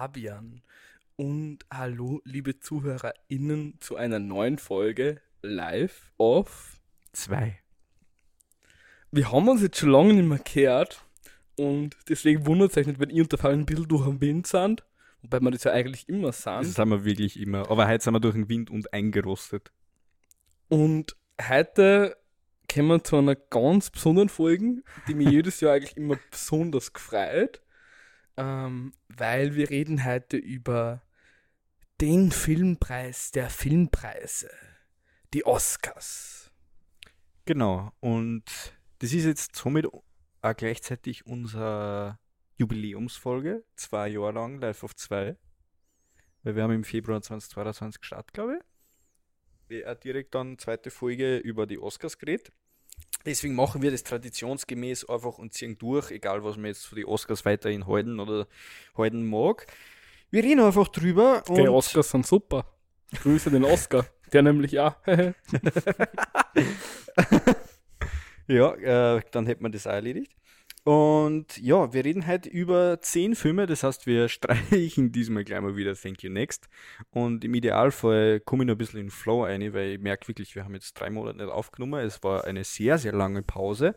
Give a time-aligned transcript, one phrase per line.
[0.00, 0.62] Fabian
[1.16, 6.80] und hallo, liebe ZuhörerInnen, zu einer neuen Folge live auf
[7.12, 7.58] 2.
[9.10, 11.04] Wir haben uns jetzt schon lange nicht mehr gehört
[11.58, 14.22] und deswegen wundert es euch nicht, wenn ihr und der Fabian ein bisschen durch den
[14.22, 14.86] Wind sind,
[15.20, 16.62] wobei wir das ja eigentlich immer sind.
[16.62, 17.70] Das sind wir wirklich immer.
[17.70, 19.70] Aber heute sind wir durch den Wind und eingerostet.
[20.70, 21.14] Und
[21.46, 22.16] heute
[22.72, 27.60] kommen wir zu einer ganz besonderen Folge, die mir jedes Jahr eigentlich immer besonders gefreut,
[28.36, 31.02] ähm, weil wir reden heute über
[32.00, 34.50] den Filmpreis der Filmpreise,
[35.34, 36.50] die Oscars.
[37.44, 37.92] Genau.
[38.00, 38.44] Und
[39.00, 42.18] das ist jetzt somit auch gleichzeitig unsere
[42.56, 45.36] Jubiläumsfolge, zwei Jahre lang, live auf zwei.
[46.42, 48.58] Weil wir haben im Februar 2022 gestartet, glaube
[49.68, 49.84] ich.
[50.02, 52.52] Direkt dann zweite Folge über die Oscars geredet.
[53.26, 57.06] Deswegen machen wir das traditionsgemäß einfach und ziehen durch, egal was man jetzt für die
[57.06, 58.46] Oscars weiterhin halten oder
[58.96, 59.66] halten mag.
[60.30, 61.42] Wir reden einfach drüber.
[61.48, 62.64] Die Oscars sind super.
[63.22, 64.06] Grüße den Oscar.
[64.32, 64.96] Der nämlich ja.
[68.46, 68.74] ja,
[69.16, 70.32] äh, dann hätte man das auch erledigt.
[70.82, 75.76] Und ja, wir reden heute über zehn Filme, das heißt, wir streichen diesmal gleich mal
[75.76, 76.68] wieder Thank You Next.
[77.10, 80.54] Und im Idealfall komme ich noch ein bisschen in Flow ein, weil ich merke wirklich,
[80.54, 82.04] wir haben jetzt drei Monate nicht aufgenommen.
[82.04, 83.94] Es war eine sehr, sehr lange Pause.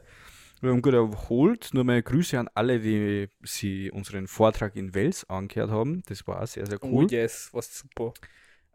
[0.61, 1.69] Wir haben gut erholt.
[1.73, 6.03] Nur meine Grüße an alle, die sie unseren Vortrag in Wels angehört haben.
[6.07, 7.05] Das war sehr, sehr cool.
[7.05, 8.13] Oh yes, was super.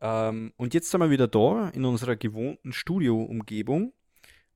[0.00, 3.92] Ähm, und jetzt sind wir wieder da in unserer gewohnten Studio-Umgebung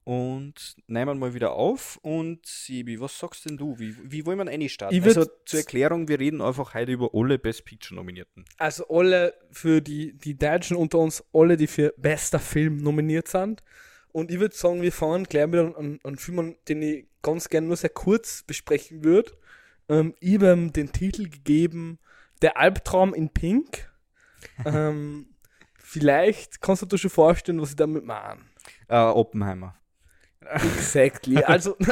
[0.04, 1.98] und nehmen mal wieder auf.
[2.02, 3.78] Und Sibi, was sagst denn du?
[3.78, 5.02] Wie, wie wollen wir eine starten?
[5.02, 8.44] Also zur Erklärung, wir reden einfach heute über alle Best Picture Nominierten.
[8.58, 13.62] Also alle für die, die Deutschen unter uns, alle, die für bester Film nominiert sind.
[14.10, 17.68] Und ich würde sagen, wir fahren gleich mit einem, einem Film, den ich ganz gerne
[17.68, 19.32] nur sehr kurz besprechen würde.
[19.88, 21.98] Ähm, ich habe ihm den Titel gegeben,
[22.42, 23.90] Der Albtraum in Pink.
[24.64, 25.28] ähm,
[25.78, 28.40] vielleicht kannst du dir schon vorstellen, was ich damit meine.
[28.90, 29.76] Uh, Oppenheimer.
[30.50, 31.42] Exactly.
[31.42, 31.76] Also.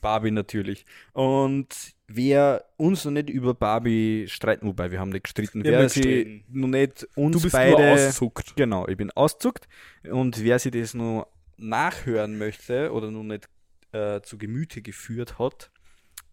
[0.00, 0.84] Barbie natürlich.
[1.14, 6.44] Und wer uns noch nicht über Barbie streiten, wobei wir haben nicht gestritten, wer sie
[6.50, 7.92] noch nicht uns du bist beide.
[7.92, 8.54] Auszuckt.
[8.54, 9.66] Genau, ich bin auszuckt.
[10.10, 13.48] Und wer sie das noch nachhören möchte oder noch nicht
[13.92, 15.70] äh, zu Gemüte geführt hat,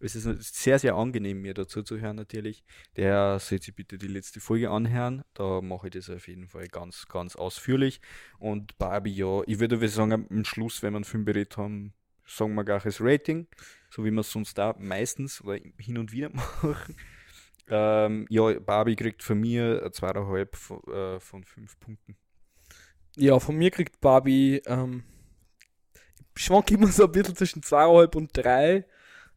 [0.02, 2.64] es ist sehr, sehr angenehm, mir dazu zu hören natürlich.
[2.96, 5.22] Der sollte sich bitte die letzte Folge anhören.
[5.34, 8.00] Da mache ich das auf jeden Fall ganz, ganz ausführlich.
[8.38, 11.94] Und Barbie, ja, ich würde sagen, am Schluss, wenn wir einen Film berät haben,
[12.26, 13.46] sagen wir gleich das Rating,
[13.90, 16.96] so wie wir es sonst da meistens oder hin und wieder machen.
[17.68, 22.16] Ähm, ja, Barbie kriegt von mir zweieinhalb von, äh, von fünf Punkten.
[23.16, 25.04] Ja, von mir kriegt Barbie, ähm,
[26.34, 28.84] schwank immer so ein bisschen zwischen zweieinhalb und drei.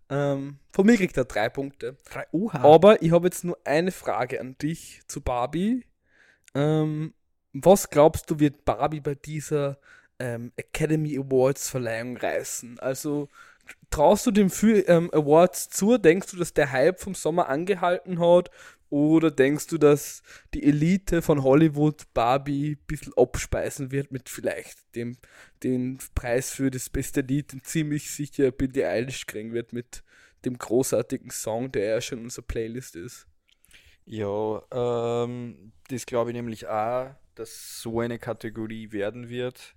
[0.09, 1.97] Ähm, von mir kriegt er drei Punkte.
[2.11, 2.59] Drei, Oha.
[2.61, 5.85] Aber ich habe jetzt nur eine Frage an dich zu Barbie.
[6.53, 7.13] Ähm,
[7.53, 9.79] was glaubst du, wird Barbie bei dieser
[10.19, 12.79] ähm, Academy Awards Verleihung reißen?
[12.79, 13.29] Also
[13.89, 15.97] traust du dem für, ähm, Awards zu?
[15.97, 18.51] Denkst du, dass der Hype vom Sommer angehalten hat?
[18.90, 20.22] Oder denkst du, dass
[20.53, 25.18] die Elite von Hollywood Barbie ein bisschen abspeisen wird mit vielleicht dem
[25.63, 30.03] den Preis für das beste Lied und ziemlich sicher Billie Eilish kriegen wird mit
[30.46, 33.28] dem großartigen Song, der ja schon in unserer Playlist ist?
[34.06, 39.75] Ja, ähm, das glaube ich nämlich auch, dass so eine Kategorie werden wird.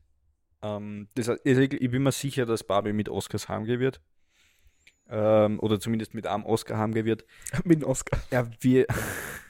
[0.61, 4.01] Ähm, das, ich bin mir sicher, dass Barbie mit Oscars heimgehen wird.
[5.11, 7.25] Ähm, oder zumindest mit einem Oscar heimgehen wird.
[7.65, 8.19] mit einem Oscar.
[8.31, 8.91] Er wird,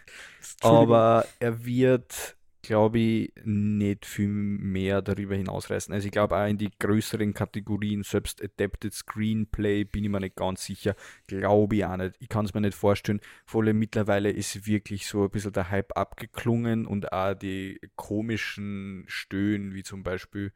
[0.61, 5.93] aber er wird, glaube ich, nicht viel mehr darüber hinausreißen.
[5.93, 10.37] Also ich glaube auch in die größeren Kategorien, selbst Adapted Screenplay, bin ich mir nicht
[10.37, 10.95] ganz sicher.
[11.27, 12.15] Glaube ich auch nicht.
[12.21, 13.21] Ich kann es mir nicht vorstellen.
[13.45, 19.05] Vor allem mittlerweile ist wirklich so ein bisschen der Hype abgeklungen und auch die komischen
[19.09, 20.53] Stöhnen, wie zum Beispiel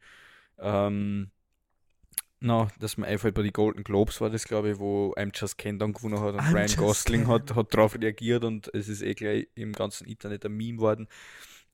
[0.59, 1.31] ähm,
[2.43, 5.57] No, dass mir einfällt bei den Golden Globes war das, glaube ich, wo I'm Just
[5.57, 9.01] Ken dann gewonnen hat und I'm Ryan Gosling hat, hat darauf reagiert und es ist
[9.01, 11.07] eh gleich im ganzen Internet ein Meme worden.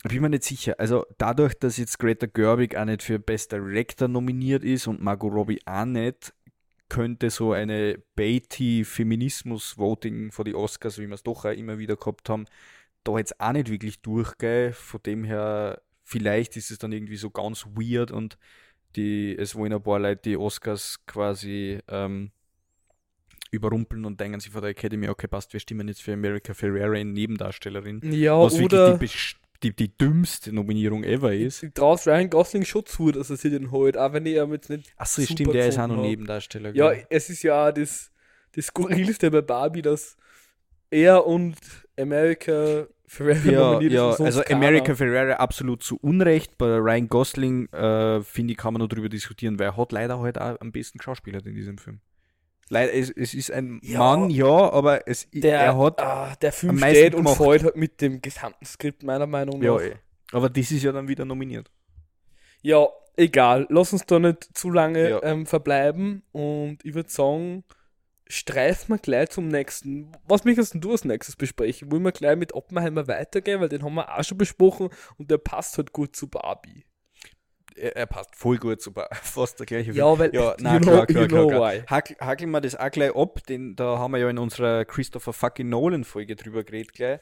[0.04, 0.76] Bin mir nicht sicher.
[0.78, 5.34] Also dadurch, dass jetzt Greta Gerwig auch nicht für Best Director nominiert ist und Margot
[5.34, 6.36] Robbie auch nicht,
[6.88, 12.30] könnte so eine Beatty-Feminismus-Voting vor die Oscars, wie wir es doch auch immer wieder gehabt
[12.30, 12.46] haben,
[13.04, 14.74] da jetzt auch nicht wirklich durchgehen.
[14.74, 18.38] Von dem her, vielleicht ist es dann irgendwie so ganz weird und
[18.96, 22.32] die, es wollen ein paar Leute die Oscars quasi ähm,
[23.52, 26.96] überrumpeln und denken sich von der Academy, okay, passt, wir stimmen jetzt für America Ferrera
[26.96, 28.02] in Nebendarstellerin.
[28.12, 31.66] Ja, was oder wirklich die, die, die dümmste Nominierung ever ist.
[31.74, 34.70] traue Ryan Gosling schon zu, dass er sich den holt, auch wenn ich ihn jetzt
[34.70, 36.02] nicht Achso, stimmt, der ist auch noch.
[36.02, 36.74] Nebendarsteller.
[36.74, 37.06] Ja, gell?
[37.10, 38.12] es ist ja das,
[38.54, 40.16] das Skurrilste bei Barbie, dass
[40.90, 41.58] er und
[41.98, 44.56] America Ferrera Ja, ja also keiner.
[44.68, 46.58] America Ferrera absolut zu Unrecht.
[46.58, 50.20] Bei Ryan Gosling, äh, finde ich, kann man noch drüber diskutieren, weil er hat leider
[50.20, 52.00] halt auch am besten geschauspielert in diesem Film.
[52.70, 53.98] Leider, es, es ist ein Ja.
[53.98, 56.00] Mann, ja, aber es, Der, er hat.
[56.00, 59.82] ah, der Film steht und fällt halt mit dem gesamten Skript, meiner Meinung ja, nach.
[59.82, 59.96] eh.
[60.32, 61.72] aber das ist ja dann wieder nominiert.
[62.62, 63.66] Ja, egal.
[63.70, 65.24] Lass uns da nicht zu lange Ja.
[65.24, 67.64] ähm, verbleiben und ich würde sagen,
[68.30, 70.12] streifen wir gleich zum nächsten.
[70.28, 71.92] Was möchtest du als nächstes besprechen?
[71.92, 75.40] Wollen wir gleich mit Oppenheimer weitergehen, weil den haben wir auch schon besprochen und der
[75.40, 76.86] passt halt gut zu Barbie.
[77.76, 79.10] Er, er passt voll gut, super.
[79.24, 81.74] Fast der gleiche Ja, weil Ja, nein, know- klar, klar, klar, klar.
[81.88, 85.34] Hack, hackeln wir das auch gleich ab, denn da haben wir ja in unserer Christopher
[85.34, 87.20] fucking Nolan Folge drüber geredet gleich.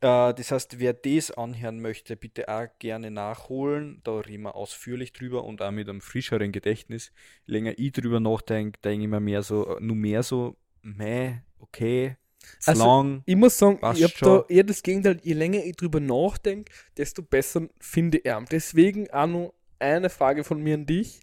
[0.00, 4.00] Äh, das heißt, wer das anhören möchte, bitte auch gerne nachholen.
[4.04, 7.12] Da reden wir ausführlich drüber und auch mit einem frischeren Gedächtnis.
[7.46, 12.16] Je länger ich drüber nachdenke, denke ich mir mehr so, nur mehr so, meh, okay,
[12.64, 13.22] Also, lang.
[13.26, 17.22] Ich muss sagen, ich habe da eher das Gegenteil, je länger ich drüber nachdenke, desto
[17.22, 18.46] besser finde ich ihn.
[18.50, 21.20] Deswegen auch noch eine Frage von mir an dich.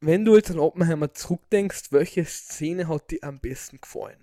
[0.00, 4.22] Wenn du jetzt an Oppenheimer zurückdenkst, welche Szene hat dir am besten gefallen?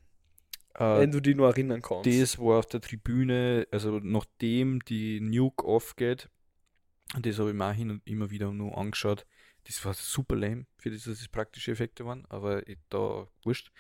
[0.79, 2.09] Äh, wenn du dich nur erinnern kannst.
[2.09, 6.29] Das war auf der Tribüne, also nachdem die Nuke aufgeht,
[7.15, 9.25] und das habe ich mir auch hin und immer wieder nur angeschaut.
[9.65, 13.71] Das war super lame, für das, dass es praktische Effekte waren, aber ich, da wurscht.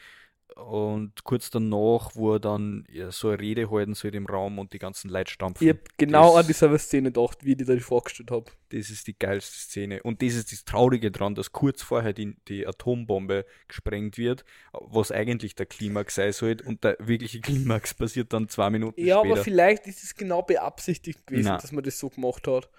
[0.55, 4.73] Und kurz danach, wo er dann ja, so eine Rede halten soll im Raum und
[4.73, 5.63] die ganzen Leute stampfen.
[5.63, 8.45] ich habe genau das- an dieselbe Szene gedacht, wie ich die vorgestellt habe.
[8.69, 10.03] Das ist die geilste Szene.
[10.03, 14.43] Und das ist das Traurige dran, dass kurz vorher die, die Atombombe gesprengt wird,
[14.73, 16.63] was eigentlich der Klimax sein sollte.
[16.65, 19.33] Und der wirkliche Klimax passiert dann zwei Minuten Ja, später.
[19.35, 21.57] aber vielleicht ist es genau beabsichtigt gewesen, Na.
[21.57, 22.69] dass man das so gemacht hat.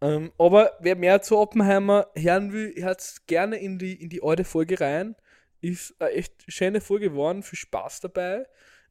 [0.00, 4.44] Ähm, aber wer mehr zu Oppenheimer hören will, hört gerne in die, in die alte
[4.44, 5.16] Folge rein.
[5.60, 8.46] Ist eine echt schöne Folge geworden, viel Spaß dabei.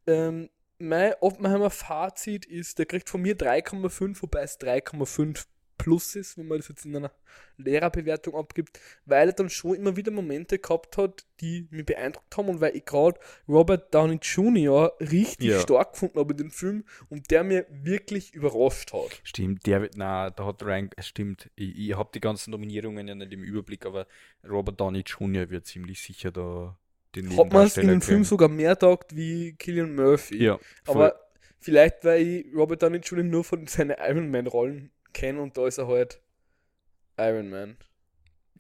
[0.08, 5.46] Ähm, mein Oppenheimer-Fazit ist, der kriegt von mir 3,5, wobei es 3,5
[5.86, 7.12] plus ist, wenn man das jetzt in einer
[7.58, 12.50] Lehrerbewertung abgibt, weil er dann schon immer wieder Momente gehabt hat, die mich beeindruckt haben
[12.50, 14.94] und weil ich gerade Robert Downey Jr.
[15.00, 15.60] richtig Ja.
[15.60, 19.22] stark gefunden habe in dem Film und der mir wirklich überrascht hat.
[19.24, 23.08] Stimmt, der wird, na, da hat Ryan, es stimmt, ich, ich habe die ganzen Nominierungen
[23.08, 24.08] ja nicht im Überblick, aber
[24.50, 25.52] Robert Downey Jr.
[25.52, 26.76] wird ziemlich sicher da
[27.16, 30.44] den Hat man es in dem Film sogar mehr taugt wie Killian Murphy.
[30.44, 30.96] Ja, voll.
[30.96, 31.20] Aber
[31.60, 33.24] vielleicht, weil ich Robert Downey Jr.
[33.24, 36.22] nur von seinen Iron Man-Rollen kenne und da ist er halt
[37.18, 37.78] Iron Man.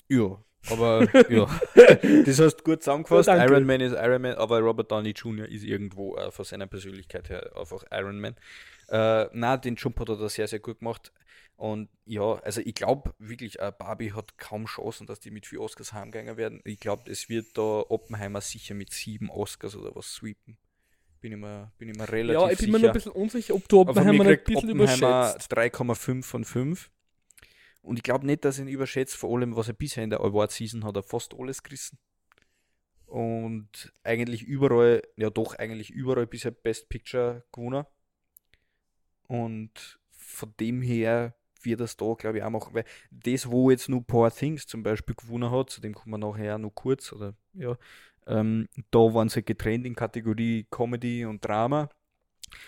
[0.07, 0.41] ja,
[0.71, 1.47] aber ja.
[2.25, 3.27] Das hast du gut zusammengefasst.
[3.27, 3.43] Ja.
[3.43, 5.47] Iron Man ist Iron Man, aber Robert Downey Jr.
[5.47, 8.35] ist irgendwo äh, von seiner Persönlichkeit her einfach Iron Man.
[8.87, 11.11] Äh, na, den Jump hat er da sehr, sehr gut gemacht.
[11.57, 15.61] Und ja, also ich glaube wirklich, äh, Barbie hat kaum Chancen, dass die mit vier
[15.61, 16.61] Oscars heimgegangen werden.
[16.65, 20.57] Ich glaube, es wird da Oppenheimer sicher mit sieben Oscars oder was sweepen.
[21.25, 22.72] Bin ich mir, bin ich mir relativ ja, ich bin sicher.
[22.72, 25.57] mir noch ein bisschen unsicher, ob du Oppenheimer ein bisschen Oppenheimer überschätzt.
[25.57, 26.92] 3,5 von 5.
[27.81, 30.19] Und ich glaube nicht, dass er ihn überschätzt, vor allem, was er bisher in der
[30.19, 31.98] Award-Season hat, er fast alles gerissen.
[33.07, 37.88] Und eigentlich überall, ja doch, eigentlich überall bisher Best Picture gewonnen.
[39.24, 41.33] Und von dem her
[41.63, 42.75] wird das da, glaube ich, auch machen.
[42.75, 46.20] Weil das, wo jetzt nur Poor Things zum Beispiel gewonnen hat, zu dem kommen wir
[46.20, 47.75] nachher noch kurz, oder ja,
[48.27, 51.89] ähm, da waren sie getrennt in Kategorie Comedy und Drama.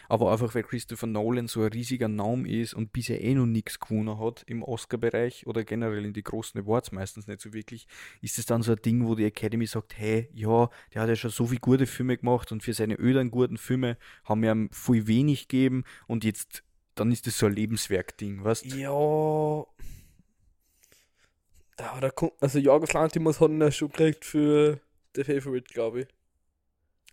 [0.09, 3.79] Aber einfach, weil Christopher Nolan so ein riesiger Name ist und bisher eh noch nichts
[3.79, 7.87] gewonnen hat im Oscar-Bereich oder generell in die großen Awards meistens nicht so wirklich,
[8.21, 11.15] ist es dann so ein Ding, wo die Academy sagt, hey, ja, der hat ja
[11.15, 14.69] schon so viele gute Filme gemacht und für seine ödern guten Filme haben wir ihm
[14.71, 16.63] viel wenig gegeben und jetzt,
[16.95, 18.75] dann ist das so ein Lebenswerk-Ding, weißt du?
[18.75, 19.65] Ja.
[21.79, 24.79] Ja, da kommt, also Jorgos Lantimos hat ihn ja schon gekriegt für
[25.17, 26.07] The Favorite, glaube ich.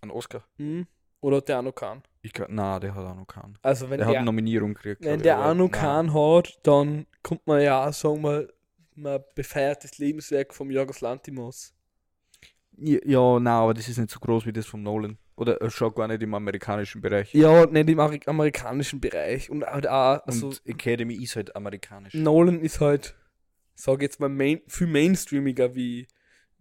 [0.03, 0.45] Ein Oscar?
[0.59, 0.87] Hm?
[1.21, 2.03] Oder der noch keinen?
[2.21, 3.59] Ich glaub, na, der hat auch noch keinen.
[3.63, 5.03] Also wenn Der der, hat eine Nominierung gekriegt.
[5.03, 5.71] wenn der nein.
[5.71, 8.47] keinen hat, dann kommt man ja auch sagen, man,
[8.95, 11.73] man befeiert das Lebenswerk vom Jorgos Lantimos.
[12.77, 15.17] Ja, ja, nein, aber das ist nicht so groß wie das von Nolan.
[15.37, 17.33] Oder äh, schon gar nicht im amerikanischen Bereich.
[17.33, 19.49] Ja, nicht im Ameri- amerikanischen Bereich.
[19.49, 22.13] Und halt auch, also und Academy ist halt amerikanisch.
[22.15, 23.15] Nolan ist halt,
[23.75, 26.07] sag jetzt mal, main, viel mainstreamiger wie,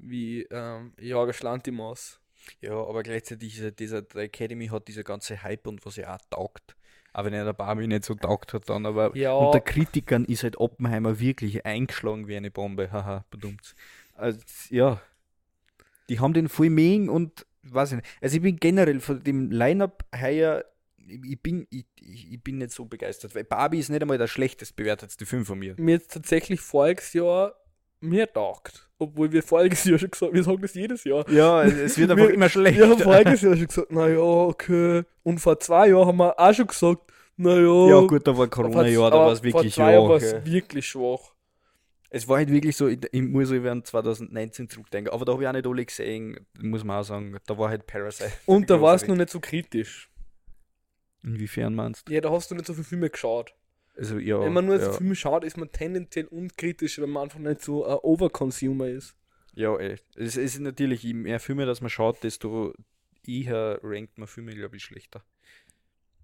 [0.09, 2.19] wie ähm, Jorgos Lantimos.
[2.61, 6.15] Ja, aber gleichzeitig ist halt dieser, der Academy hat dieser ganze Hype und was ja
[6.15, 6.75] auch taugt.
[7.13, 9.33] Aber wenn er der Barbie nicht so taugt hat dann, aber Ja.
[9.33, 12.91] unter Kritikern ist halt Oppenheimer wirklich eingeschlagen wie eine Bombe.
[12.91, 13.75] Haha, bedummt.
[14.15, 14.99] Also, ja.
[16.09, 18.07] Die haben den voll mögen und weiß ich nicht.
[18.21, 20.65] Also ich bin generell von dem Line-Up heuer,
[20.97, 24.75] ich bin, ich, ich bin nicht so begeistert, weil Barbie ist nicht einmal der schlechtest
[24.75, 25.75] bewertetste Film von mir.
[25.77, 27.55] Mir jetzt tatsächlich voriges Jahr
[28.03, 28.87] mir taugt.
[28.99, 31.27] Obwohl wir voriges Jahr schon gesagt wir sagen das jedes Jahr.
[31.29, 32.89] Ja, es wird einfach Wir- immer Wir schlechter.
[32.89, 35.03] haben voriges Jahr schon gesagt, naja, okay.
[35.23, 37.87] Und vor zwei Jahren haben wir auch schon gesagt, naja.
[37.89, 40.33] Ja, gut, da war Corona-Jahr, da war es wirklich Vor zwei Jahren war schwach.
[40.39, 41.33] es wirklich schwach.
[42.15, 45.49] Es war halt wirklich so, ich, ich muss an 2019 zurückdenken, aber da habe ich
[45.49, 47.35] auch nicht alle gesehen, muss man auch sagen.
[47.47, 48.31] Da war halt Parasite.
[48.45, 50.11] Und da war es noch nicht so kritisch.
[51.23, 52.13] Inwiefern meinst du?
[52.13, 53.53] Ja, da hast du nicht so viele Filme geschaut.
[53.95, 54.39] Also, ja.
[54.41, 54.91] wenn man nur ja.
[54.91, 59.15] Filme schaut, ist man tendenziell unkritisch, wenn man einfach nicht so ein Overconsumer ist.
[59.53, 59.97] Ja, ey.
[60.15, 62.73] Es, es ist natürlich, je mehr Filme, dass man schaut, desto
[63.25, 65.23] eher rankt man Filme, glaube ich, schlechter.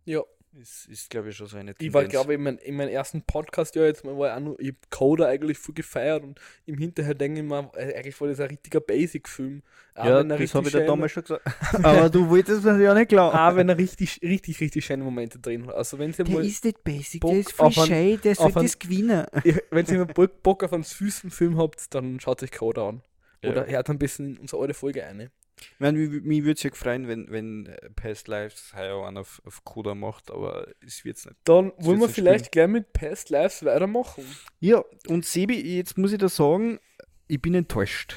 [0.06, 0.24] Ja.
[0.62, 2.90] Es ist, glaube ich, schon so eine Ich war, glaube ich, in, mein, in meinem
[2.90, 6.40] ersten Podcast ja jetzt mal, war ich auch nur, ich Coda eigentlich voll gefeiert und
[6.66, 9.62] im Hinterher denke ich mir, äh, eigentlich war das ein richtiger Basic-Film.
[9.96, 11.46] Auch Ja, das habe ich dir damals schon gesagt.
[11.84, 13.38] aber du wolltest mir ja nicht glauben.
[13.38, 15.76] Auch wenn er richtig, richtig, richtig schöne Momente drin hat.
[15.76, 19.26] Also wenn sie mal, nicht basic, Bock der ist voll schade, der auf ein- gewinnen.
[19.72, 23.02] wenn ihr mal Bock Bock auf einen süßen Film habt, dann schaut euch Coda an.
[23.46, 23.76] Oder Ja.
[23.78, 25.32] hört ein bisschen in unsere alte Folge eine.
[25.62, 29.18] Ich meine, mich, würde es ja gefreuen, wenn, wenn äh, Past Lives heuer auch einen
[29.18, 31.38] auf, auf Coda macht, aber es wird es nicht.
[31.44, 34.24] Dann wollen wir vielleicht gleich mit Past Lives weitermachen.
[34.60, 36.80] Ja, und Sebi, jetzt muss ich da sagen,
[37.28, 38.16] ich bin enttäuscht.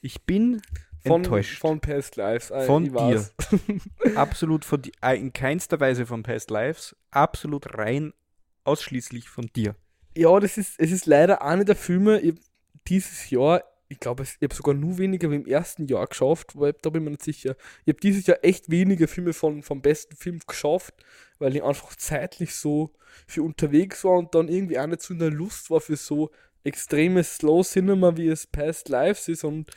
[0.00, 0.62] Ich bin
[1.04, 1.58] Von, enttäuscht.
[1.58, 2.50] von Past Lives.
[2.50, 3.34] äh, Von ich weiß.
[4.14, 8.12] absolut von dir, äh, in keinster Weise von Past Lives, absolut rein,
[8.64, 9.74] ausschließlich von dir.
[10.16, 12.22] Ja, das ist, es ist leider einer der Filme,
[12.88, 16.74] dieses Jahr, ich glaube, ich habe sogar nur weniger wie im ersten Jahr geschafft, weil
[16.82, 17.56] da bin ich mir nicht sicher.
[17.84, 20.94] Ich habe dieses Jahr echt wenige Filme von, vom besten Film geschafft,
[21.38, 22.92] weil ich einfach zeitlich so
[23.26, 26.30] viel unterwegs war und dann irgendwie auch nicht so in der Lust war für so
[26.64, 29.70] extremes Slow Cinema, wie es Past Lives ist und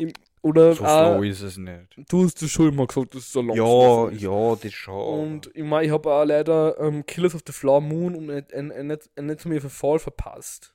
[0.00, 1.96] im, oder So auch, slow ist es nicht.
[2.08, 4.20] du hast das schon mal gesagt, dass es so lang Ja, ist.
[4.20, 5.20] ja, das schon.
[5.20, 8.52] Und ich meine, ich habe auch leider ähm, Killers of the Flower Moon und nicht,
[8.52, 10.73] ein, ein, nicht, ein, nicht zu mir Verfall verpasst.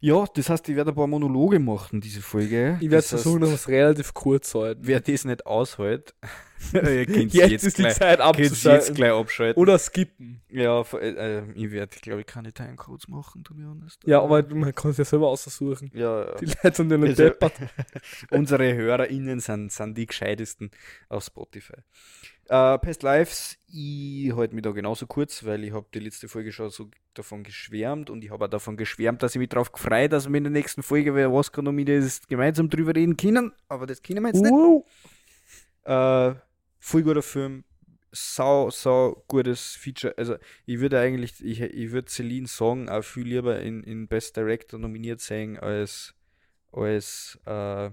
[0.00, 2.76] Ja, das heißt, ich werde ein paar Monologe machen, diese Folge.
[2.80, 4.80] Ich werde Das versuchen, heißt, dass es relativ kurz halten.
[4.84, 6.14] Wer das nicht aushält,
[6.72, 8.94] ihr könnt's jetzt, jetzt, ist die gleich, Zeit könnt's jetzt abzuschalten.
[8.94, 9.60] gleich abschalten.
[9.62, 10.40] Oder skippen.
[10.48, 14.02] Ja, äh, äh, ich werde, glaube ich, keine Timecodes machen, to be honest.
[14.06, 15.90] Ja, aber man kann es ja selber aussuchen.
[15.94, 17.54] Ja, Die Leute sind ja nicht Also- deppert.
[18.30, 20.70] unsere HörerInnen sind, sind die gescheitesten
[21.08, 21.74] auf Spotify.
[22.48, 26.50] Äh, Past Lives, ich halte mich da genauso kurz, weil ich habe die letzte Folge
[26.50, 30.08] schon so davon geschwärmt und ich habe auch davon geschwärmt, dass ich mich darauf freue,
[30.08, 33.52] dass wir in der nächsten Folge, wer Oscar nominiert ist, gemeinsam drüber reden können.
[33.68, 34.52] Aber das können wir jetzt nicht.
[35.88, 36.34] Uh,
[36.80, 37.64] voll guter Film.
[38.12, 40.14] Sau, sau gutes Feature.
[40.18, 44.36] Also, ich würde eigentlich, ich, ich würde Celine Song auch viel lieber in, in Best
[44.36, 46.12] Director nominiert sehen als,
[46.72, 47.86] als äh,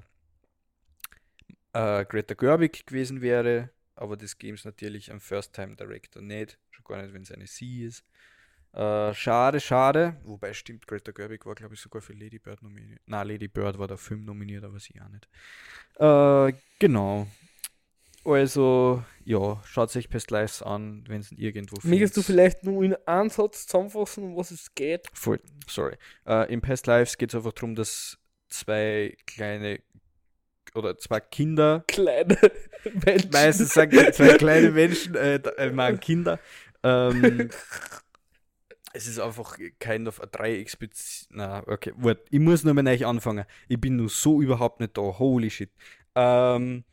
[1.73, 3.69] äh, Greta Gerwig gewesen wäre.
[3.95, 6.57] Aber das geben es natürlich am First-Time-Director nicht.
[6.71, 8.03] Schon gar nicht, wenn es eine Sie ist.
[8.73, 10.17] Äh, schade, schade.
[10.23, 13.01] Wobei stimmt, Greta Gerwig war, glaube ich, sogar für Lady Bird nominiert.
[13.05, 15.27] Na, Lady Bird war der Film nominiert, aber sie auch nicht.
[15.95, 17.27] Äh, genau.
[18.27, 22.93] Also, ja, schaut euch Pest Lives an, wenn es irgendwo Möchtest du vielleicht nur in
[23.05, 25.07] einen Satz zusammenfassen, um was es geht?
[25.13, 25.95] Voll, sorry.
[26.25, 28.17] Äh, in Past Lives geht es einfach darum, dass
[28.49, 29.79] zwei kleine
[30.75, 32.37] oder zwei Kinder, Kleine
[33.05, 33.29] Menschen.
[33.31, 36.37] meistens sagen die zwei kleine Menschen, äh, äh, Kinder.
[36.83, 37.49] Ähm,
[38.93, 41.37] es ist einfach kein auf Dreiecksbeziehung.
[41.37, 43.45] Na, okay, wart, ich muss nur mal neu anfangen.
[43.69, 45.01] Ich bin nur so überhaupt nicht da.
[45.01, 45.71] Holy shit.
[46.13, 46.83] Ähm,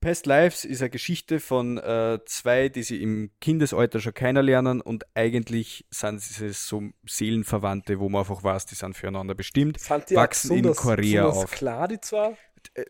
[0.00, 5.04] Past Lives ist eine Geschichte von äh, zwei, die sie im Kindesalter schon kennenlernen und
[5.14, 9.78] eigentlich sind sie so Seelenverwandte, wo man einfach weiß, die sind füreinander bestimmt.
[9.78, 11.50] Sind die wachsen in Korea auf.
[11.50, 12.36] klar, die zwei?
[12.74, 12.84] Äh,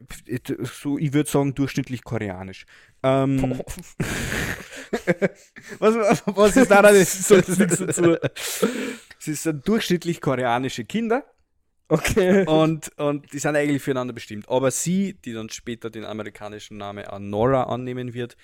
[0.62, 2.64] So, ich würde sagen, durchschnittlich koreanisch.
[3.02, 3.60] Ähm,
[5.78, 6.94] was, was ist daran?
[7.00, 8.16] Das sagt nichts dazu.
[9.18, 11.24] Sie sind durchschnittlich koreanische Kinder
[11.90, 12.46] Okay.
[12.46, 14.48] und, und die sind eigentlich füreinander bestimmt.
[14.48, 18.36] Aber sie, die dann später den amerikanischen Namen an Nora annehmen wird,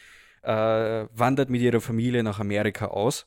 [0.43, 3.27] äh, wandert mit ihrer Familie nach Amerika aus.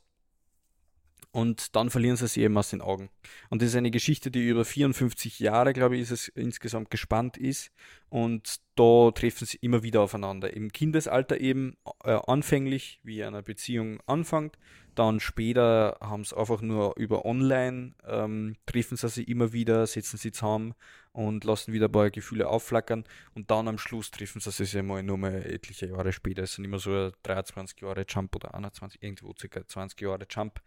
[1.32, 3.10] Und dann verlieren sie sie eben aus den Augen.
[3.50, 7.38] Und das ist eine Geschichte, die über 54 Jahre, glaube ich, ist es insgesamt gespannt
[7.38, 7.72] ist.
[8.10, 10.52] Und da treffen sie immer wieder aufeinander.
[10.54, 14.58] Im Kindesalter eben äh, anfänglich, wie eine Beziehung anfängt.
[15.00, 20.18] Dann später haben sie einfach nur über online, ähm, treffen sie sich immer wieder, setzen
[20.18, 20.74] sie zusammen
[21.14, 23.06] und lassen wieder ein paar Gefühle aufflackern.
[23.34, 26.44] Und dann am Schluss treffen sie sich einmal nur mal etliche Jahre später.
[26.44, 30.60] Es sind immer so ein 23 Jahre Jump oder 21, irgendwo circa 20 Jahre Jump.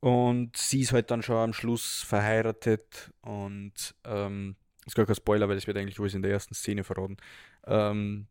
[0.00, 4.56] Und sie ist halt dann schon am Schluss verheiratet und ähm,
[4.86, 7.18] ist gar kein Spoiler, weil das wird eigentlich alles in der ersten Szene verraten.
[7.66, 8.28] Ähm,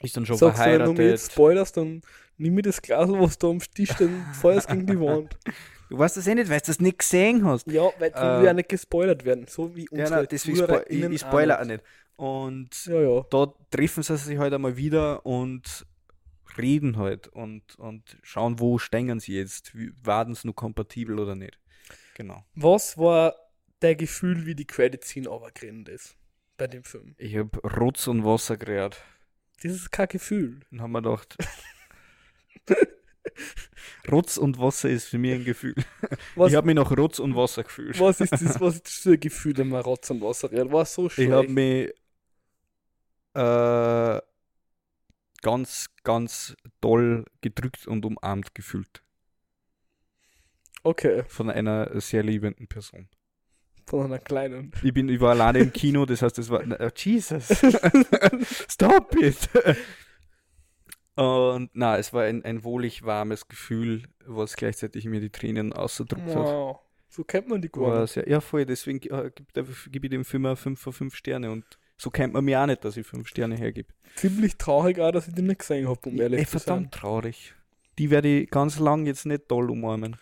[0.00, 1.10] Ist dann schon Sagst du, wenn du mir verheiratet.
[1.10, 2.02] jetzt spoilerst, dann
[2.36, 5.36] nimm mir das Glas, was da am Tisch steht, und feuerst gegen die Wand.
[5.90, 7.66] Du weißt das eh nicht, weil du das nicht gesehen hast.
[7.70, 10.80] Ja, weil du Äh, ja nicht gespoilert werden, so wie Ja, unsere nein, deswegen spo
[10.88, 11.84] ich, ich spoiler auch nicht.
[12.16, 13.26] Und Ja, ja.
[13.30, 15.86] da treffen sie sich halt einmal wieder und
[16.56, 19.72] reden halt und, und schauen, wo stehen sie jetzt.
[20.02, 21.58] Waren sie noch kompatibel oder nicht?
[22.14, 22.44] Genau.
[22.54, 23.34] Was war
[23.80, 26.16] dein Gefühl, wie die Credit-Scene runtergerannt ist
[26.56, 27.14] bei dem Film?
[27.18, 28.96] Ich habe Rotz und Wasser gerät
[29.64, 30.60] Das ist kein Gefühl.
[30.70, 31.38] und haben mir gedacht,
[34.10, 35.74] Rotz und Wasser ist für mich ein Gefühl.
[36.34, 37.98] Was, Ich habe mich nach Rotz und Wasser gefühlt.
[37.98, 40.70] was, ist das, was ist das für ein Gefühl, wenn man Rotz und Wasser redet?
[40.70, 41.30] War so schlecht.
[41.30, 41.90] Ich habe mich
[43.34, 44.20] äh,
[45.42, 49.02] ganz, ganz toll gedrückt und umarmt gefühlt
[50.82, 53.08] Okay, von einer sehr liebenden Person.
[53.86, 54.72] Von einer kleinen.
[54.82, 56.62] Ich, bin, ich war alleine im Kino, das heißt, es war.
[56.62, 57.48] oh, Jesus!
[58.68, 59.48] Stop it!
[61.16, 66.28] Und na, es war ein, ein wohlig warmes Gefühl, was gleichzeitig mir die Tränen ausgedrückt
[66.28, 66.36] hat.
[66.36, 66.80] Wow.
[67.08, 70.46] So kennt man die gar sehr, ja, voll, deswegen äh, gebe gib ich dem Film
[70.46, 71.64] auch 5 von 5 Sterne und
[71.96, 73.94] so kennt man mich auch nicht, dass ich 5 Sterne hergebe.
[74.16, 76.60] Ziemlich traurig auch, dass ich den nicht gesehen habe, um ehrlich Ey, zu sein.
[76.60, 77.54] verdammt traurig.
[77.98, 80.16] Die werde ich ganz lang jetzt nicht toll umarmen.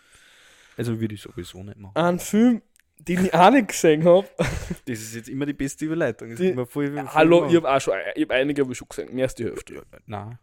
[0.77, 1.95] Also würde ich sowieso nicht machen.
[1.95, 2.61] Ein Film,
[3.07, 4.27] den ich auch nicht gesehen habe.
[4.85, 6.35] Das ist jetzt immer die beste Überleitung.
[6.35, 9.13] Die- voll, voll Hallo, ich habe auch schon, ich habe einige hab ich schon gesehen.
[9.13, 9.81] Mehr als die Hälfte.
[10.05, 10.39] Nein.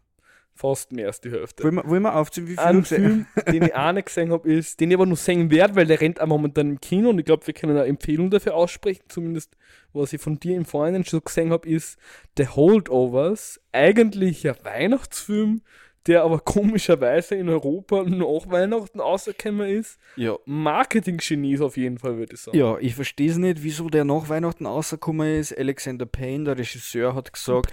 [0.53, 1.63] Fast mehr als die Hälfte.
[1.63, 4.51] Wollen wir, wollen wir aufziehen, wie viel Ein Film, den ich auch nicht gesehen habe,
[4.51, 7.19] ist, den ich aber nur sehen werde, weil der rennt auch momentan im Kino und
[7.19, 9.55] ich glaube, wir können eine Empfehlung dafür aussprechen, zumindest
[9.93, 11.97] was ich von dir im Vorhinein schon gesehen habe, ist
[12.37, 13.61] The Holdovers.
[13.71, 15.61] Eigentlich ein Weihnachtsfilm,
[16.07, 19.99] der aber komischerweise in Europa nach Weihnachten rausgekommen ist.
[20.15, 20.37] Ja.
[20.45, 22.57] Marketing-Genies auf jeden Fall, würde ich sagen.
[22.57, 25.57] Ja, ich verstehe es nicht, wieso der nach Weihnachten rausgekommen ist.
[25.57, 27.71] Alexander Payne, der Regisseur, hat gesagt.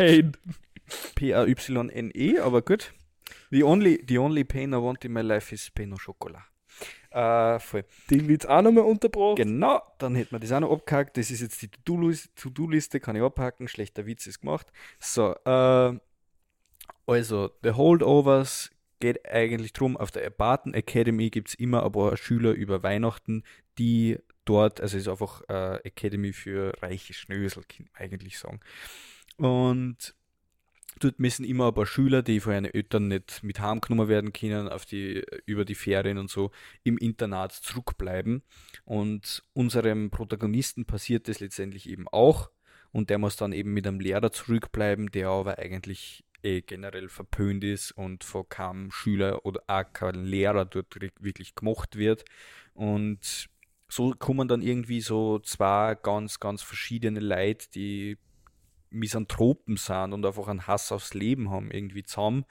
[1.16, 2.92] P-A-Y-N-E, E, aber gut.
[3.50, 6.42] The only, the only pain I want in my life is pain au chocolat.
[7.10, 7.84] Äh, voll.
[8.10, 9.36] Den wird auch nochmal unterbrochen.
[9.36, 11.16] Genau, dann hätten wir das auch noch abgehakt.
[11.16, 13.68] Das ist jetzt die To-Do-Liste, To-Do-Liste, kann ich abhaken.
[13.68, 14.66] Schlechter Witz ist gemacht.
[14.98, 15.98] So, äh,
[17.08, 22.16] also, The Holdovers geht eigentlich drum, auf der Barton Academy gibt es immer ein paar
[22.16, 23.44] Schüler über Weihnachten,
[23.78, 28.60] die dort, also es ist einfach äh, Academy für reiche Schnösel, kann man eigentlich sagen.
[29.36, 30.14] Und
[31.00, 34.68] dort müssen immer ein paar Schüler, die von ihren Eltern nicht mit heimgenommen werden können,
[34.68, 36.50] auf die, über die Ferien und so,
[36.82, 38.42] im Internat zurückbleiben.
[38.84, 42.50] Und unserem Protagonisten passiert das letztendlich eben auch.
[42.90, 47.64] Und der muss dann eben mit einem Lehrer zurückbleiben, der aber eigentlich eh generell verpönt
[47.64, 52.24] ist und von keinem Schüler oder auch kein Lehrer dort wirklich gemocht wird.
[52.74, 53.48] Und
[53.88, 58.18] so kommen dann irgendwie so zwei ganz, ganz verschiedene Leute, die
[58.90, 62.44] Misanthropen sind und einfach einen Hass aufs Leben haben, irgendwie zusammen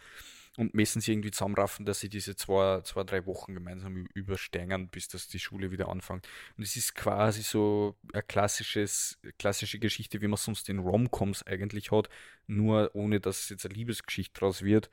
[0.58, 4.90] und messen sie irgendwie zusammenraffen, dass sie diese zwei, zwei drei Wochen gemeinsam ü- überstehen,
[4.90, 6.28] bis das die Schule wieder anfängt.
[6.58, 12.10] Und es ist quasi so eine klassische Geschichte, wie man sonst in Romcoms eigentlich hat,
[12.48, 14.90] nur ohne dass jetzt eine Liebesgeschichte draus wird,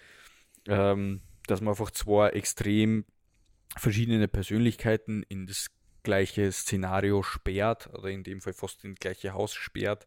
[0.66, 3.04] ähm, dass man einfach zwei extrem
[3.76, 5.70] verschiedene Persönlichkeiten in das
[6.02, 10.06] gleiche Szenario sperrt oder in dem Fall fast in das gleiche Haus sperrt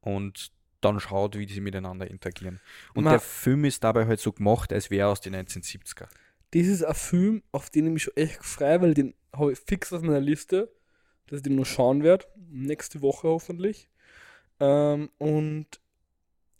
[0.00, 2.60] und dann schaut, wie sie miteinander interagieren.
[2.94, 6.08] Und Ma- der Film ist dabei halt so gemacht, als wäre er aus den 1970er.
[6.50, 9.58] Das ist ein Film, auf den ich mich schon echt freue, weil den habe ich
[9.58, 10.70] fix auf meiner Liste,
[11.26, 12.26] dass ich den noch schauen werde.
[12.50, 13.88] Nächste Woche hoffentlich.
[14.60, 15.66] Ähm, und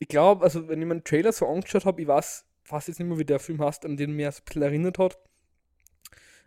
[0.04, 3.08] ich glaube, also wenn ich meinen Trailer so angeschaut habe, ich weiß fast jetzt nicht
[3.08, 5.18] mehr, wie der Film heißt, an den mir ein bisschen erinnert hat.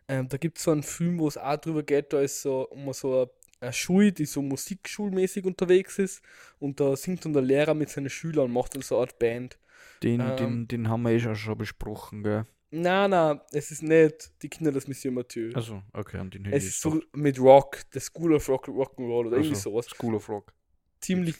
[0.07, 2.69] Ähm, da gibt es so einen Film, wo es auch drüber geht, da ist so
[2.69, 6.21] um so eine, eine Schule, die so musikschulmäßig unterwegs ist
[6.59, 9.17] und da singt dann der Lehrer mit seinen Schülern und macht dann so eine Art
[9.17, 9.57] Band.
[10.03, 10.35] Den, Ähm.
[10.37, 12.45] den, den haben wir eh schon, besprochen, gell?
[12.69, 15.51] Na, na, es ist nicht die Kinder des Monsieur Mathieu.
[15.55, 19.37] Also, okay, und den Es ist so mit Rock, the School of Rock, Rock'n'Roll oder
[19.37, 19.87] irgendwie Also, sowas.
[19.87, 20.53] School of Rock.
[21.01, 21.37] Ziemlich.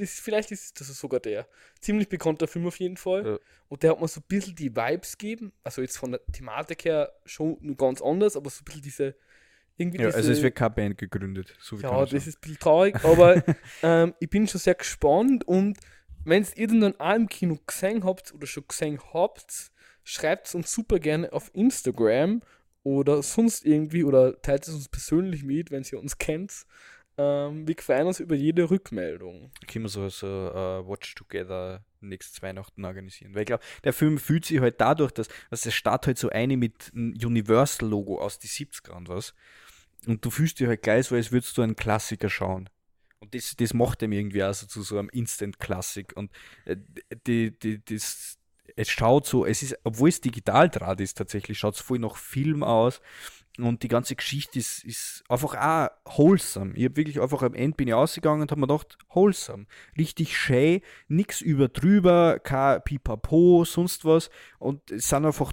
[0.00, 1.46] Das, vielleicht ist das sogar der.
[1.80, 3.26] Ziemlich bekannter Film auf jeden Fall.
[3.26, 3.38] Ja.
[3.68, 5.52] Und der hat mir so ein bisschen die Vibes gegeben.
[5.64, 9.14] Also jetzt von der Thematik her schon nur ganz anders, aber so ein bisschen diese.
[9.76, 11.54] Irgendwie Ja, diese, also es wird keine Band gegründet.
[11.60, 12.16] So wie ja, das sagen.
[12.16, 13.44] ist ein bisschen traurig, aber
[13.82, 15.78] ähm, ich bin schon sehr gespannt und
[16.24, 19.70] wenn ihr den dann auch im Kino gesehen habt oder schon gesehen habt,
[20.02, 22.42] schreibt es uns super gerne auf Instagram
[22.82, 26.66] oder sonst irgendwie oder teilt es uns persönlich mit, wenn ihr uns kennt.
[27.18, 29.50] Ähm, wir freuen uns über jede Rückmeldung.
[29.66, 33.34] können wir so, so uh, Watch Together nächstes Weihnachten organisieren.
[33.34, 36.30] Weil ich glaube, der Film fühlt sich halt dadurch, dass, dass es startet halt so
[36.30, 39.34] eine mit einem Universal-Logo aus die 70er und was.
[40.06, 42.70] Und du fühlst dich halt gleich so, als würdest du einen Klassiker schauen.
[43.18, 46.16] Und das, das macht ihm irgendwie also zu so einem Instant-Classic.
[46.16, 46.30] Und
[46.66, 46.76] äh,
[47.26, 48.38] die, die, das,
[48.76, 52.62] es schaut so, es ist, obwohl es Digitaldraht ist tatsächlich, schaut es voll nach Film
[52.62, 53.00] aus.
[53.58, 56.74] Und die ganze Geschichte ist, ist einfach auch wholesome.
[56.74, 59.66] Ich habe wirklich einfach am Ende bin ich ausgegangen und habe mir gedacht, wholesome.
[59.96, 64.30] Richtig schön, nichts über drüber, kein Pipapo, sonst was.
[64.58, 65.52] Und es sind einfach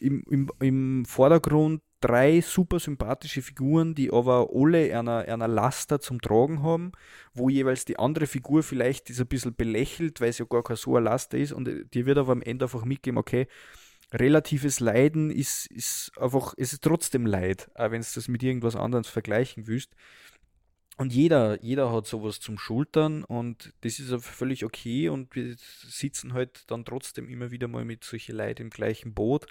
[0.00, 6.20] im, im, im Vordergrund drei super sympathische Figuren, die aber alle einer, einer Laster zum
[6.20, 6.92] Tragen haben,
[7.32, 10.76] wo jeweils die andere Figur vielleicht ist ein bisschen belächelt, weil es ja gar keine
[10.76, 13.46] so eine Laster ist und die wird aber am Ende einfach mitgeben, okay,
[14.12, 18.76] relatives Leiden ist, ist einfach, es ist trotzdem Leid, auch wenn es das mit irgendwas
[18.76, 19.92] anderem vergleichen willst.
[20.98, 26.32] Und jeder, jeder hat sowas zum Schultern und das ist völlig okay und wir sitzen
[26.32, 29.46] halt dann trotzdem immer wieder mal mit solchen Leid im gleichen Boot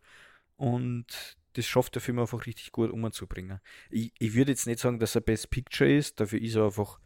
[0.56, 3.60] und das schafft der Film einfach richtig gut umzubringen.
[3.92, 7.00] Ich, ich würde jetzt nicht sagen, dass er Best Picture ist, dafür ist er einfach,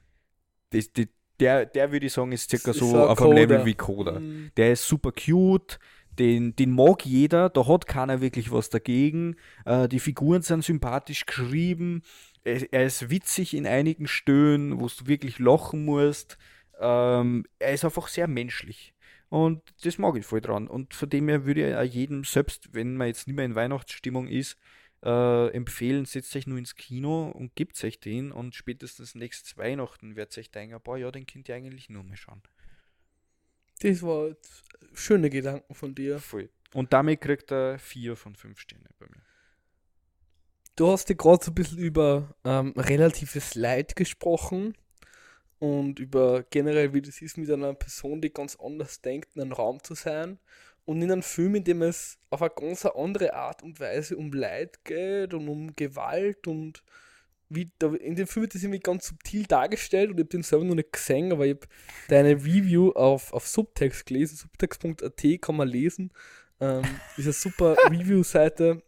[0.69, 1.09] das, die,
[1.39, 4.19] der, der würde ich sagen, ist circa so auf einem Level wie Coda.
[4.19, 4.51] Mhm.
[4.57, 5.79] Der ist super cute,
[6.19, 9.37] den, den mag jeder, da hat keiner wirklich was dagegen.
[9.65, 12.03] Äh, die Figuren sind sympathisch geschrieben.
[12.43, 16.37] Er, er, ist witzig in einigen Stöhnen, wo du wirklich lachen musst.
[16.79, 18.93] Ähm, er ist einfach sehr menschlich.
[19.29, 20.67] Und das mag ich voll dran.
[20.67, 23.55] Und von dem her würde ich auch jedem, selbst wenn man jetzt nicht mehr in
[23.55, 24.57] Weihnachtsstimmung ist,
[25.03, 30.15] äh, empfehlen, setzt euch nur ins Kino und gebt euch den und spätestens nächstes Weihnachten
[30.15, 32.41] werdet ihr euch denken, boah, ja, den könnt ihr eigentlich nur mal schauen.
[33.79, 34.35] Das war
[34.93, 36.19] schöne Gedanken von dir.
[36.19, 36.49] Voll.
[36.73, 39.21] Und damit kriegt er vier von fünf Sterne bei mir.
[40.75, 44.77] Du hast dir gerade so ein bisschen über ähm, relatives Leid gesprochen
[45.59, 49.51] und über generell, wie das ist, mit einer Person, die ganz anders denkt, in einem
[49.51, 50.39] Raum zu sein.
[50.85, 54.31] Und in einem Film, in dem es auf eine ganz andere Art und Weise um
[54.31, 56.83] Leid geht und um Gewalt und
[57.49, 60.65] wie in dem Film wird das irgendwie ganz subtil dargestellt und ich habe den selber
[60.65, 61.67] noch nicht gesehen, aber ich habe
[62.07, 64.35] deine Review auf, auf Subtext gelesen.
[64.35, 66.11] Subtext.at kann man lesen.
[66.59, 66.83] Ähm,
[67.17, 68.83] ist eine super Review-Seite.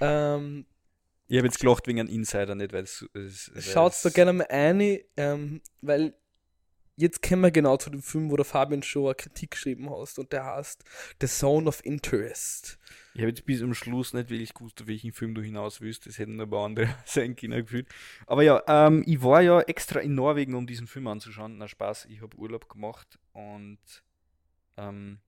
[0.00, 0.66] Ähm,
[1.26, 3.04] ich habe jetzt gelacht wegen einem Insider, nicht weil es.
[3.58, 6.14] Schaut da gerne mal ein, ähm, weil
[6.98, 10.32] jetzt kommen wir genau zu dem Film, wo der Fabian schon Kritik geschrieben hast und
[10.32, 10.84] der heißt
[11.20, 12.78] The Zone of Interest.
[13.14, 16.06] Ich habe jetzt bis zum Schluss nicht wirklich gewusst, auf welchen Film du hinaus willst.
[16.06, 17.88] Das hätten ein paar andere sein können gefühlt.
[18.26, 21.56] Aber ja, ähm, ich war ja extra in Norwegen, um diesen Film anzuschauen.
[21.58, 23.78] Na Spaß, ich habe Urlaub gemacht und
[24.76, 25.18] ähm,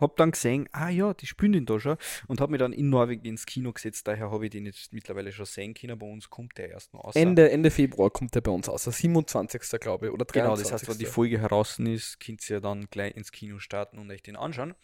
[0.00, 1.96] habe dann gesehen, ah ja, die spielen den da schon
[2.28, 4.06] und habe mich dann in Norwegen ins Kino gesetzt.
[4.06, 5.98] Daher habe ich den jetzt mittlerweile schon sehen können.
[5.98, 7.16] Bei uns kommt der erst noch aus.
[7.16, 9.80] Ende, Ende Februar kommt der bei uns aus, 27.
[9.80, 10.32] glaube ich, oder 23.
[10.32, 13.58] Genau, das heißt, wenn die Folge heraus ist, könnt ihr ja dann gleich ins Kino
[13.58, 14.74] starten und euch den anschauen.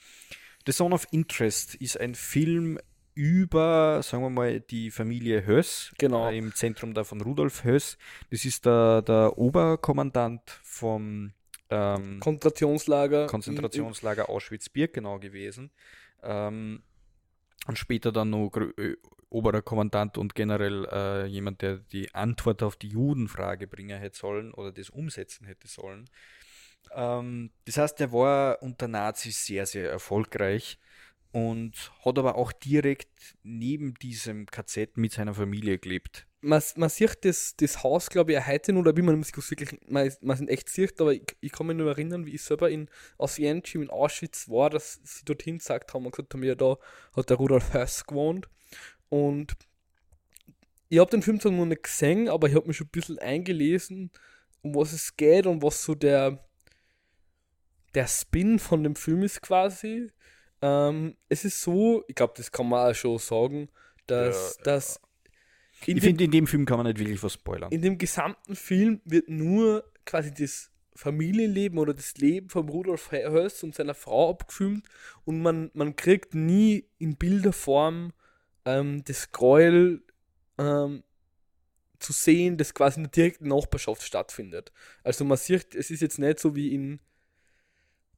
[0.67, 2.79] The Zone of Interest ist ein Film
[3.15, 5.93] über, sagen wir mal, die Familie Höss.
[5.99, 6.29] Genau.
[6.29, 7.97] Äh, Im Zentrum da von Rudolf Höss.
[8.31, 11.33] Das ist der, der Oberkommandant vom
[11.71, 13.27] ähm, Konzentrationslager.
[13.27, 15.71] Konzentrationslager Auschwitz-Birkenau gewesen.
[16.23, 16.83] Ähm,
[17.67, 18.97] und später dann noch äh,
[19.29, 24.53] oberer Kommandant und generell äh, jemand, der die Antwort auf die Judenfrage bringen hätte sollen
[24.55, 26.09] oder das umsetzen hätte sollen.
[26.95, 30.79] Ähm, das heißt, er war unter Nazis sehr, sehr erfolgreich
[31.33, 36.27] und hat aber auch direkt neben diesem KZ mit seiner Familie gelebt.
[36.47, 39.77] Man, man sieht das, das Haus, glaube ich, heute noch, oder wie man es wirklich,
[39.89, 42.89] man, man echt sieht, aber ich, ich, kann mich nur erinnern, wie ich selber in
[43.19, 46.77] Oswiecim in Auschwitz war, dass sie dorthin gesagt haben und gesagt haben, ja, da
[47.17, 48.49] hat der Rudolf Höss gewohnt.
[49.09, 49.57] Und
[50.89, 53.19] ich habe den Film zwar noch nicht gesehen, aber ich habe mich schon ein bisschen
[53.19, 54.13] eingelesen,
[54.63, 56.45] um was es geht und was so der,
[57.95, 60.13] der Spin von dem Film ist quasi.
[60.63, 63.69] Ähm, es ist so, ich glaube, das kann man auch schon sagen,
[64.07, 65.01] dass, ja, dass
[65.85, 67.71] ich finde, in dem Film kann man nicht wirklich was spoilern.
[67.71, 73.63] In dem gesamten Film wird nur quasi das Familienleben oder das Leben von Rudolf Höss
[73.63, 74.87] und seiner Frau abgefilmt
[75.25, 78.13] und man, man kriegt nie in Bilderform
[78.65, 80.03] ähm, das Gräuel
[80.59, 81.03] ähm,
[81.99, 84.73] zu sehen, das quasi in der direkten Nachbarschaft stattfindet.
[85.03, 87.01] Also man sieht, es ist jetzt nicht so wie in,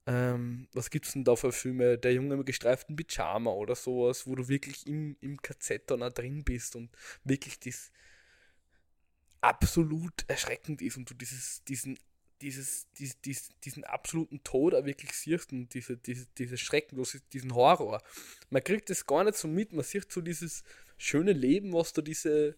[0.09, 4.35] ähm, was es denn da für Filme, der Junge im gestreiften Pyjama oder sowas, wo
[4.35, 6.89] du wirklich im, im KZ da drin bist und
[7.25, 7.93] wirklich das
[9.43, 11.99] absolut erschreckend ist und du dieses, diesen
[12.41, 17.55] dieses, dies, dies, diesen absoluten Tod auch wirklich siehst und diese, diese, diese Schrecken, diesen
[17.55, 18.01] Horror.
[18.49, 20.63] Man kriegt das gar nicht so mit, man sieht so dieses
[20.97, 22.57] schöne Leben, was da diese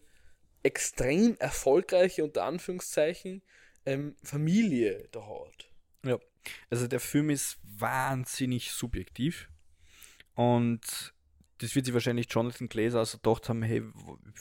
[0.61, 3.41] extrem erfolgreiche, unter Anführungszeichen,
[3.87, 5.67] ähm, Familie da hat.
[6.05, 6.19] Ja,
[6.69, 9.49] also der Film ist wahnsinnig subjektiv
[10.35, 11.13] und
[11.59, 13.83] das wird sich wahrscheinlich Jonathan Glazer also gedacht haben, hey,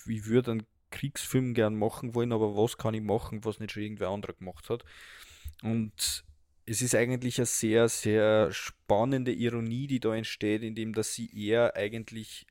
[0.06, 3.82] wie würde ein Kriegsfilm gern machen wollen, aber was kann ich machen, was nicht schon
[3.82, 4.84] irgendwer anderer gemacht hat.
[5.62, 6.24] Und
[6.66, 11.76] es ist eigentlich eine sehr, sehr spannende Ironie, die da entsteht, indem dass sie eher
[11.76, 12.46] eigentlich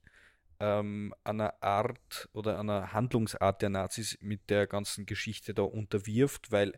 [0.59, 6.73] ähm, einer Art oder einer Handlungsart der Nazis mit der ganzen Geschichte da unterwirft, weil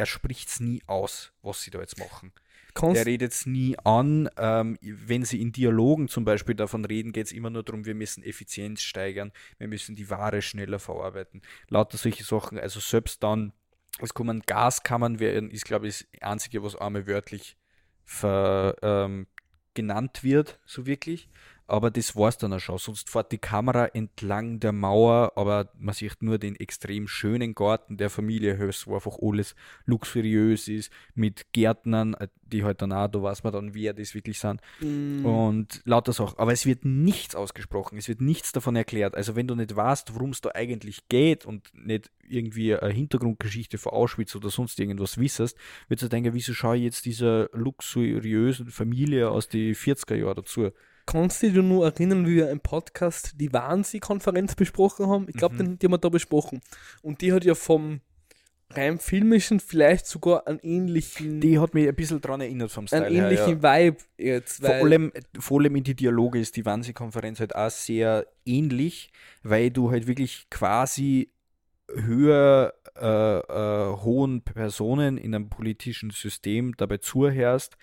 [0.00, 2.32] er spricht es nie aus, was sie da jetzt machen.
[2.72, 4.30] Kannst er redet es nie an.
[4.38, 7.94] Ähm, wenn sie in Dialogen zum Beispiel davon reden, geht es immer nur darum, wir
[7.94, 11.42] müssen Effizienz steigern, wir müssen die Ware schneller verarbeiten.
[11.68, 12.58] Lauter solche Sachen.
[12.58, 13.52] Also selbst dann,
[14.00, 17.58] es kommen Gaskammern, werden, ist glaube ich das Einzige, was einmal wörtlich
[18.06, 19.26] ver, ähm,
[19.74, 21.28] genannt wird, so wirklich
[21.70, 22.78] aber das war es dann auch schon.
[22.78, 27.96] Sonst fährt die Kamera entlang der Mauer, aber man sieht nur den extrem schönen Garten
[27.96, 29.54] der Familie Höss, wo einfach alles
[29.86, 34.14] luxuriös ist, mit Gärtnern, äh, die halt dann auch, da weiß man dann, wer das
[34.14, 34.60] wirklich sind.
[34.80, 35.24] Mm.
[35.24, 36.38] Und lauter Sachen.
[36.38, 39.14] Aber es wird nichts ausgesprochen, es wird nichts davon erklärt.
[39.14, 43.78] Also wenn du nicht weißt, worum es da eigentlich geht und nicht irgendwie eine Hintergrundgeschichte
[43.78, 45.56] von Auschwitz oder sonst irgendwas wissest,
[45.86, 50.72] würdest du denken, wieso schaue ich jetzt dieser luxuriösen Familie aus den 40er Jahren dazu?
[51.10, 55.26] Kannst du dich nur erinnern, wie wir im Podcast die Wahnsinn-Konferenz besprochen haben?
[55.28, 55.76] Ich glaube, mhm.
[55.76, 56.60] die haben wir da besprochen.
[57.02, 58.00] Und die hat ja vom
[58.70, 61.40] rein filmischen vielleicht sogar einen ähnlichen.
[61.40, 63.06] Die hat mich ein bisschen daran erinnert vom Style.
[63.06, 63.86] Einen ähnlichen her, ja.
[63.86, 64.64] Vibe jetzt.
[64.64, 69.10] Vor allem, vor allem in die Dialoge ist die Wahnsinn-Konferenz halt auch sehr ähnlich,
[69.42, 71.32] weil du halt wirklich quasi
[71.92, 77.76] höher äh, äh, hohen Personen in einem politischen System dabei zuhörst,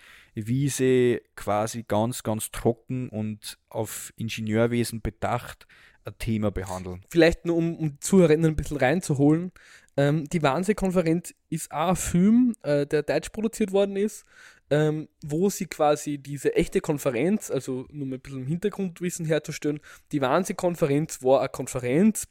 [0.46, 5.66] wie sie quasi ganz, ganz trocken und auf Ingenieurwesen bedacht
[6.04, 7.02] ein Thema behandeln.
[7.08, 9.52] Vielleicht nur, um, um Zuhörerinnen ein bisschen reinzuholen.
[9.96, 14.24] Ähm, die Wahnsinn-Konferenz ist auch ein Film, äh, der deutsch produziert worden ist,
[14.70, 19.80] ähm, wo sie quasi diese echte Konferenz, also nur mal ein bisschen Hintergrundwissen herzustellen,
[20.12, 22.28] die Wahnsinn-Konferenz war eine Konferenz,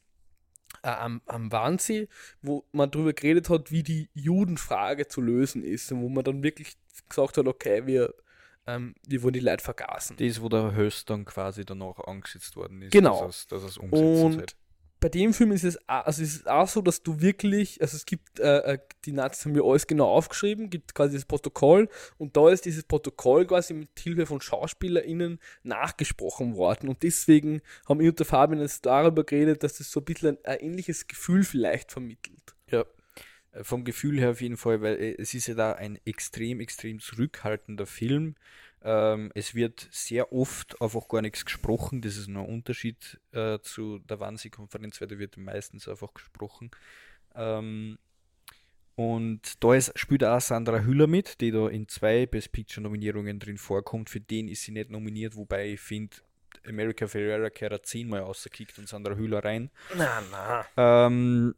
[0.83, 2.07] äh, am, am Wannsee,
[2.41, 6.43] wo man darüber geredet hat, wie die Judenfrage zu lösen ist und wo man dann
[6.43, 6.77] wirklich
[7.09, 8.13] gesagt hat, okay, wir,
[8.65, 10.17] ähm, wir wollen die Leute vergaßen.
[10.17, 13.25] Das, wo der Höchst dann quasi danach angesetzt worden ist, genau.
[13.25, 14.55] dass er es umsetzen und sollte
[14.99, 18.05] bei dem Film ist es, also es ist auch so, dass du wirklich, also es
[18.05, 22.35] gibt, äh, äh, die Nazis haben mir alles genau aufgeschrieben, gibt quasi das Protokoll und
[22.35, 28.09] da ist dieses Protokoll quasi mit Hilfe von SchauspielerInnen nachgesprochen worden und deswegen haben ich
[28.09, 31.43] und der Fabian jetzt darüber geredet, dass das so ein bisschen ein, ein ähnliches Gefühl
[31.43, 32.55] vielleicht vermittelt.
[32.71, 32.83] Ja,
[33.51, 36.59] äh, vom Gefühl her auf jeden Fall, weil äh, es ist ja da ein extrem,
[36.59, 38.35] extrem zurückhaltender Film
[38.83, 42.01] ähm, es wird sehr oft einfach gar nichts gesprochen.
[42.01, 46.71] Das ist ein Unterschied äh, zu der Wannsee-Konferenz, weil da wird meistens einfach gesprochen.
[47.35, 47.97] Ähm,
[48.95, 53.57] und da ist, spielt auch Sandra Hüller mit, die da in zwei Best Picture-Nominierungen drin
[53.57, 54.09] vorkommt.
[54.09, 56.17] Für den ist sie nicht nominiert, wobei ich finde,
[56.67, 59.69] America Ferrera kehrt zehnmal rausgekickt und Sandra Hüller rein.
[59.95, 60.65] Na, na.
[61.05, 61.55] Ähm,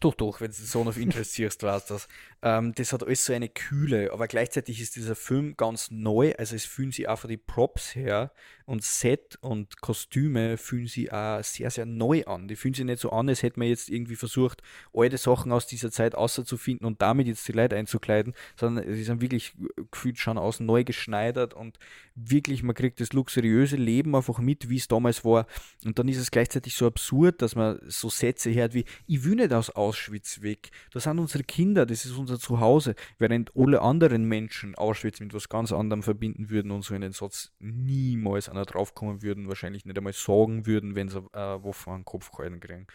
[0.00, 2.08] doch, doch, wenn du Zone of Interest siehst, du das.
[2.42, 6.56] Ähm, das hat alles so eine Kühle, aber gleichzeitig ist dieser Film ganz neu, also
[6.56, 8.32] es fühlen sich auch von den Props her
[8.68, 12.48] und Set und Kostüme fühlen sich auch sehr, sehr neu an.
[12.48, 15.66] Die fühlen sich nicht so an, als hätte man jetzt irgendwie versucht, alte Sachen aus
[15.66, 19.54] dieser Zeit auszufinden und damit jetzt die Leute einzukleiden, sondern sie sind wirklich
[19.90, 21.78] gefühlt schon aus neu geschneidert und
[22.14, 25.46] wirklich, man kriegt das luxuriöse Leben einfach mit, wie es damals war.
[25.86, 29.36] Und dann ist es gleichzeitig so absurd, dass man so Sätze hört wie, ich will
[29.36, 34.24] nicht aus Auschwitz weg, das sind unsere Kinder, das ist unser Zuhause, während alle anderen
[34.24, 38.66] Menschen Auschwitz mit was ganz anderem verbinden würden und so in den Satz niemals einer
[38.66, 42.60] draufkommen würden, wahrscheinlich nicht einmal sagen würden, wenn sie äh, Waffe an den Kopf gehalten
[42.60, 42.86] kriegen.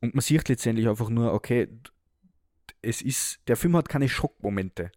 [0.00, 1.68] Und man sieht letztendlich einfach nur, okay,
[2.82, 4.92] es ist, der Film hat keine Schockmomente.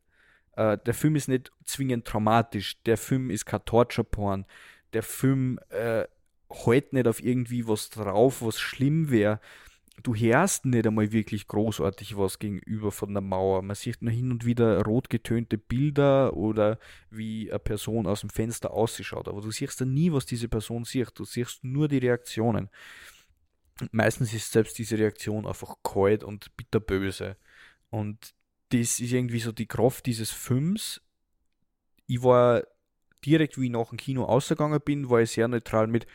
[0.55, 4.45] Äh, der Film ist nicht zwingend traumatisch, der Film ist kein Torture-Porn,
[4.93, 6.05] der Film äh,
[6.49, 9.39] hält nicht auf irgendwie was drauf, was schlimm wäre
[10.03, 13.61] du hörst nicht einmal wirklich großartig was gegenüber von der Mauer.
[13.61, 18.29] Man sieht nur hin und wieder rot getönte Bilder oder wie eine Person aus dem
[18.29, 19.27] Fenster ausschaut.
[19.27, 21.11] Aber du siehst dann nie, was diese Person sieht.
[21.15, 22.69] Du siehst nur die Reaktionen.
[23.79, 27.37] Und meistens ist selbst diese Reaktion einfach kalt und bitterböse.
[27.89, 28.33] Und
[28.69, 31.01] das ist irgendwie so die Kraft dieses Films.
[32.07, 32.63] Ich war
[33.25, 36.07] direkt, wie ich nach dem Kino ausgegangen bin, war ich sehr neutral mit,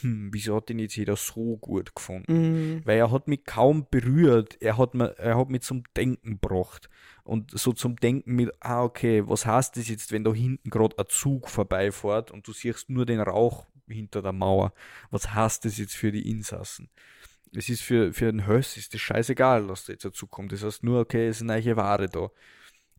[0.00, 2.32] hm, wieso hat den jetzt jeder so gut gefunden?
[2.32, 2.82] Mhm.
[2.84, 6.88] Weil er hat mich kaum berührt, er hat, mir, er hat mich zum Denken gebracht.
[7.24, 10.98] Und so zum Denken mit, ah, okay, was heißt das jetzt, wenn da hinten gerade
[10.98, 14.72] ein Zug vorbeifährt und du siehst nur den Rauch hinter der Mauer?
[15.10, 16.88] Was heißt das jetzt für die Insassen?
[17.54, 20.52] Es ist für, für den Höss ist das scheißegal, was da jetzt dazu kommt.
[20.52, 22.30] Das heißt nur, okay, es ist eine neue Ware da.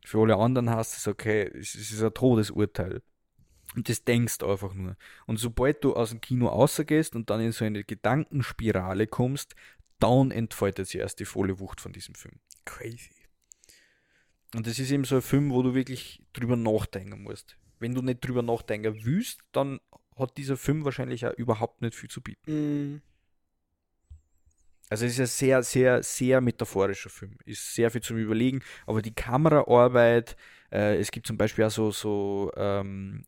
[0.04, 3.02] Für alle anderen heißt es, okay, es ist ein Todesurteil.
[3.74, 4.96] Und das denkst du einfach nur.
[5.26, 9.54] Und sobald du aus dem Kino rausgehst und dann in so eine Gedankenspirale kommst,
[9.98, 12.38] dann entfaltet sich erst die volle Wucht von diesem Film.
[12.64, 13.10] Crazy.
[14.54, 17.56] Und das ist eben so ein Film, wo du wirklich drüber nachdenken musst.
[17.80, 19.80] Wenn du nicht drüber nachdenken willst, dann
[20.16, 22.94] hat dieser Film wahrscheinlich auch überhaupt nicht viel zu bieten.
[22.94, 23.02] Mm.
[24.90, 27.36] Also es ist ein sehr, sehr, sehr metaphorischer Film.
[27.44, 30.36] Ist sehr viel zum Überlegen, aber die Kameraarbeit,
[30.70, 33.24] äh, es gibt zum Beispiel auch so, so ähm,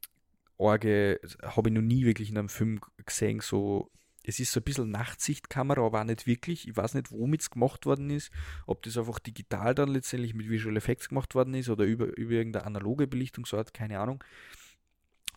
[0.58, 3.90] Orge, habe ich noch nie wirklich in einem Film gesehen, so
[4.26, 6.66] es ist so ein bisschen Nachtsichtkamera, aber auch nicht wirklich.
[6.66, 8.32] Ich weiß nicht, womit es gemacht worden ist.
[8.66, 12.32] Ob das einfach digital dann letztendlich mit Visual Effects gemacht worden ist oder über, über
[12.32, 14.22] irgendeine analoge Belichtungsart, keine Ahnung.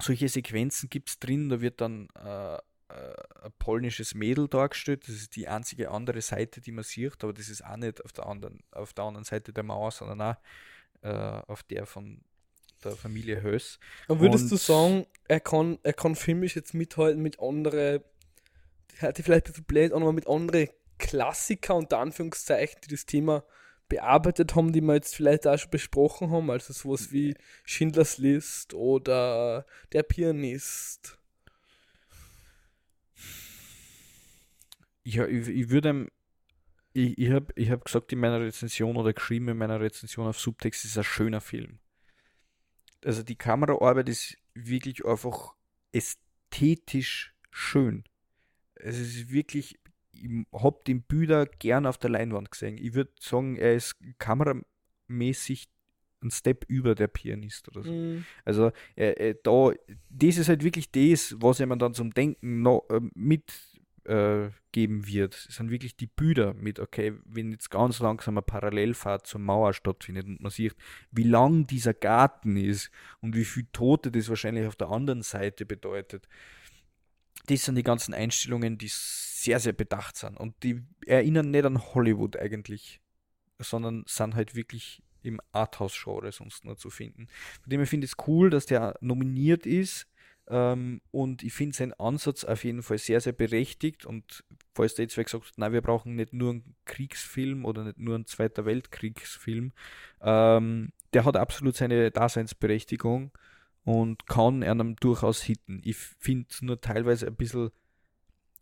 [0.02, 5.08] Solche Sequenzen gibt es drin, da wird dann äh, äh, ein polnisches Mädel dargestellt.
[5.08, 8.12] Das ist die einzige andere Seite, die man sieht, aber das ist auch nicht auf
[8.12, 10.36] der anderen, auf der anderen Seite der Mauer, sondern auch
[11.02, 12.22] äh, auf der von
[12.84, 13.80] der Familie Höss.
[14.08, 18.02] Und würdest du sagen, er kann, er kann filmisch jetzt mithalten mit anderen,
[19.00, 23.44] sich vielleicht ein bisschen blöd aber mit anderen Klassiker unter Anführungszeichen, die das Thema
[23.88, 28.74] bearbeitet haben, die wir jetzt vielleicht auch schon besprochen haben, also sowas wie Schindlers List
[28.74, 31.18] oder Der Pianist.
[35.04, 36.08] Ich, ich, ich würde
[36.94, 40.40] ich, ich habe ich hab gesagt in meiner Rezension oder geschrieben in meiner Rezension auf
[40.40, 41.80] Subtext, ist ein schöner Film.
[43.04, 45.56] Also die Kameraarbeit ist wirklich einfach
[45.92, 48.04] ästhetisch schön.
[48.76, 49.80] Es ist wirklich,
[50.12, 52.78] ich habe den Bilder gern auf der Leinwand gesehen.
[52.78, 55.70] Ich würde sagen, er ist kameramäßig
[56.22, 57.92] ein Step über der Pianist oder so.
[57.92, 58.26] Mm.
[58.44, 59.72] Also äh, äh, da,
[60.10, 63.69] das ist halt wirklich das, was einem dann zum Denken noch, äh, mitgeben
[64.10, 65.36] äh, geben wird.
[65.36, 69.74] Es sind wirklich die Bilder mit, okay, wenn jetzt ganz langsam eine Parallelfahrt zur Mauer
[69.74, 70.76] stattfindet und man sieht,
[71.12, 72.92] wie lang dieser Garten ist
[73.22, 76.28] und wie viel Tote das wahrscheinlich auf der anderen Seite bedeutet.
[77.46, 81.94] Das sind die ganzen Einstellungen, die sehr, sehr bedacht sind und die erinnern nicht an
[81.94, 83.02] Hollywood eigentlich,
[83.60, 87.28] sondern sind halt wirklich im Arthouse-Genre sonst nur zu finden.
[87.62, 90.08] Von dem her finde ich es cool, dass der nominiert ist.
[90.50, 94.06] Ähm, und ich finde seinen Ansatz auf jeden Fall sehr, sehr berechtigt.
[94.06, 97.84] Und falls der jetzt wer gesagt hat, nein, wir brauchen nicht nur einen Kriegsfilm oder
[97.84, 99.72] nicht nur einen Zweiter Weltkriegsfilm,
[100.22, 103.32] ähm, der hat absolut seine Daseinsberechtigung
[103.84, 105.82] und kann einem durchaus hitten.
[105.84, 107.72] Ich finde es nur teilweise ein bisschen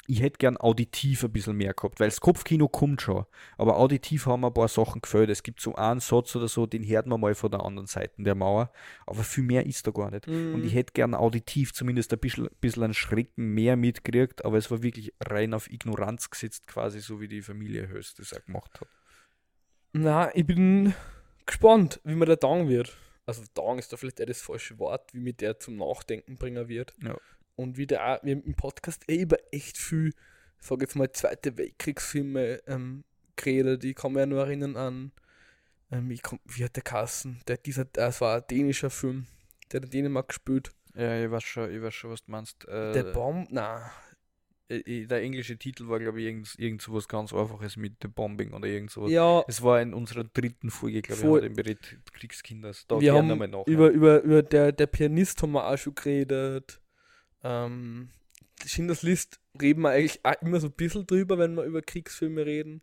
[0.07, 3.25] ich hätte gern auditiv ein bisschen mehr gehabt, weil das Kopfkino kommt schon,
[3.57, 5.29] aber auditiv haben mir ein paar Sachen gefällt.
[5.29, 8.13] Es gibt so einen Satz oder so, den hört man mal von der anderen Seite
[8.17, 8.71] der Mauer,
[9.05, 10.25] aber viel mehr ist da gar nicht.
[10.25, 10.55] Mm.
[10.55, 14.71] Und ich hätte gern auditiv zumindest ein bisschen, bisschen einen Schrecken mehr mitgekriegt, aber es
[14.71, 18.79] war wirklich rein auf Ignoranz gesetzt, quasi so wie die Familie Höchst das auch gemacht
[18.79, 18.87] hat.
[19.91, 20.93] Na, ich bin
[21.45, 22.95] gespannt, wie mir der Tang wird.
[23.25, 26.69] Also Tang ist da vielleicht eher das falsche Wort, wie mir der zum Nachdenken bringen
[26.69, 26.93] wird.
[27.03, 27.17] Ja.
[27.57, 30.95] Und wie der auch, wir haben im Podcast eh über echt viel, ich sag jetzt
[30.95, 33.03] mal, Zweite Weltkriegsfilme ähm,
[33.35, 33.83] geredet.
[33.83, 35.11] Ich kann mich ja nur erinnern an,
[35.91, 37.41] ähm, ich komm, wie hat der Kassen?
[37.47, 39.25] Der, dieser, das war ein dänischer Film,
[39.71, 40.71] der in Dänemark gespielt.
[40.95, 42.67] Ja, ich weiß schon, ich weiß schon was du meinst.
[42.67, 43.91] Äh, der Bomb, na,
[44.69, 48.07] äh, der englische Titel war, glaube ich, irgend, irgend so was ganz Einfaches mit The
[48.07, 49.11] Bombing oder irgend sowas.
[49.11, 52.85] ja, Es war in unserer dritten Folge, glaube ich, den Bericht Kriegskinders.
[52.87, 53.65] Da wir haben nochmal nach.
[53.65, 56.81] über, über, über der, der Pianist haben wir auch schon geredet.
[57.47, 58.09] Ähm,
[58.65, 62.81] Schindlers List reden wir eigentlich immer so ein bisschen drüber, wenn wir über Kriegsfilme reden.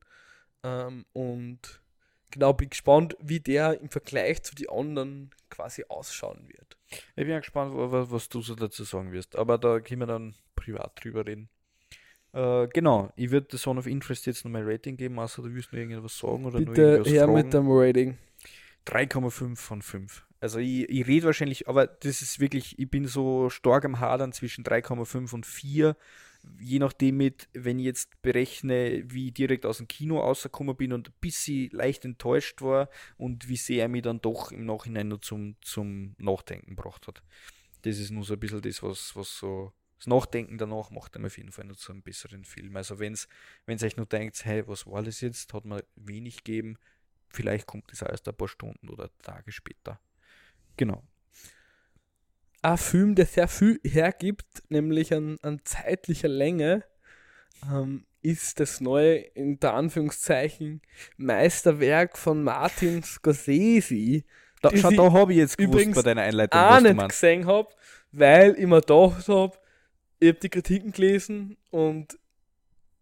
[0.63, 1.83] Ähm, und
[2.31, 6.79] genau, bin gespannt, wie der im Vergleich zu den anderen quasi ausschauen wird.
[7.17, 9.37] Ich bin gespannt, wa- wa- was du so dazu sagen wirst.
[9.37, 11.49] Aber da können wir dann privat drüber reden.
[12.33, 15.53] Äh, genau, ich würde The Zone of Interest jetzt nochmal ein Rating geben, außer du
[15.55, 17.35] willst nur irgendwas sagen oder nur Bitte irgendwas her fragen.
[17.35, 18.19] mit dem Rating.
[18.87, 20.27] 3,5 von 5.
[20.41, 24.33] Also ich, ich rede wahrscheinlich, aber das ist wirklich, ich bin so stark am Hadern
[24.33, 25.97] zwischen 3,5 und 4.
[26.61, 30.93] Je nachdem mit, wenn ich jetzt berechne, wie ich direkt aus dem Kino rausgekommen bin
[30.93, 35.09] und ein bisschen leicht enttäuscht war und wie sehr er mich dann doch im Nachhinein
[35.09, 37.23] nur zum, zum Nachdenken gebracht hat.
[37.83, 41.25] Das ist nur so ein bisschen das, was, was so das Nachdenken danach macht einem
[41.25, 42.77] auf jeden Fall nur zu einem besseren Film.
[42.77, 43.29] Also wenn es
[43.83, 46.77] euch nur denkt, hey, was war das jetzt, hat man wenig gegeben,
[47.35, 50.01] vielleicht kommt es erst ein paar Stunden oder Tage später.
[50.77, 51.03] Genau.
[52.63, 56.85] Ein Film, der sehr viel hergibt, nämlich an, an zeitlicher Länge,
[57.71, 60.81] ähm, ist das neue, in der Anführungszeichen,
[61.19, 64.25] Meisterwerk von Martin Scorsese.
[64.63, 66.97] Da, schau, da habe ich jetzt gewusst übrigens bei deiner Einleitung, auch was du nicht
[66.97, 67.21] meinst.
[67.21, 67.69] gesehen habe,
[68.13, 69.59] weil ich mir gedacht habe,
[70.21, 72.19] ich habe die Kritiken gelesen und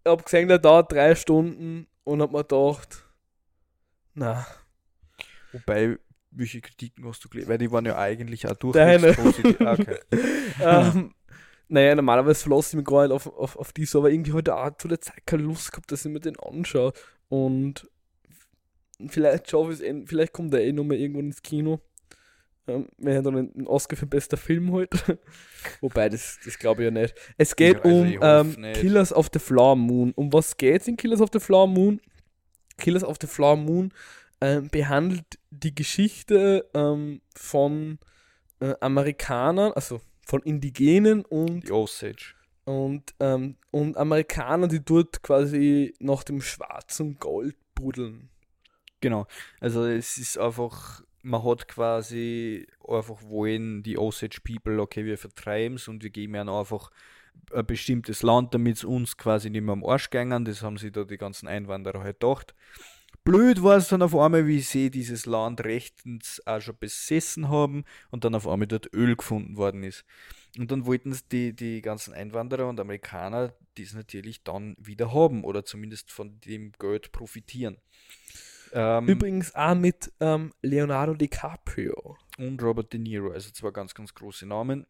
[0.05, 3.07] habe gesehen, der dauert drei Stunden und habe mir gedacht,
[4.15, 4.47] na,
[5.53, 5.99] Wobei,
[6.31, 7.51] welche Kritiken hast du gelesen?
[7.51, 9.13] Weil die waren ja eigentlich auch Deine.
[9.13, 9.61] durchwegs positiv.
[9.61, 9.97] Ah, Okay.
[10.63, 11.15] ähm,
[11.69, 14.57] Naja, normalerweise verlasse ich mich gar nicht auf, auf, auf die so, aber irgendwie heute
[14.57, 16.93] auch zu der Zeit keine Lust gehabt, dass ich mir den anschaue.
[17.29, 17.89] Und
[19.09, 21.81] vielleicht schaffe ich es, eh- vielleicht kommt er eh nochmal irgendwann ins Kino.
[22.67, 25.19] Ähm, wir haben dann einen Oscar für bester Film heute.
[25.81, 27.15] Wobei, das, das glaube ich ja nicht.
[27.37, 28.73] Es geht Ja, also um ähm.
[28.75, 30.13] Killers of the Flower Moon.
[30.15, 32.01] Um was geht's in Killers of the Flower Moon?
[32.83, 33.93] Killers of the Flower Moon
[34.41, 37.99] ähm, behandelt die Geschichte ähm, von
[38.61, 42.35] äh, Amerikanern, also von Indigenen und Die Osage.
[42.65, 48.31] und, ähm, und Amerikaner, die dort quasi nach dem schwarzen Gold buddeln.
[49.01, 49.27] Genau.
[49.61, 55.77] Also es ist einfach, man hat quasi einfach wollen die Osage People, okay, wir vertreiben
[55.77, 56.91] es und wir geben ihnen einfach
[57.53, 60.45] ein bestimmtes Land, damit es uns quasi nicht mehr am Arsch gängen.
[60.45, 62.55] Das haben sich da die ganzen Einwanderer halt gedacht.
[63.25, 67.85] Blöd war es dann auf einmal, wie sie dieses Land rechtens auch schon besessen haben
[68.11, 70.05] und dann auf einmal dort Öl gefunden worden ist.
[70.59, 75.65] Und dann wollten die, die ganzen Einwanderer und Amerikaner das natürlich dann wieder haben oder
[75.65, 77.79] zumindest von dem Geld profitieren.
[78.73, 84.15] Ähm, Übrigens auch mit ähm, Leonardo DiCaprio und Robert De Niro, also zwei ganz, ganz
[84.15, 84.87] große Namen.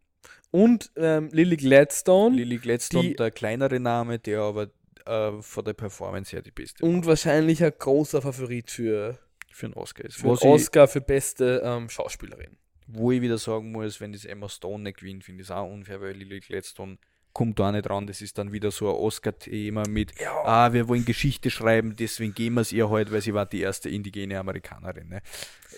[0.51, 4.68] Und ähm, Lily Gladstone Lily Gladstone, die- der kleinere Name, der aber
[5.07, 9.18] äh, von der Performance her die beste und wahrscheinlich ein großer Favorit für,
[9.51, 10.16] für einen Oscar ist.
[10.16, 12.57] für ich, Oscar für beste ähm, Schauspielerin.
[12.87, 15.68] wo ich wieder sagen muss, wenn das Emma Stone nicht gewinnt, finde ich es auch
[15.70, 16.99] unfair, weil Lily Gladstone
[17.33, 18.07] kommt da nicht ran.
[18.07, 20.33] Das ist dann wieder so ein Oscar-Thema mit, Ja.
[20.45, 23.61] ah, wir wollen Geschichte schreiben, deswegen geben wir es ihr heute, weil sie war die
[23.61, 25.09] erste indigene Amerikanerin.
[25.09, 25.22] Ne?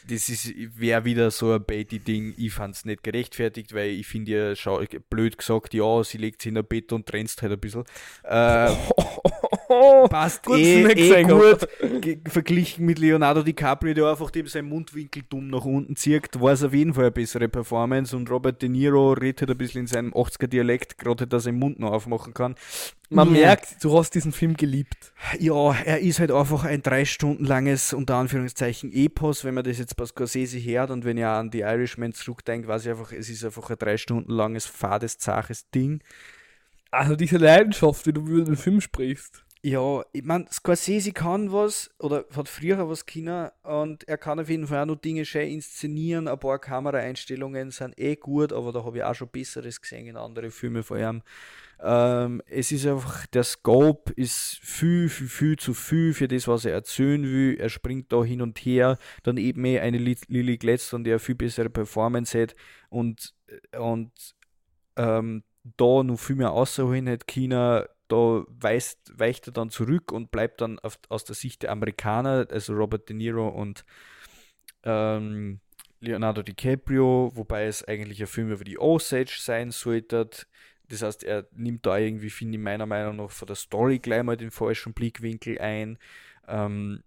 [0.08, 2.34] Das ist wäre wieder so ein Baity-Ding.
[2.36, 6.42] Ich fand es nicht gerechtfertigt, weil ich finde ihr, schau, blöd gesagt, ja, sie legt
[6.42, 7.84] sich in ein Bett und trennt halt ein bisschen.
[8.24, 8.70] Äh,
[10.10, 11.68] passt Gut, eh, ich nicht eh gesehen gut
[12.28, 16.62] verglichen mit Leonardo DiCaprio, der einfach dem seinen Mundwinkel dumm nach unten zieht, war es
[16.62, 19.86] auf jeden Fall eine bessere Performance und Robert De Niro redet halt ein bisschen in
[19.86, 22.54] seinem 80er Dialekt, gerade dass er den Mund noch aufmachen kann.
[23.10, 23.40] Man Ja.
[23.42, 25.12] merkt, du hast diesen Film geliebt.
[25.38, 29.78] Ja, er ist halt einfach ein drei Stunden langes, unter Anführungszeichen, Epos, wenn man das
[29.78, 33.28] jetzt bei Scorsese hört und wenn ihr an die Irishman zurückdenkt, weiß ich einfach, es
[33.28, 36.00] ist einfach ein drei Stunden langes, fades, zaches Ding.
[36.90, 39.43] Also diese Leidenschaft, wie du über den Film sprichst.
[39.66, 44.50] Ja, ich meine, Scorsese kann was oder hat früher was können und er kann auf
[44.50, 46.28] jeden Fall auch noch Dinge schön inszenieren.
[46.28, 50.18] Ein paar Kameraeinstellungen sind eh gut, aber da habe ich auch schon Besseres gesehen in
[50.18, 51.22] anderen Filmen von ihm.
[51.82, 56.66] Ähm, es ist einfach, der Scope ist viel, viel, viel zu viel für das, was
[56.66, 57.56] er erzählen will.
[57.58, 58.98] Er springt da hin und her.
[59.22, 62.54] Dann eben eh eine Li- Lily Gladstone, die eine viel bessere Performance hat
[62.90, 63.32] und,
[63.78, 64.12] und
[64.96, 65.42] ähm,
[65.78, 70.60] da noch viel mehr außerholen hat China, da weist, weicht er dann zurück und bleibt
[70.60, 73.84] dann auf, aus der Sicht der Amerikaner, also Robert De Niro und
[74.82, 75.60] ähm,
[76.00, 80.28] Leonardo DiCaprio, wobei es eigentlich ein Film über die Osage sein sollte.
[80.88, 84.22] Das heißt, er nimmt da irgendwie, finde ich meiner Meinung nach, von der Story gleich
[84.22, 85.98] mal den falschen Blickwinkel ein.
[86.46, 87.02] Ähm,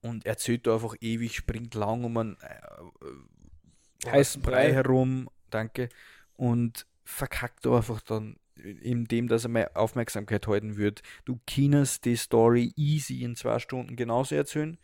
[0.00, 4.72] und erzählt da einfach ewig, springt lang um einen äh, Heißen Brei.
[4.72, 5.88] herum, danke,
[6.36, 11.02] und verkackt da einfach dann in dem, dass er meine Aufmerksamkeit halten wird.
[11.24, 14.78] Du kannst die Story easy in zwei Stunden genauso erzählen.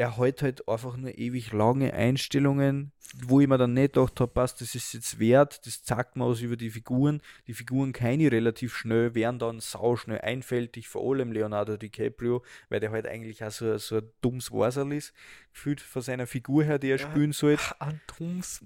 [0.00, 2.92] Er hat halt einfach nur ewig lange Einstellungen,
[3.26, 6.26] wo ich mir dann nicht gedacht habe, passt, das ist jetzt wert, das zeigt mir
[6.26, 7.20] was über die Figuren.
[7.46, 12.80] Die Figuren keine relativ schnell, werden dann sau schnell einfältig, vor allem Leonardo DiCaprio, weil
[12.80, 15.12] der halt eigentlich auch so, so ein dummes Wasserl ist,
[15.52, 17.10] gefühlt von seiner Figur her, die er Ja.
[17.10, 17.62] spielen sollte.
[17.78, 18.62] Antums.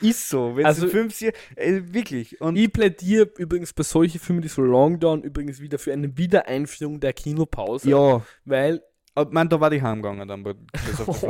[0.00, 2.40] Ist so, wenn Also- fünf Jahr, äh, wirklich.
[2.40, 6.16] Und Ich plädiere übrigens bei solchen Filmen, die so long dauern, übrigens wieder für eine
[6.16, 7.90] Wiedereinführung der Kinopause.
[7.90, 8.82] ja, Weil.
[9.22, 11.24] Ich meine, da war ich heimgegangen dann bei Kiss auf.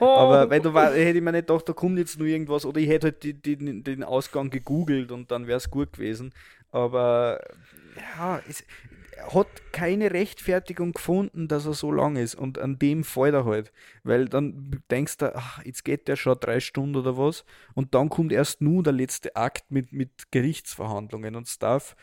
[0.00, 2.80] Aber weil da war, hätte ich mir nicht gedacht, da kommt jetzt nur irgendwas oder
[2.80, 6.32] ich hätte halt die, die, den Ausgang gegoogelt und dann wäre es gut gewesen.
[6.70, 7.40] Aber
[8.18, 8.64] ja, es
[9.32, 13.72] hat keine Rechtfertigung gefunden, dass er so lang ist und an dem fällt er halt.
[14.02, 17.44] Weil dann denkst du, ach, jetzt geht der schon drei Stunden oder was
[17.74, 21.96] und dann kommt erst nur der letzte Akt mit, mit Gerichtsverhandlungen und Stuff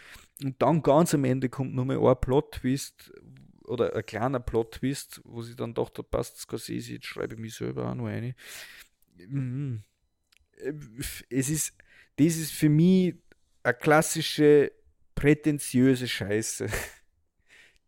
[0.44, 3.12] und dann ganz am Ende kommt nur mal ein Plot-Twist
[3.72, 7.90] oder ein kleiner Plot-Twist, wo sie dann dachte, passt Scorsese, jetzt schreibe ich mich selber
[7.90, 8.36] auch noch eine.
[9.16, 9.84] Mhm.
[11.30, 11.78] Es ist,
[12.18, 13.16] das ist für mich
[13.64, 14.74] eine klassische
[15.16, 16.68] prätentiöse Scheiße.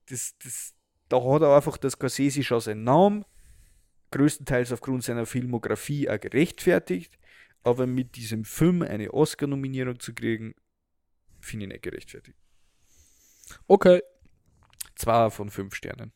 [0.06, 0.74] Das, das,
[1.08, 3.24] da hat er einfach das Scorsese schon seinen Namen,
[4.12, 7.18] größtenteils aufgrund seiner Filmografie auch gerechtfertigt,
[7.64, 10.56] aber mit diesem Film eine Oscar-Nominierung zu kriegen,
[11.40, 12.38] finde ich nicht gerechtfertigt.
[13.68, 14.02] Okay.
[14.96, 16.12] Zwei von fünf Sternen.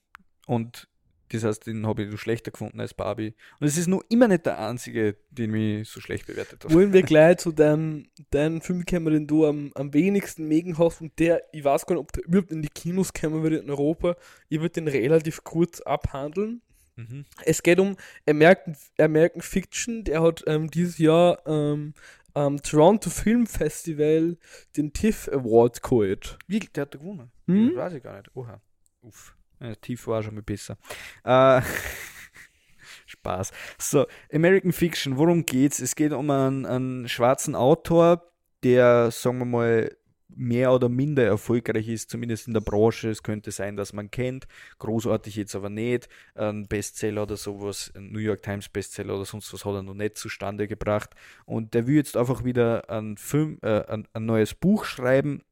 [0.46, 0.88] Und
[1.30, 3.34] Das heißt, den habe ich so schlechter gefunden als Barbie.
[3.60, 6.74] Und es ist nur immer nicht der einzige, den ich so schlecht bewertet habe.
[6.74, 11.02] Wollen wir gleich zu deinem, deinem Film kommen, den du am, am wenigsten mögen hast
[11.02, 13.70] und der, ich weiß gar nicht, ob der überhaupt in die Kinos kommen würde in
[13.70, 14.16] Europa.
[14.48, 16.62] Ich würde den relativ kurz abhandeln.
[16.96, 17.26] Mhm.
[17.44, 17.98] Es geht um
[18.28, 21.94] American, American Fiction, der hat ähm, dieses Jahr ähm,
[22.34, 24.38] am Toronto Film Festival
[24.78, 26.38] den TIFF Award geholt.
[26.48, 27.32] Wie, der hat da gewonnen?
[27.48, 27.70] Hm?
[27.70, 28.36] Das weiß ich gar nicht.
[28.36, 28.62] Oha.
[29.08, 29.34] Uff.
[29.62, 30.78] Ja, tief war schon mal besser.
[31.24, 31.62] Äh,
[33.06, 33.52] Spaß.
[33.78, 35.80] So, American Fiction, worum geht's?
[35.80, 38.30] Es geht um einen, einen schwarzen Autor,
[38.64, 39.98] der, sagen wir mal,
[40.28, 43.10] mehr oder minder erfolgreich ist, zumindest in der Branche.
[43.10, 44.46] Es könnte sein, dass man kennt,
[44.80, 46.10] großartig jetzt aber nicht.
[46.36, 49.94] Ein Bestseller oder sowas, ein New York Times Bestseller oder sonst was hat er noch
[49.94, 51.12] nicht zustande gebracht.
[51.46, 55.44] Und der will jetzt einfach wieder ein, Film, äh, ein, ein neues Buch schreiben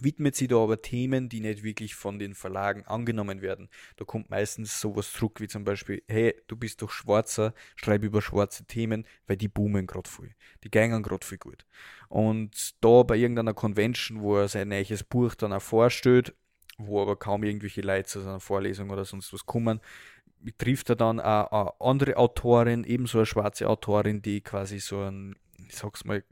[0.00, 3.68] widmet sich da aber Themen, die nicht wirklich von den Verlagen angenommen werden.
[3.96, 8.22] Da kommt meistens sowas zurück wie zum Beispiel, hey, du bist doch Schwarzer, schreib über
[8.22, 10.34] schwarze Themen, weil die boomen gerade viel.
[10.62, 11.66] Die gehen gerade viel gut.
[12.08, 16.34] Und da bei irgendeiner Convention, wo er sein neues Buch dann auch vorstellt,
[16.78, 19.80] wo aber kaum irgendwelche Leute zu seiner Vorlesung oder sonst was kommen,
[20.58, 25.36] trifft er dann auch eine andere Autorin, ebenso eine schwarze Autorin, die quasi so ein,
[25.68, 26.22] ich sag's mal,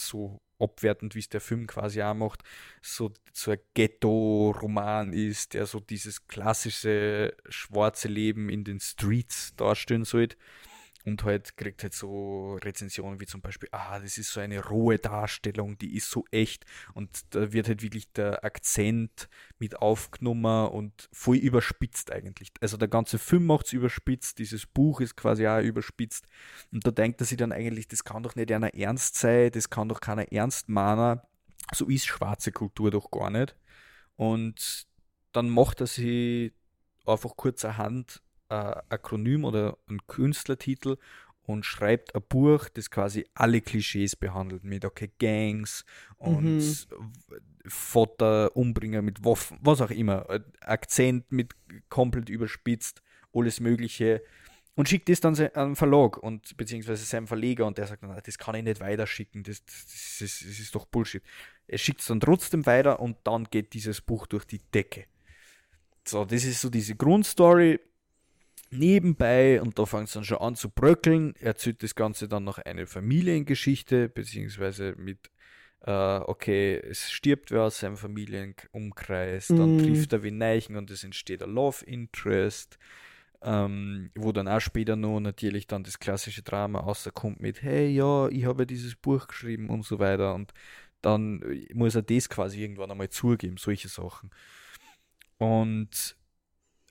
[0.00, 2.42] so abwertend, wie es der Film quasi auch macht,
[2.80, 10.04] so, so ein Ghetto-Roman ist, der so dieses klassische schwarze Leben in den Streets darstellen
[10.04, 10.36] sollte.
[11.04, 14.98] Und halt kriegt halt so Rezensionen wie zum Beispiel, ah, das ist so eine rohe
[14.98, 16.64] Darstellung, die ist so echt.
[16.94, 19.28] Und da wird halt wirklich der Akzent
[19.58, 22.52] mit aufgenommen und voll überspitzt eigentlich.
[22.60, 26.26] Also der ganze Film macht es überspitzt, dieses Buch ist quasi auch überspitzt.
[26.72, 29.68] Und da denkt er sich dann eigentlich, das kann doch nicht einer ernst sein, das
[29.68, 31.20] kann doch keiner ernst mahnen.
[31.74, 33.56] So ist schwarze Kultur doch gar nicht.
[34.16, 34.86] Und
[35.32, 36.54] dann macht er sie
[37.04, 38.22] einfach kurzerhand
[38.54, 40.96] ein Akronym oder ein Künstlertitel
[41.42, 45.84] und schreibt ein Buch, das quasi alle Klischees behandelt, mit okay, Gangs
[46.16, 47.12] und mhm.
[47.66, 50.26] Vater, Umbringer mit Waffen, was auch immer,
[50.60, 51.54] Akzent mit
[51.88, 53.02] komplett überspitzt,
[53.32, 54.22] alles Mögliche
[54.76, 58.38] und schickt das dann an Verlag und beziehungsweise seinem Verleger und der sagt dann, das
[58.38, 61.22] kann ich nicht weiterschicken, das, das, das, das ist doch Bullshit.
[61.68, 65.06] Er schickt es dann trotzdem weiter und dann geht dieses Buch durch die Decke.
[66.06, 67.80] So, das ist so diese Grundstory
[68.76, 72.58] nebenbei, und da fängt es dann schon an zu bröckeln, erzählt das Ganze dann noch
[72.58, 75.30] eine Familiengeschichte, beziehungsweise mit,
[75.82, 79.78] äh, okay, es stirbt wer aus seinem Familienumkreis, dann mm.
[79.80, 82.78] trifft er wie Neichen und es entsteht ein Love Interest,
[83.42, 88.28] ähm, wo dann auch später noch natürlich dann das klassische Drama rauskommt mit, hey, ja,
[88.28, 90.52] ich habe dieses Buch geschrieben und so weiter und
[91.02, 91.42] dann
[91.74, 94.30] muss er das quasi irgendwann einmal zugeben, solche Sachen.
[95.36, 96.16] Und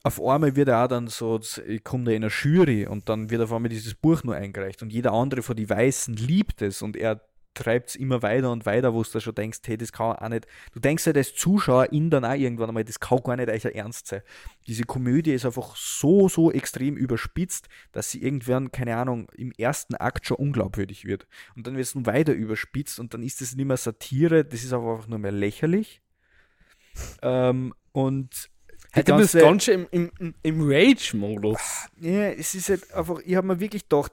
[0.03, 1.39] auf einmal wird er auch dann so,
[1.83, 4.91] kommt er in eine Jury und dann wird auf einmal dieses Buch nur eingereicht und
[4.91, 7.21] jeder andere von die Weißen liebt es und er
[7.53, 10.47] treibt es immer weiter und weiter, wo du schon denkst, hey, das kann auch nicht.
[10.73, 13.65] Du denkst halt als Zuschauer in dann auch irgendwann einmal, das kann gar nicht euch
[13.65, 14.21] ernst sein.
[14.67, 19.95] Diese Komödie ist einfach so, so extrem überspitzt, dass sie irgendwann, keine Ahnung, im ersten
[19.95, 21.27] Akt schon unglaubwürdig wird.
[21.55, 24.63] Und dann wird es nun weiter überspitzt und dann ist es nicht mehr Satire, das
[24.63, 26.01] ist einfach nur mehr lächerlich.
[27.21, 28.49] Ähm, und
[28.93, 29.87] Hätte das Ganze im,
[30.19, 31.87] im, im Rage-Modus.
[31.99, 34.11] Ja, es ist halt einfach, ich habe mir wirklich gedacht,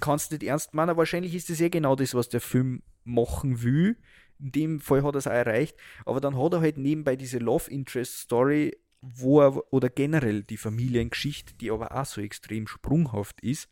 [0.00, 3.62] kannst nicht ernst machen, aber wahrscheinlich ist das eh genau das, was der Film machen
[3.62, 3.96] will.
[4.40, 5.76] In dem Fall hat er es auch erreicht.
[6.04, 10.56] Aber dann hat er halt nebenbei diese Love Interest Story, wo er, oder generell die
[10.56, 13.68] Familiengeschichte, die aber auch so extrem sprunghaft ist.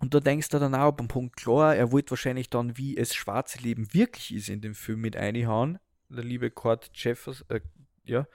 [0.00, 3.14] Und da denkst du dann auch beim Punkt klar, er wollte wahrscheinlich dann, wie es
[3.14, 5.78] schwarze Leben wirklich ist, in dem Film mit einhauen.
[6.08, 7.60] Der liebe Cord Jeffers, äh,
[8.04, 8.26] ja,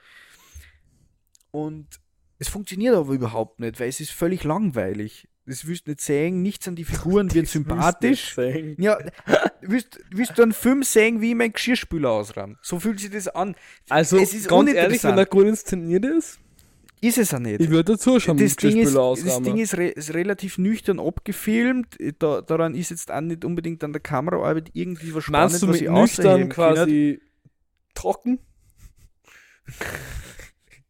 [1.50, 1.86] und
[2.38, 5.28] es funktioniert aber überhaupt nicht, weil es ist völlig langweilig.
[5.46, 8.36] Das willst du nicht sehen, nichts an die Figuren wird sympathisch.
[8.78, 8.98] Ja,
[9.60, 12.56] willst, willst du einen Film sehen, wie ich mein Geschirrspüler ausräume?
[12.62, 13.56] So fühlt sich das an.
[13.88, 16.38] Also, es ist ganz ehrlich, wenn er gut inszeniert ist,
[17.02, 17.60] ist es auch nicht.
[17.60, 21.96] Ich würde dazu schon das Ding ist, Das Ding ist, re ist, relativ nüchtern abgefilmt.
[22.18, 26.48] Da, daran ist jetzt auch nicht unbedingt an der Kameraarbeit irgendwie was Spannendes, mit nüchtern
[26.48, 27.20] quasi
[27.94, 28.38] trocken?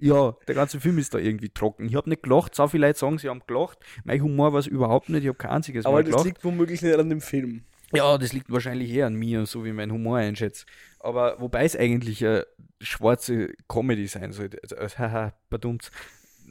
[0.00, 1.86] Ja, der ganze Film ist da irgendwie trocken.
[1.86, 3.78] Ich habe nicht gelacht, so viele Leute sagen, sie haben gelacht.
[4.04, 6.20] Mein Humor war es überhaupt nicht, ich habe kein einziges Aber Mal gelacht.
[6.20, 7.64] Aber das liegt womöglich nicht an dem Film.
[7.92, 10.66] Ja, das liegt wahrscheinlich eher an mir, so wie mein Humor einschätzt.
[11.00, 12.46] Aber wobei es eigentlich eine
[12.80, 14.58] schwarze Comedy sein sollte.
[14.62, 15.90] Also, haha, badumts.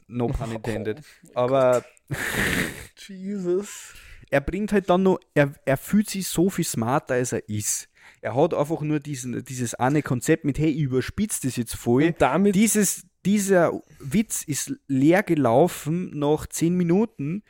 [0.07, 1.01] No pun intended.
[1.29, 1.85] Oh, Aber.
[3.07, 3.93] Jesus.
[4.29, 7.89] Er bringt halt dann noch, er, er fühlt sich so viel smarter, als er ist.
[8.21, 12.05] Er hat einfach nur diesen, dieses eine Konzept mit, hey, überspitzt das jetzt voll.
[12.05, 17.43] Und damit dieses, dieser Witz ist leer gelaufen nach zehn Minuten.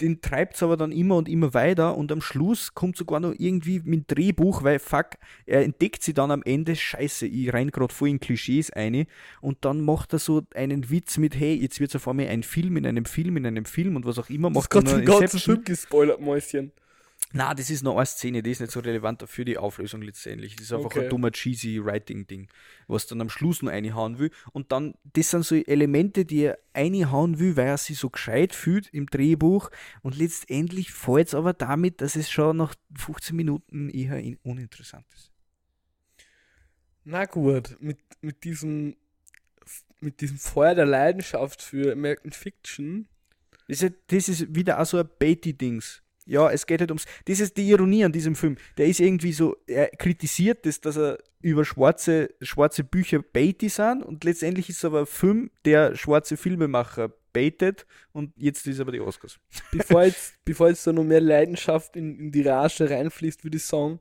[0.00, 3.34] Den treibt es aber dann immer und immer weiter und am Schluss kommt sogar noch
[3.38, 5.10] irgendwie mit dem Drehbuch, weil fuck,
[5.46, 9.06] er entdeckt sie dann am Ende, scheiße, ich rein gerade voll in Klischees eine
[9.40, 12.42] und dann macht er so einen Witz mit, hey, jetzt wird es auf einmal ein
[12.42, 14.50] Film in einem Film in einem Film und was auch immer.
[14.50, 15.38] Macht dann gerade den ganzen.
[15.38, 16.72] Film gespoilert, Mäuschen.
[17.34, 20.54] Na, das ist noch eine Szene, die ist nicht so relevant für die Auflösung letztendlich.
[20.56, 21.04] Das ist einfach Okay.
[21.04, 22.48] ein dummer, cheesy Writing-Ding,
[22.88, 24.30] was dann am Schluss noch reinhauen will.
[24.52, 28.54] Und dann, das sind so Elemente, die er reinhauen will, weil er sich so gescheit
[28.54, 29.70] fühlt im Drehbuch.
[30.02, 35.06] Und letztendlich fällt es aber damit, dass es schon nach 15 Minuten eher in- uninteressant
[35.14, 35.30] ist.
[37.04, 38.96] Na gut, mit, mit diesem
[40.00, 43.06] mit diesem Feuer der Leidenschaft für American Fiction.
[43.68, 46.01] Das ist, das ist wieder auch so ein Beatty-Dings.
[46.24, 47.04] Ja, es geht halt ums.
[47.24, 48.56] Das ist die Ironie an diesem Film.
[48.78, 54.02] Der ist irgendwie so, er kritisiert das, dass er über schwarze, schwarze Bücher Beatty sind
[54.02, 58.92] und letztendlich ist es aber ein Film, der schwarze Filmemacher baitet und jetzt ist aber
[58.92, 59.38] die Oscars.
[59.72, 63.64] Bevor jetzt, bevor jetzt da noch mehr Leidenschaft in, in die Rage reinfließt, würde ich
[63.64, 63.98] sagen,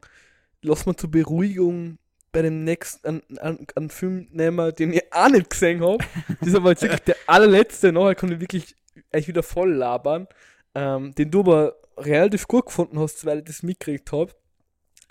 [0.62, 1.98] lass mal zur Beruhigung
[2.32, 5.98] bei dem nächsten an, an, an Film nehmen, den ich auch nicht gesehen habe.
[6.40, 8.76] Das ist aber jetzt wirklich der allerletzte, nachher kann ich wirklich
[9.12, 10.28] eigentlich wieder voll labern.
[10.74, 14.34] Ähm, den du aber relativ gut gefunden hast, weil ich das mitgekriegt habe,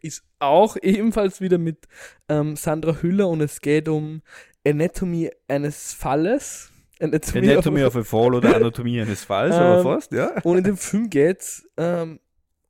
[0.02, 1.86] ist auch ebenfalls wieder mit
[2.28, 4.22] ähm, Sandra Hüller und es geht um
[4.66, 6.70] Anatomy eines Falles.
[7.00, 10.38] Anatomy, Anatomy of a Fall oder Anatomie eines Falls, Ähm, aber fast, ja.
[10.42, 12.20] Und in dem Film geht es ähm,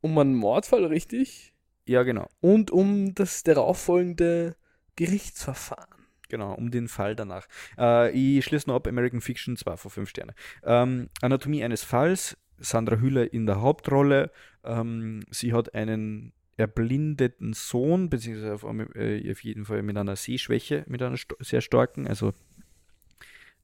[0.01, 1.53] um einen Mordfall, richtig?
[1.87, 2.29] Ja, genau.
[2.41, 4.55] Und um das darauffolgende
[4.95, 5.89] Gerichtsverfahren.
[6.29, 7.49] Genau, um den Fall danach.
[7.77, 10.35] Äh, ich schließe noch ab, American Fiction 2 von 5 Sterne.
[10.63, 14.31] Ähm, Anatomie eines Falls, Sandra Hüller in der Hauptrolle.
[14.65, 20.85] Ähm, sie hat einen erblindeten Sohn, beziehungsweise auf, äh, auf jeden Fall mit einer Sehschwäche,
[20.87, 22.33] mit einer sto- sehr starken, also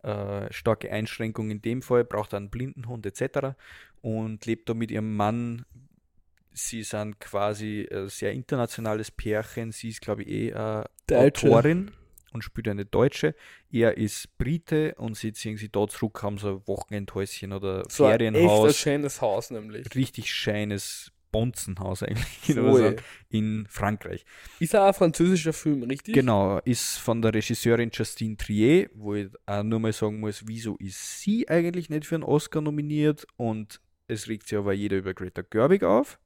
[0.03, 3.55] äh, starke Einschränkung in dem Fall, braucht einen Blindenhund etc.
[4.01, 5.65] und lebt da mit ihrem Mann.
[6.53, 9.73] Sie sind quasi ein sehr internationales Pärchen.
[9.73, 10.85] Sie ist, glaube ich, eh äh.
[11.47, 11.91] Autorin
[12.33, 13.35] und spielt eine Deutsche.
[13.71, 18.05] Er ist Brite und sie ziehen sie da zurück, haben so ein Wochenendhäuschen oder So
[18.05, 18.77] ein echt ein Ferienhaus.
[18.77, 19.95] schönes Haus nämlich.
[19.95, 22.97] Richtig scheines Bonzenhaus eigentlich sagen,
[23.29, 24.25] in Frankreich.
[24.59, 26.15] Ist auch ein französischer Film, richtig?
[26.15, 30.77] Genau, ist von der Regisseurin Justine Trier, wo ich auch nur mal sagen muss, wieso
[30.77, 35.13] ist sie eigentlich nicht für einen Oscar nominiert und es regt sich aber jeder über
[35.15, 36.19] Greta Gerwig auf.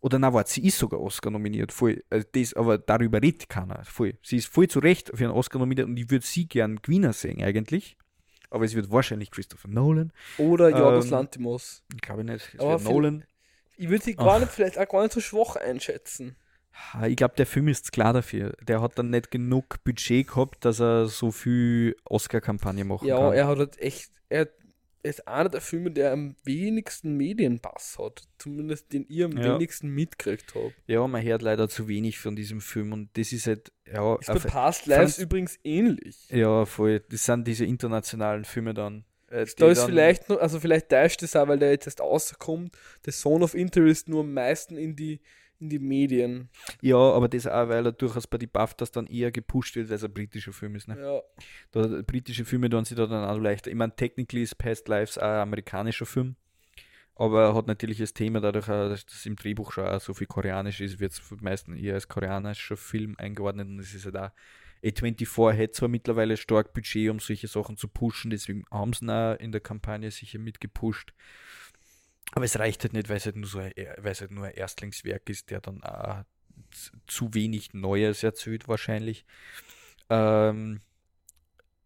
[0.00, 2.04] Oder na, warte, sie ist sogar Oscar nominiert, voll.
[2.08, 4.16] Also das, aber darüber redet keiner, voll.
[4.22, 7.12] Sie ist voll zu Recht für einen Oscar nominiert und ich würde sie gern Gewinner
[7.12, 7.96] sehen eigentlich.
[8.50, 10.12] Aber es wird wahrscheinlich Christopher Nolan.
[10.38, 11.82] Oder Jorgos Ähm, Lantimos.
[11.94, 12.54] Ich glaube nicht.
[12.54, 13.24] Es Aber viel- Nolan.
[13.76, 16.36] Ich würde sie gar nicht, vielleicht auch gar nicht so schwach einschätzen.
[17.06, 18.54] Ich glaube, der Film ist klar dafür.
[18.62, 23.32] Der hat dann nicht genug Budget gehabt, dass er so viel Oscar-Kampagne machen Ja, kann.
[23.34, 24.48] er hat halt echt, er
[25.02, 28.22] ist einer der Filme, der am wenigsten Medienpass hat.
[28.38, 29.54] Zumindest den ich am Ja.
[29.54, 30.72] wenigsten mitgekriegt habe.
[30.86, 34.26] Ja, man hört leider zu wenig von diesem Film und das ist halt, ja, Ist
[34.26, 36.28] bei Past Lives übrigens ähnlich.
[36.30, 37.00] ja, voll.
[37.10, 39.04] Das sind diese internationalen Filme dann.
[39.30, 42.00] äh, Da ist dann- vielleicht noch, also vielleicht täuscht es auch, weil der jetzt erst
[42.00, 42.74] rauskommt,
[43.04, 45.20] der Zone of Interest nur am meisten in die,
[45.60, 46.48] in die Medien.
[46.80, 49.96] Ja, aber das auch, weil er durchaus bei die BAFTAs dann eher gepusht wird, weil
[49.96, 50.88] es ein britischer Film ist.
[50.88, 50.98] Ne?
[51.00, 51.20] Ja.
[51.72, 53.70] Da, britische Filme tun sich da dann auch leichter.
[53.70, 56.36] Ich meine, technically ist Past Lives auch ein amerikanischer Film.
[57.14, 60.14] Aber er hat natürlich das Thema, dadurch, auch, dass das im Drehbuch schon auch so
[60.14, 63.66] viel koreanisch ist, wird es für die meisten eher als koreanischer Film eingeordnet.
[63.66, 64.30] Und es ist halt auch,
[64.84, 69.10] A24 hat zwar mittlerweile stark Budget, um solche Sachen zu pushen, deswegen haben sie ihn
[69.10, 71.12] auch in der Kampagne sicher mitgepusht.
[72.32, 74.46] Aber es reicht halt nicht, weil es halt nur so ein, weil es halt nur
[74.46, 76.24] ein Erstlingswerk ist, der dann auch
[77.06, 79.24] zu wenig Neues erzählt wahrscheinlich.
[80.10, 80.80] Ähm,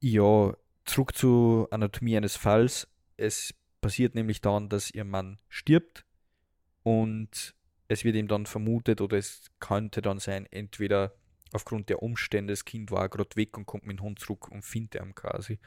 [0.01, 2.89] ja, zurück zu Anatomie eines Falls.
[3.17, 6.05] Es passiert nämlich dann, dass ihr Mann stirbt
[6.83, 7.55] und
[7.89, 11.15] es wird ihm dann vermutet oder es könnte dann sein, entweder
[11.53, 14.65] aufgrund der Umstände, das Kind war gerade weg und kommt mit dem Hund zurück und
[14.65, 15.59] findet ihn quasi.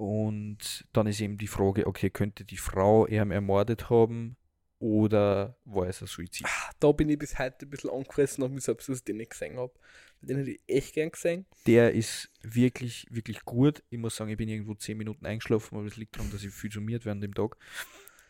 [0.00, 4.38] Und dann ist eben die Frage, okay, könnte die Frau ihn ermordet haben
[4.78, 6.46] oder war es ein Suizid?
[6.78, 9.32] Da bin ich bis heute ein bisschen angefressen auf mich selbst, dass ich den nicht
[9.32, 9.74] gesehen habe.
[10.22, 11.44] Den hätte ich echt gern gesehen.
[11.66, 13.82] Der ist wirklich, wirklich gut.
[13.90, 16.50] Ich muss sagen, ich bin irgendwo 10 Minuten eingeschlafen, aber es liegt daran, dass ich
[16.54, 17.58] viel summiert während dem Tag.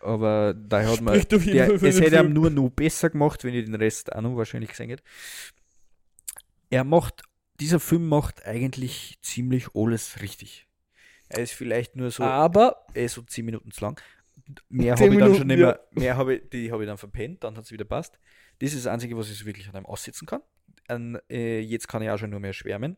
[0.01, 3.77] Aber da hat man, der, es hätte ihm nur noch besser gemacht, wenn ich den
[3.77, 5.05] Rest auch noch wahrscheinlich gesehen hätte.
[6.69, 7.23] Er macht,
[7.61, 10.67] dieser Film macht eigentlich ziemlich alles richtig.
[11.31, 14.01] Er ist vielleicht nur so, Aber er ist so 10 Minuten zu lang.
[14.69, 15.67] Mehr 10 habe ich dann schon Minuten, nicht ja.
[15.67, 18.19] mehr, mehr habe ich, die habe ich dann verpennt, dann hat es wieder passt.
[18.59, 20.43] Das ist das Einzige, was ich wirklich an einem aussitzen kann.
[20.89, 22.97] An, äh, jetzt kann ich auch schon nur mehr schwärmen.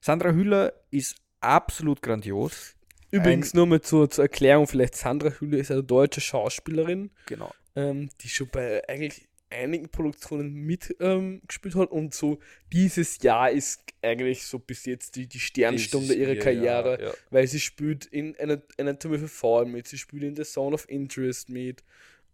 [0.00, 2.74] Sandra Hüller ist absolut grandios.
[3.10, 7.52] Übrigens nur mal zur, zur Erklärung, vielleicht Sandra Hülle ist eine deutsche Schauspielerin, Genau.
[7.74, 12.38] ähm, die schon bei eigentlich einigen Produktionen mitgespielt ähm, gespielt hat und so
[12.72, 17.14] dieses Jahr ist eigentlich so bis jetzt die, die Sternstunde ihrer Karriere, Ja, ja.
[17.30, 20.88] weil sie spielt in Ana- Anatomy a Fall mit, sie spielt in The Zone of
[20.88, 21.82] Interest mit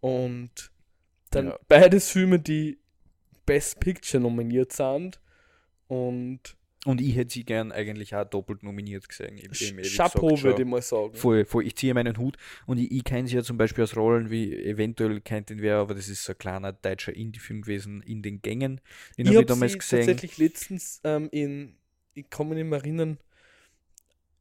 [0.01, 0.71] und
[1.31, 1.59] dann Ja.
[1.69, 2.79] beides Filme, die
[3.47, 5.21] Best Picture nominiert sind
[5.87, 9.39] und Und ich hätte sie gern eigentlich auch doppelt nominiert gesehen.
[9.83, 11.15] Chapeau würde ich mal sagen.
[11.15, 11.67] Voll, voll.
[11.67, 14.55] Ich ziehe meinen Hut und ich, ich kenne sie ja zum Beispiel aus Rollen wie
[14.55, 18.43] eventuell kennt den wer, aber das ist so ein kleiner deutscher Indie-Film gewesen, in den
[18.43, 18.81] Gängen.
[19.17, 20.01] Den ich habe ich damals sie gesehen.
[20.01, 21.77] tatsächlich letztens ähm, in,
[22.13, 23.19] ich kann mich nicht mehr erinnern,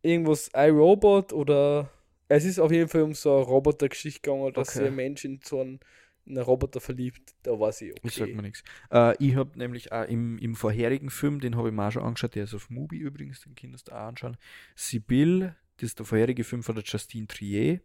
[0.02, 1.90] irgendwas iRobot oder
[2.28, 4.88] es ist auf jeden Fall um so eine Roboter-Geschichte gegangen, dass Okay.
[4.88, 5.80] ein Mensch in so einen,
[6.26, 7.36] in einen Roboter verliebt.
[7.44, 8.02] Da war sie okay.
[8.04, 8.64] Ich sag mir nichts.
[8.92, 12.04] Äh, ich habe nämlich auch im, im vorherigen Film, den habe ich mir auch schon
[12.04, 14.38] angeschaut, der ist auf Mubi übrigens, den kannst du auch anschauen.
[14.76, 17.82] Sibyl, das ist der vorherige Film von der Justine Trier.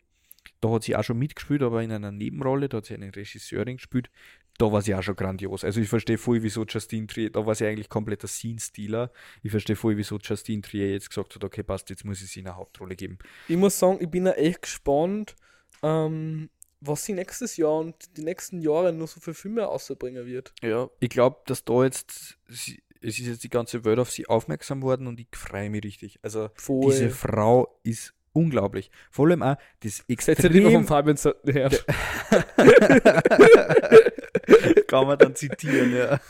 [0.60, 3.76] Da hat sie auch schon mitgespielt, aber in einer Nebenrolle, da hat sie eine Regisseurin
[3.76, 4.10] gespielt.
[4.56, 5.62] Da war sie auch schon grandios.
[5.62, 9.12] Also ich verstehe voll, wieso Justine Trier, da war sie eigentlich kompletter Scene-Stealer.
[9.42, 12.40] Ich verstehe voll, wieso Justine Trier jetzt gesagt hat, okay, passt, jetzt muss ich sie
[12.40, 13.18] eine Hauptrolle geben.
[13.46, 15.36] Ich muss sagen, ich bin ja echt gespannt,
[15.82, 16.50] ähm,
[16.80, 20.52] was sie nächstes Jahr und die nächsten Jahre nur so für Filme ausbringen wird.
[20.62, 20.88] Ja.
[21.00, 24.82] Ich glaube, dass da jetzt, sie, es ist jetzt die ganze Welt auf sie aufmerksam
[24.82, 26.18] worden und ich freue mich richtig.
[26.22, 26.92] Also Voll.
[26.92, 28.90] Diese Frau ist unglaublich.
[29.10, 31.70] Vor allem auch das extrem, Fabian her.
[34.86, 36.20] kann man dann zitieren, ja.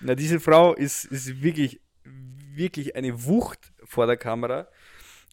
[0.00, 4.68] Na, diese Frau ist, ist wirklich, wirklich eine Wucht vor der Kamera.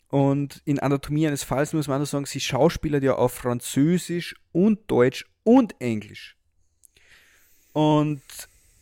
[0.09, 4.89] Und in Anatomie eines Falls muss man auch sagen, sie schauspielert ja auf Französisch und
[4.89, 6.37] Deutsch und Englisch.
[7.73, 8.21] Und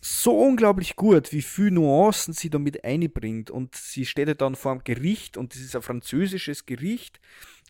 [0.01, 3.49] so unglaublich gut, wie viel Nuancen sie damit einbringt.
[3.49, 7.19] Und sie steht ja dann vor einem Gericht und das ist ein französisches Gericht.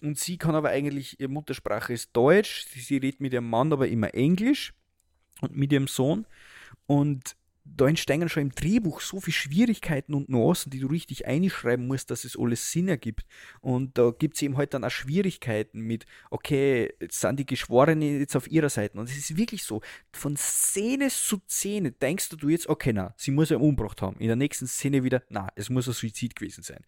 [0.02, 2.66] Und sie kann aber eigentlich, ihre Muttersprache ist Deutsch.
[2.68, 4.74] Sie, sie redet mit ihrem Mann aber immer Englisch
[5.40, 6.28] und mit ihrem Sohn.
[6.88, 7.38] Und
[7.68, 12.12] da entstehen schon im Drehbuch so viele Schwierigkeiten und Nuancen, die du richtig einschreiben musst,
[12.12, 13.26] dass es alles Sinn ergibt.
[13.60, 18.20] Und da gibt es eben halt dann auch Schwierigkeiten mit, okay, jetzt sind die Geschworenen
[18.20, 18.98] jetzt auf ihrer Seite.
[18.98, 23.32] Und es ist wirklich so, von Szene zu Szene denkst du jetzt, okay, na, sie
[23.32, 24.18] muss ja umgebracht haben.
[24.20, 26.86] In der nächsten Szene wieder, na, es muss ein Suizid gewesen sein.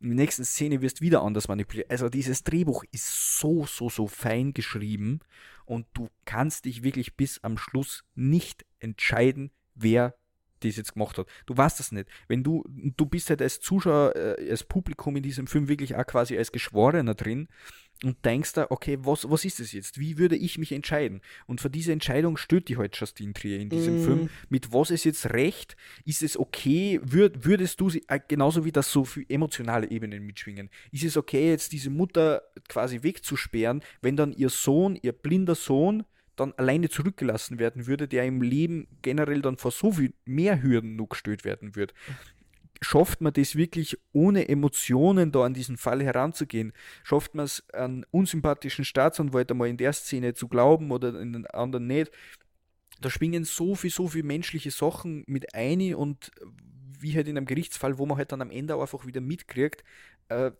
[0.00, 1.90] In der nächsten Szene wirst du wieder anders manipuliert.
[1.90, 5.20] Also dieses Drehbuch ist so, so, so fein geschrieben
[5.64, 10.14] und du kannst dich wirklich bis am Schluss nicht entscheiden, wer
[10.60, 11.26] das jetzt gemacht hat.
[11.46, 12.08] Du weißt das nicht.
[12.26, 16.06] Wenn du, du bist halt als Zuschauer, äh, als Publikum in diesem Film wirklich auch
[16.06, 17.48] quasi als Geschworener drin
[18.04, 19.98] und denkst da, okay, was, was ist das jetzt?
[19.98, 21.20] Wie würde ich mich entscheiden?
[21.46, 24.04] Und für diese Entscheidung stört die halt Justine Trier in diesem Mm.
[24.04, 24.30] Film.
[24.48, 25.76] Mit was ist jetzt recht?
[26.04, 27.00] Ist es okay?
[27.02, 31.16] Würd, würdest du sie, äh, genauso wie das so für emotionale Ebenen mitschwingen, ist es
[31.16, 36.04] okay, jetzt diese Mutter quasi wegzusperren, wenn dann ihr Sohn, ihr blinder Sohn,
[36.38, 40.96] dann alleine zurückgelassen werden würde, der im Leben generell dann vor so viel mehr Hürden
[40.96, 41.94] noch gestellt werden würde.
[42.80, 46.72] Schafft man das wirklich ohne Emotionen da an diesen Fall heranzugehen?
[47.02, 51.46] Schafft man es, einen unsympathischen Staatsanwalt einmal in der Szene zu glauben oder in den
[51.48, 52.12] anderen nicht?
[53.00, 56.30] Da schwingen so viel, so viel menschliche Sachen mit ein und
[57.00, 59.82] wie halt in einem Gerichtsfall, wo man halt dann am Ende einfach wieder mitkriegt,
[60.28, 60.52] äh,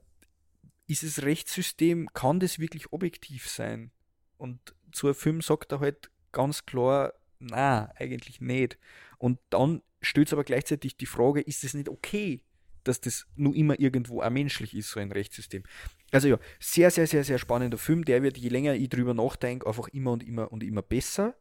[0.88, 3.90] ist das Rechtssystem, kann das wirklich objektiv sein?
[4.38, 8.78] Und zu einem Film sagt er halt ganz klar, na, eigentlich nicht.
[9.18, 12.42] Und dann stellt es aber gleichzeitig die Frage, ist es nicht okay,
[12.84, 15.62] dass das nur immer irgendwo auch menschlich ist, so ein Rechtssystem?
[16.10, 18.04] Also ja, sehr, sehr, sehr, sehr spannender Film.
[18.04, 21.34] Der wird, je länger ich drüber nachdenke, einfach immer und immer und immer besser.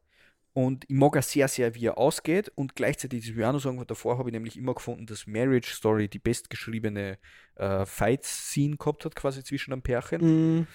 [0.53, 2.51] Und ich mag auch sehr, sehr, wie er ausgeht.
[2.55, 5.27] Und gleichzeitig, das will ich auch noch sagen, davor habe ich nämlich immer gefunden, dass
[5.27, 7.19] Marriage Story die bestgeschriebene
[7.55, 10.67] äh, Fight-Scene gehabt hat, quasi zwischen einem Pärchen Mm,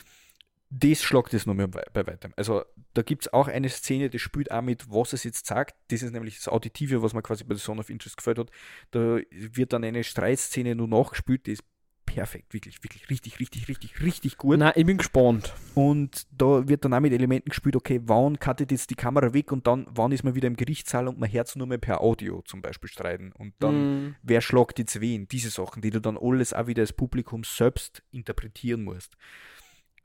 [0.75, 2.33] das schlagt es noch mehr bei, weitem.
[2.37, 2.65] Also
[2.95, 5.77] da gibt es auch eine Szene, die spielt auch mit, was es jetzt sagt.
[5.89, 8.51] Das ist nämlich das Auditive, was mir quasi bei The Zone of Interest gefällt hat.
[8.91, 11.65] Da wird dann eine Streitszene nur nachgespielt, die ist
[12.07, 14.59] perfekt, wirklich, wirklich, richtig, richtig, richtig, richtig gut.
[14.59, 15.53] Nein, ich bin gespannt.
[15.75, 19.53] Und da wird dann auch mit Elementen gespielt, okay, wann cuttet jetzt die Kamera weg
[19.53, 22.01] und dann, wann ist man wieder im Gerichtssaal und man hört es nur mehr per
[22.01, 23.33] Audio zum Beispiel streiten.
[23.33, 25.29] Und dann, Mm, wer schlagt jetzt wen?
[25.29, 29.17] Diese Sachen, die du dann alles auch wieder als Publikum selbst interpretieren musst.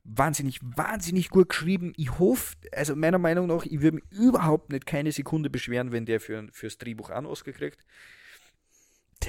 [0.09, 1.91] Wahnsinnig, wahnsinnig gut geschrieben.
[1.97, 6.05] Ich hoffe, also meiner Meinung nach, ich würde mich überhaupt nicht keine Sekunde beschweren, wenn
[6.05, 7.85] der für, fürs Drehbuch einen Oscar kriegt.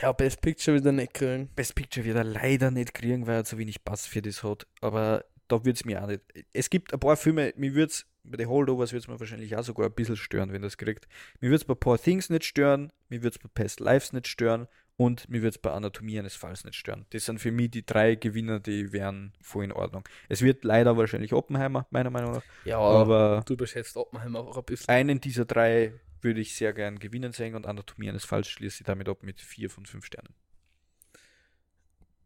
[0.00, 1.48] der Best Picture wieder nicht kriegen.
[1.56, 4.68] Best Picture wird er leider nicht kriegen, weil er zu wenig Bass für das hat.
[4.80, 6.22] Aber da würde es mir auch nicht.
[6.52, 9.56] Es gibt ein paar Filme, mir würde es, bei den Holdovers würde es mir wahrscheinlich
[9.56, 11.08] auch sogar ein bisschen stören, wenn das kriegt.
[11.40, 14.28] Mir würde es bei Poor Things nicht stören, mir würde es bei Past Lives nicht
[14.28, 14.68] stören
[14.98, 17.06] und mir wird es bei Anatomie eines Falls nicht stören.
[17.10, 20.02] Das sind für mich die drei Gewinner, die wären voll in Ordnung.
[20.28, 22.42] Es wird leider wahrscheinlich Oppenheimer, meiner Meinung nach.
[22.64, 24.88] Ja, Aber du überschätzt Oppenheimer auch ein bisschen.
[24.88, 28.86] einen dieser drei würde ich sehr gern gewinnen sehen und Anatomie eines Falls schließe ich
[28.86, 30.34] damit ab mit vier von fünf Sternen.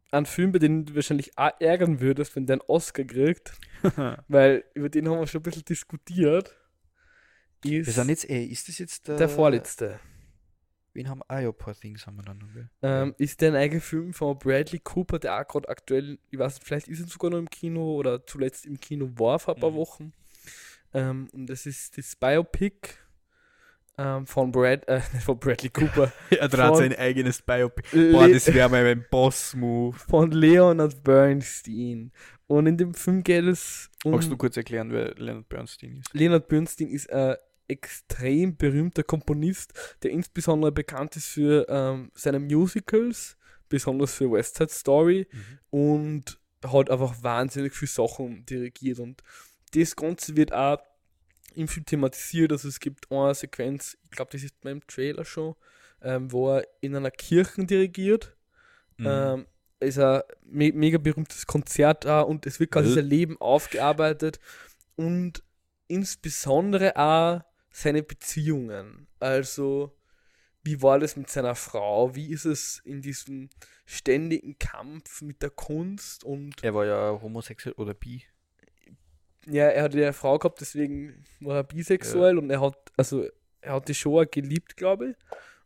[0.09, 3.53] Ein Film, bei dem du wahrscheinlich auch ärgern würdest, wenn der einen Oscar kriegt,
[4.27, 6.55] weil über den haben wir schon ein bisschen diskutiert,
[7.63, 9.99] ist Wir sind jetzt, ey, ist das jetzt der, der vorletzte.
[10.93, 12.47] Wen haben ah, ja, Poor Things haben wir dann noch?
[12.83, 16.55] Ähm, ist der ein eigener Film von Bradley Cooper, der auch gerade aktuell, ich weiß
[16.55, 19.59] nicht, vielleicht ist er sogar noch im Kino oder zuletzt im Kino war vor ein
[19.61, 19.75] paar Mhm.
[19.75, 20.13] Wochen.
[20.93, 22.89] Ähm, und das ist das Biopic
[23.97, 27.87] ähm, von, Brad, äh, von Bradley Cooper, Er draht sein eigenes Biopic.
[28.11, 29.97] Boah, Le das wäre mal ein Boss-Move.
[30.09, 32.11] von Leonard Bernstein.
[32.47, 34.11] Und in dem Film geht es um.
[34.11, 36.13] Magst du kurz erklären, wer Leonard Bernstein ist?
[36.13, 37.35] Leonard Bernstein ist ein
[37.73, 43.37] extrem berühmter Komponist, der insbesondere bekannt ist für ähm, seine Musicals,
[43.69, 45.27] besonders für West Side Story
[45.69, 49.21] und hat einfach wahnsinnig viele Sachen dirigiert und
[49.73, 50.79] das Ganze wird auch
[51.55, 55.55] im Film thematisiert, also es gibt eine Sequenz, ich glaube das ist beim Trailer schon,
[56.01, 58.35] ähm, wo er in einer Kirche dirigiert
[58.97, 59.05] Mhm.
[59.07, 59.47] ähm,
[59.79, 62.95] ist ein me mega berühmtes Konzert auch und es wird quasi Ja.
[62.95, 64.39] sein Leben aufgearbeitet
[64.95, 65.41] und
[65.87, 67.41] insbesondere auch
[67.73, 69.07] seine Beziehungen.
[69.19, 69.97] Also,
[70.63, 72.15] wie war das mit seiner Frau?
[72.15, 73.49] Wie ist es in diesem
[73.85, 76.23] ständigen Kampf mit der Kunst?
[76.23, 78.23] Und er war ja homosexuell oder bi.
[79.47, 83.27] ja, er hatte ja eine Frau gehabt, deswegen war er bisexuell und er hat, also,
[83.59, 85.15] er hat die Show auch geliebt, glaube ich.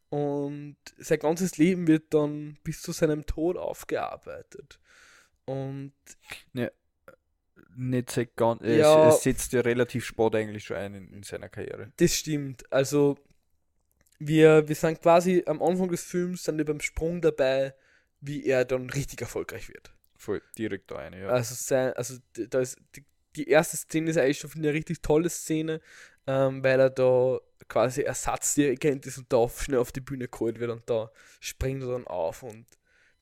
[0.09, 4.79] Und sein ganzes Leben wird dann bis zu seinem Tod aufgearbeitet.
[5.45, 5.93] Und
[7.79, 9.09] Nicht seit ganz, es, Ja.
[9.09, 11.91] es setzt ja relativ spät eigentlich schon ein in, in seiner Karriere.
[11.97, 12.63] das stimmt.
[12.71, 13.17] Also,
[14.19, 17.75] wir, wir sind quasi am Anfang des Films, sind wir beim Sprung dabei,
[18.19, 19.93] wie er dann richtig erfolgreich wird.
[20.15, 21.27] Voll direkt da eine, ja.
[21.27, 23.05] Also, sein, also da ist die,
[23.35, 25.79] die erste Szene ist eigentlich schon eine richtig tolle Szene,
[26.25, 30.59] ähm, weil er da quasi Ersatzdirigent ist und da auf, schnell auf die Bühne geholt
[30.59, 32.65] wird und da springt er dann auf und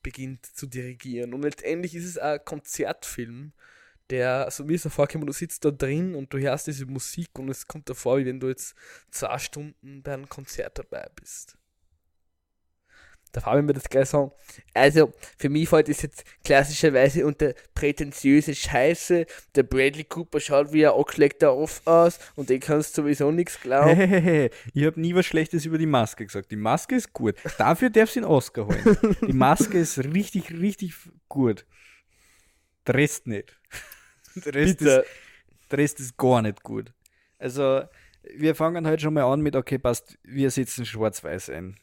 [0.02, 1.34] beginnt zu dirigieren.
[1.34, 3.52] Und letztendlich ist es ein Konzertfilm,
[4.10, 7.38] der, also mir ist er vorgekommen, du sitzt da drin und du hörst diese Musik
[7.38, 8.74] und es kommt dir vor, wie wenn du jetzt
[9.10, 11.56] zwei Stunden bei einem Konzert dabei bist.
[13.32, 14.30] Da Fabian wird das gleich sagen.
[14.72, 19.26] Also, für mich fällt das jetzt klassischerweise unter prätentiöse Scheiße.
[19.54, 23.60] Der Bradley Cooper schaut wie ein angeschlägter Off aus und den kannst du sowieso nichts
[23.60, 23.94] glauben.
[23.94, 26.50] Hey, hey, hey, ich habe nie was Schlechtes über die Maske gesagt.
[26.50, 27.34] Die Maske ist gut.
[27.58, 29.16] Dafür darf sie einen Oscar holen.
[29.20, 30.94] Die Maske ist richtig, richtig
[31.28, 31.66] gut.
[32.86, 33.54] Der nicht.
[34.44, 34.90] Der Rest, Bitte.
[34.90, 36.92] ist, der Rest ist gar nicht gut.
[37.38, 37.82] Also,
[38.34, 41.76] wir fangen halt schon mal an mit, okay, passt, wir setzen schwarz-weiß ein.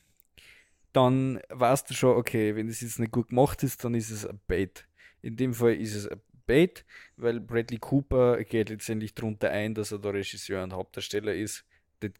[0.92, 4.26] Dann weißt du schon, okay, wenn das jetzt nicht gut gemacht ist, dann ist es
[4.26, 4.88] ein Bait.
[5.22, 6.86] In dem Fall ist es ein Bait,
[7.18, 11.66] weil Bradley Cooper geht letztendlich darunter ein, dass er der Regisseur und Hauptdarsteller ist.
[12.00, 12.12] Das,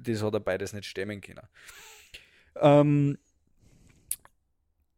[0.00, 1.46] das hat er beides nicht stemmen können.
[2.58, 3.18] Ähm,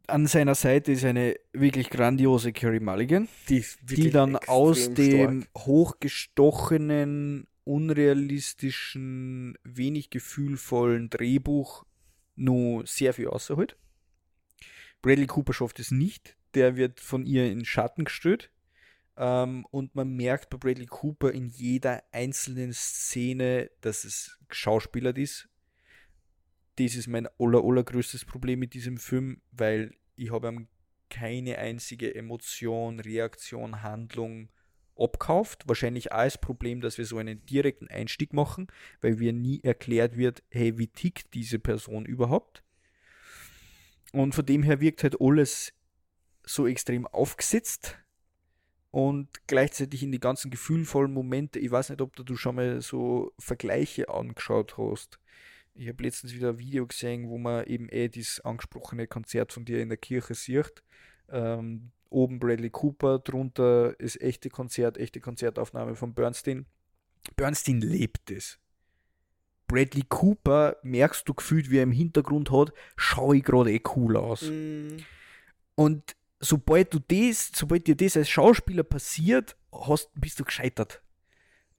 [0.09, 5.67] an seiner Seite ist eine wirklich grandiose Carrie Mulligan Die, die dann aus dem stark.
[5.67, 11.85] hochgestochenen, unrealistischen, wenig gefühlvollen Drehbuch
[12.37, 13.77] nur sehr viel außerholt.
[15.03, 16.37] Bradley Cooper schafft es nicht.
[16.55, 18.51] Der wird von ihr in Schatten gestellt.
[19.17, 25.49] Ähm, und man merkt bei Bradley Cooper in jeder einzelnen Szene, dass es geschauspielert ist.
[26.79, 30.69] Das ist mein aller, allergrößtes Problem mit diesem Film, weil ich habe ihm
[31.11, 34.49] keine einzige Emotion, Reaktion, Handlung
[34.97, 35.67] abkauft.
[35.67, 38.69] Wahrscheinlich auch das Problem, dass wir so einen direkten Einstieg machen,
[39.01, 42.63] weil mir nie erklärt wird, hey, wie tickt diese Person überhaupt?
[44.13, 45.73] Und von dem her wirkt halt alles
[46.45, 47.99] so extrem aufgesetzt
[48.93, 51.59] und gleichzeitig in die ganzen gefühlvollen Momente.
[51.59, 55.19] Ich weiß nicht, ob du schon mal so Vergleiche angeschaut hast.
[55.79, 59.65] Ich habe letztens wieder ein Video gesehen, wo man eben eh dieses angesprochene Konzert von
[59.65, 60.83] dir in der Kirche sieht.
[61.29, 66.67] Ähm, oben Bradley Cooper, drunter ist echte Konzert, echte Konzertaufnahme von Bernstein.
[67.37, 68.59] Bernstein lebt es.
[69.69, 74.17] Bradley Cooper, merkst du gefühlt, wie er im Hintergrund hat, schaue ich gerade eh cool
[74.17, 74.43] aus.
[74.43, 74.97] Mm,
[75.77, 81.03] Und sobald du das, sobald dir das als Schauspieler passiert, hast, bist du gescheitert.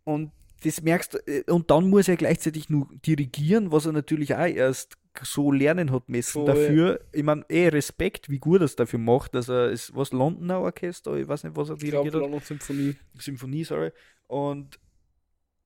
[0.06, 4.36] Und das merkst du, äh, und dann muss er gleichzeitig nur dirigieren, was er natürlich
[4.36, 6.46] auch erst so lernen hat müssen Voll.
[6.46, 7.02] dafür.
[7.12, 10.60] Ich meine, eh Respekt, wie gut er es dafür macht, dass er es, was Londoner
[10.60, 12.22] Orchester, ich weiß nicht, was er ich glaube, dirigiert hat.
[12.22, 12.96] London Symphonie.
[13.18, 13.92] Symphonie, sorry.
[14.28, 14.80] Und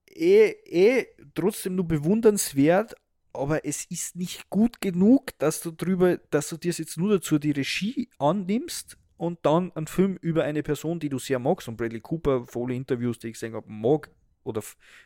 [0.09, 2.95] eh, eh trotzdem nur bewundernswert,
[3.33, 7.39] aber es ist nicht gut genug, dass du drüber, dass du dir jetzt nur dazu
[7.39, 11.77] die Regie annimmst und dann einen Film über eine Person, die du sehr magst, und
[11.77, 14.09] Bradley Cooper, vor alle Interviews, die ich gesehen habe, mag
[14.43, 14.61] oder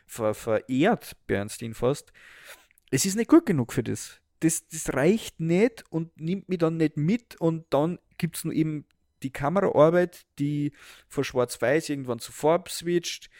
[0.06, 2.12] ver verehrt Bernstein fast.
[2.90, 4.20] Es ist nicht gut genug für das.
[4.40, 8.54] Das, das reicht nicht und nimmt mich dann nicht mit und dann gibt es nur
[8.54, 8.86] eben
[9.22, 10.72] die Kameraarbeit, die
[11.08, 13.30] von Schwarz-Weiß irgendwann zu Farb switcht.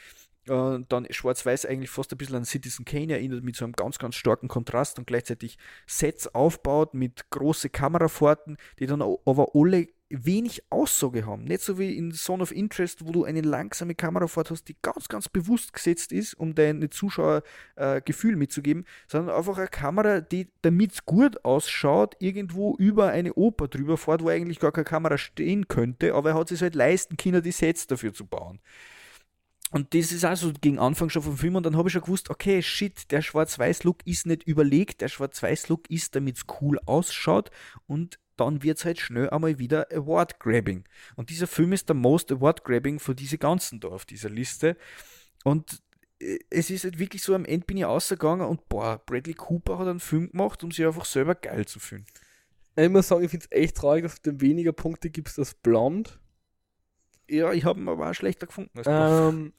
[0.49, 3.99] Äh, dann Schwarz-Weiß eigentlich fast ein bisschen an Citizen Kane erinnert, mit so einem ganz,
[3.99, 10.63] ganz starken Kontrast und gleichzeitig Sets aufbaut mit großen Kamerafahrten, die dann aber alle wenig
[10.71, 11.45] Aussage haben.
[11.45, 15.09] Nicht so wie in Zone of Interest, wo du eine langsame Kamerafahrt hast, die ganz,
[15.09, 17.43] ganz bewusst gesetzt ist, um deine Zuschauer
[17.77, 23.35] äh, Gefühl mitzugeben, sondern einfach eine Kamera, die, damit es gut ausschaut, irgendwo über eine
[23.35, 26.75] Oper drüber fährt, wo eigentlich gar keine Kamera stehen könnte, aber er hat sich halt
[26.75, 28.61] leisten können, die Sets dafür zu bauen.
[29.71, 32.31] Und das ist also gegen Anfang schon vom Film und dann habe ich schon gewusst,
[32.31, 37.51] okay, shit, der Schwarz-Weiß-Look ist nicht überlegt, der Schwarz-Weiß-Look ist, damit es cool ausschaut
[37.87, 40.84] und dann wird es halt schnell einmal wieder Award-Grabbing.
[41.16, 44.76] Und dieser Film ist der Most Award-Grabbing für diese ganzen da auf dieser Liste.
[45.45, 45.82] Und
[46.20, 49.78] äh, es ist halt wirklich so, am Ende bin ich rausgegangen und boah, Bradley Cooper
[49.78, 52.07] hat einen Film gemacht, um sich einfach selber geil zu fühlen.
[52.76, 56.20] Ich muss sagen, ich finde es echt traurig, dass du weniger Punkte gibst als Blond.
[57.28, 58.80] Ja, ich habe ihn aber auch schlechter gefunden.
[58.86, 59.53] Ähm,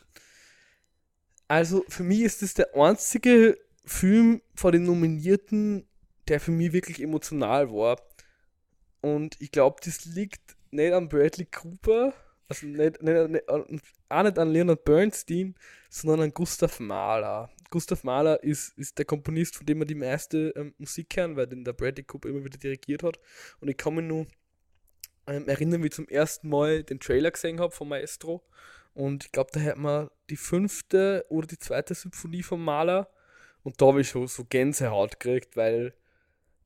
[1.48, 5.86] also für mich ist das der einzige Film von den Nominierten,
[6.28, 7.98] der für mich wirklich emotional war.
[9.02, 12.14] Und ich glaube, das liegt nicht an Bradley Cooper,
[12.48, 15.56] also nicht, nicht, nicht, auch nicht an Leonard Bernstein,
[15.90, 17.50] sondern an Gustav Mahler.
[17.70, 21.48] Gustav Mahler ist, ist der Komponist, von dem man die meiste ähm, Musik kennt, weil
[21.48, 23.20] den der Bradley Cooper immer wieder dirigiert hat.
[23.60, 24.26] Und ich kann mich nur
[25.28, 28.44] ähm, erinnern, wie ich zum ersten Mal den Trailer gesehen habe von Maestro.
[28.94, 33.10] Und ich glaube, da hat man die fünfte oder die zweite Symphonie von Mahler.
[33.62, 35.94] Und da habe ich schon so Gänsehaut gekriegt, weil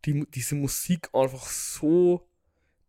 [0.05, 2.27] die, diese Musik einfach so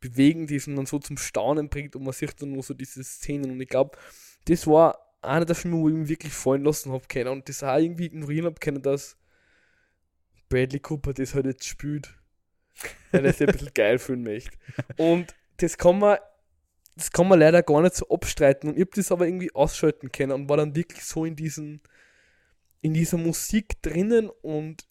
[0.01, 3.03] bewegend ist und dann so zum Staunen bringt und man sieht dann nur so diese
[3.03, 3.53] Szenen.
[3.53, 3.97] Und ich glaube,
[4.45, 7.63] das war einer der Filme, wo ich mich wirklich fallen lassen habe können und das
[7.63, 9.17] auch irgendwie ignorieren habe können, dass
[10.49, 12.15] Bradley Cooper das halt jetzt spielt.
[13.13, 14.57] Weil er es ein bisschen geil fühlen möchte.
[14.97, 16.19] Und das kann man,
[16.97, 18.69] das kann man leider gar nicht so abstreiten.
[18.69, 21.81] Und ich habe das aber irgendwie ausschalten können und war dann wirklich so in diesen,
[22.83, 24.87] in dieser Musik drinnen und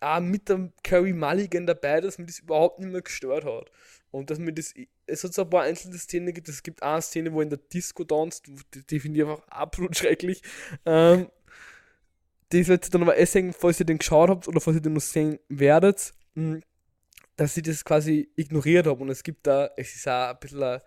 [0.00, 3.70] auch mit dem Carrie Mulligan dabei, dass mir das überhaupt nicht mehr gestört hat.
[4.10, 4.74] Und dass mir das,
[5.06, 7.58] es hat so ein paar einzelne Szenen gibt, es gibt eine Szene, wo in der
[7.58, 8.50] Disco tanzt,
[8.90, 10.42] die, finde ich einfach absolut schrecklich.
[10.84, 11.28] Ähm,
[12.48, 14.82] das wird ihr dann aber eh sehen, falls ihr den geschaut habt oder falls ihr
[14.82, 16.62] den noch sehen werdet, hm,
[17.36, 19.00] dass ich das quasi ignoriert habe.
[19.00, 20.80] Und es gibt da, es ist auch ein bisschen ein,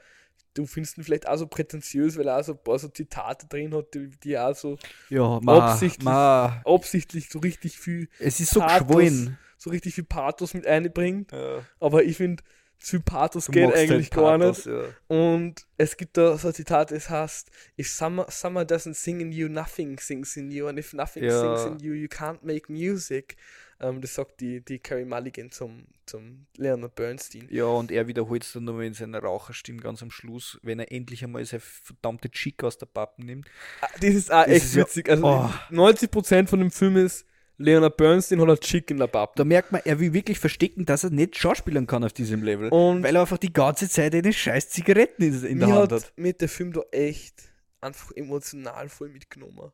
[0.54, 3.48] du findest ihn vielleicht auch so prätentiös, weil er auch so ein paar so Zitate
[3.48, 4.78] drin hat, die, die auch so
[5.10, 6.62] ja, ma, absichtlich, ma.
[6.66, 9.38] absichtlich so richtig viel Es ist so Pathos, geschwollen.
[9.58, 11.32] so richtig viel Pathos mit einbringt.
[11.32, 11.66] Ja.
[11.80, 12.44] Aber ich finde,
[12.80, 14.76] zu Pathos Du geht eigentlich gar Pathos, nicht.
[14.76, 14.84] Ja.
[15.08, 17.50] Und es gibt da so ein Zitat, es heißt,
[17.80, 20.68] if summer, summer doesn't sing in you, nothing sings in you.
[20.68, 21.58] And if nothing Ja.
[21.58, 23.38] sings in you, you can't make music.
[23.80, 27.48] Ähm, das sagt die, die Carrie Mulligan zum, zum Leonard Bernstein.
[27.50, 30.92] Ja, und er wiederholt es dann nur in seiner Raucherstimme ganz am Schluss, wenn er
[30.92, 33.48] endlich einmal seine verdammte Chick aus der Pappen nimmt.
[33.82, 35.10] Ah, Das ist auch Das echt ist witzig.
[35.10, 35.50] Also oh.
[35.72, 37.26] 90% von dem Film ist,
[37.58, 39.34] Leonard Bernstein hat ein Chick in der Pappe.
[39.36, 42.70] Da merkt man, er will wirklich verstecken, dass er nicht schauspielern kann auf diesem Level.
[42.70, 46.04] Und weil er einfach die ganze Zeit eine scheiß Zigaretten in, in der Hand hat
[46.04, 46.14] hat.
[46.18, 47.44] mir der Film da echt
[47.80, 49.72] einfach emotional voll mitgenommen.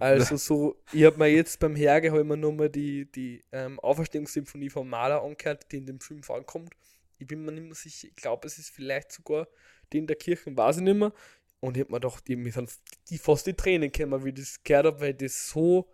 [0.00, 3.78] Also so, ich habe mir jetzt beim Herge hab ich mir nochmal die, die ähm,
[3.80, 6.74] Auferstehungssymphonie von Mahler angehört, die in dem Film vorkommt.
[7.18, 9.46] Ich bin mir nicht mehr sicher, ich glaube, es ist vielleicht sogar
[9.92, 11.12] die in der Kirche, weiß ich nicht mehr.
[11.60, 12.70] Und ich habe mir gedacht, die, mir sind
[13.08, 15.88] die fast die Tränen gekommen, wie ich das gehört habe, weil das so,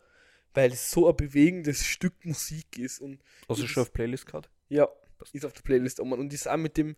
[0.54, 3.00] weil es so ein bewegendes Stück Musik ist.
[3.00, 4.48] Und Also das- schon auf Playlist gehabt?
[4.68, 4.88] ja,
[5.32, 6.96] ist auf der Playlist und das auch mit dem,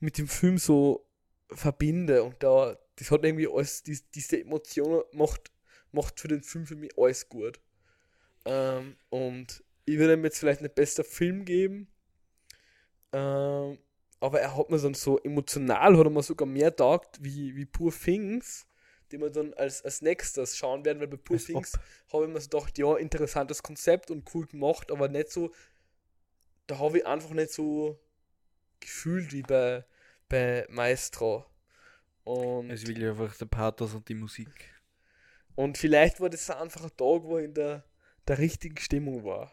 [0.00, 1.06] mit dem Film so
[1.52, 5.50] verbinde und da, das hat irgendwie alles, die, diese Emotionen macht,
[5.92, 7.60] macht für den Film für mich alles gut.
[8.44, 11.88] Ähm, und ich würde ihm jetzt vielleicht nicht bester Film geben,
[13.12, 13.78] ähm,
[14.20, 17.64] aber er hat mir dann so emotional, hat er mir sogar mehr taugt wie, wie
[17.64, 18.66] Poor Things,
[19.10, 21.46] die wir dann als, als nächstes schauen werden, weil bei Poor Als.
[21.46, 21.72] Things
[22.12, 25.52] habe ich mir so gedacht, ja, interessantes Konzept und cool gemacht, aber nicht so,
[26.66, 27.98] da habe ich einfach nicht so
[28.78, 29.84] gefühlt wie bei,
[30.28, 31.46] bei Maestro.
[32.24, 34.48] Und, Es ist wirklich einfach der Pathos und die Musik.
[35.54, 37.84] Und vielleicht war das einfach ein Tag, wo ich in der,
[38.26, 39.52] der richtigen Stimmung war.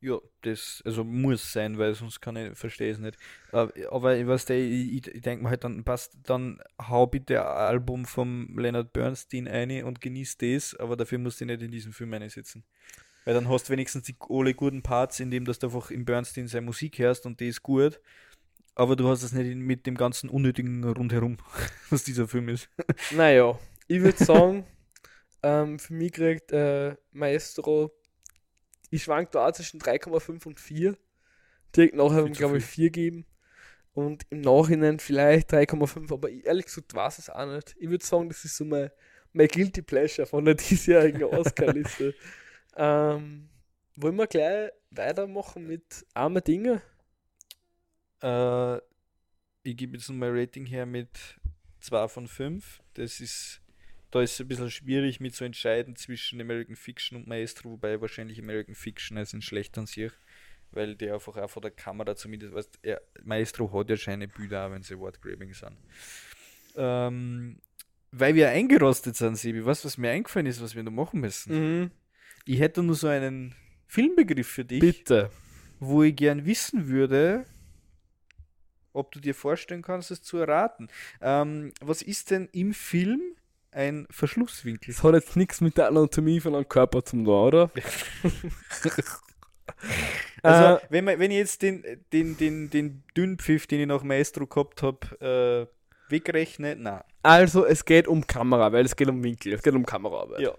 [0.00, 3.18] Ja, das also muss sein, weil sonst kann ich, verstehe es nicht.
[3.50, 7.40] Aber, aber ich weiß, ich, ich, ich denke mir halt dann, passt, dann hau bitte
[7.42, 11.72] ein Album vom Leonard Bernstein ein und genieß das, aber dafür musst du nicht in
[11.72, 12.64] diesem Film einsetzen.
[13.24, 16.66] Weil dann hast du wenigstens die alle guten Parts, indem du einfach im Bernstein seine
[16.66, 18.00] Musik hörst und die ist gut.
[18.76, 21.38] Aber du hast es nicht mit dem ganzen Unnötigen rundherum,
[21.90, 22.70] was dieser Film ist.
[23.10, 24.64] Naja, ich würde sagen,
[25.48, 27.90] ähm, für mich kriegt äh, Maestro,
[28.90, 30.96] ich schwank da zwischen 3,5 und 4.
[31.74, 32.84] Direkt nachher, glaube ich, viel.
[32.84, 33.26] 4 geben.
[33.92, 37.74] Und im Nachhinein vielleicht 3,5, aber ich, ehrlich gesagt weiß es auch nicht.
[37.78, 38.90] Ich würde sagen, das ist so mein,
[39.32, 42.14] mein Guilty Pleasure von der diesjährigen Oscar-Liste.
[42.76, 43.48] ähm,
[43.96, 46.82] wollen wir gleich weitermachen mit arme Dinge?
[48.22, 48.76] Äh,
[49.62, 51.10] ich gebe jetzt mein Rating her mit
[51.80, 52.82] 2 von 5.
[52.94, 53.60] Das ist,
[54.10, 58.00] da ist es ein bisschen schwierig mit zu entscheiden zwischen American Fiction und Maestro, wobei
[58.00, 60.12] wahrscheinlich American Fiction als ein schlechter an sich,
[60.70, 64.66] weil der einfach auch von der Kamera zumindest, weißt, er, Maestro hat ja scheine Bilder,
[64.66, 65.76] auch wenn sie Wortgrabbing sind.
[66.76, 67.58] Ähm,
[68.10, 71.80] weil wir eingerostet sind, Sebi, was, was mir eingefallen ist, was wir da machen müssen.
[71.80, 71.90] Mhm.
[72.46, 73.54] Ich hätte nur so einen
[73.86, 75.30] Filmbegriff für dich Bitte.
[75.80, 77.44] wo ich gern wissen würde,
[78.94, 80.88] ob du dir vorstellen kannst, es zu erraten.
[81.20, 83.20] Ähm, was ist denn im Film
[83.78, 84.92] ein Verschlusswinkel?
[84.92, 87.70] Das hat jetzt nichts mit der Anatomie von einem Körper zu tun, oder?
[90.42, 94.02] Also, Äh, wenn, man, wenn ich jetzt den, den, den, den Dünnpfiff, den ich nach
[94.02, 97.04] Maestro gehabt habe, äh, wegrechne, na.
[97.22, 100.40] Also, es geht um Kamera, weil es geht um Winkel, es geht um Kameraarbeit.
[100.40, 100.54] Ja.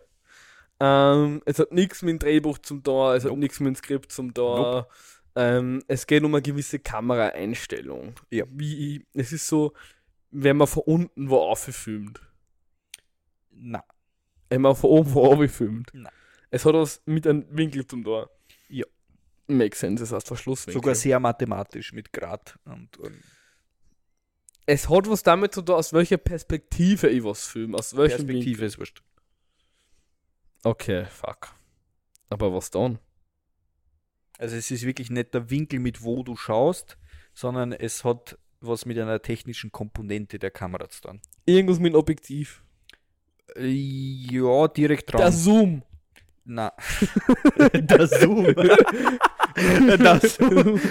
[0.79, 3.39] Ähm, es hat nichts mit dem Drehbuch zum Tor, es hat Nope.
[3.41, 4.87] nichts mit dem Skript zum Tor.
[5.35, 8.13] Ähm, es geht um eine gewisse Kameraeinstellung.
[8.29, 8.45] Ja.
[8.51, 9.73] Wie, es ist so,
[10.31, 12.21] wenn man von unten wo aufgefilmt.
[13.61, 13.83] Na.
[14.49, 15.91] Wenn man von oben wo aufgefilmt.
[15.93, 16.11] Nein.
[16.49, 18.29] Es hat was mit einem Winkel zum Tor.
[18.69, 18.85] Ja.
[19.47, 20.73] Makes sense, das heißt Verschlusswinkel.
[20.73, 23.21] Sogar sehr mathematisch mit Grad und, und
[24.65, 27.75] es hat was damit zu tun, aus welcher Perspektive ich was filme.
[27.75, 28.67] Aus welchem Perspektive Winkel.
[28.67, 29.01] ist wurscht.
[30.63, 31.55] Okay, fuck.
[32.29, 32.99] Aber was dann?
[34.37, 36.99] Also es ist wirklich nicht der Winkel, mit wo du schaust,
[37.33, 41.21] sondern es hat was mit einer technischen Komponente der Kamera zu tun.
[41.45, 42.63] Irgendwas mit dem Objektiv.
[43.57, 45.21] Ja, direkt dran.
[45.21, 45.83] Der Zoom.
[46.45, 46.73] Na.
[47.73, 48.43] der Zoom.
[49.55, 50.81] der Zoom.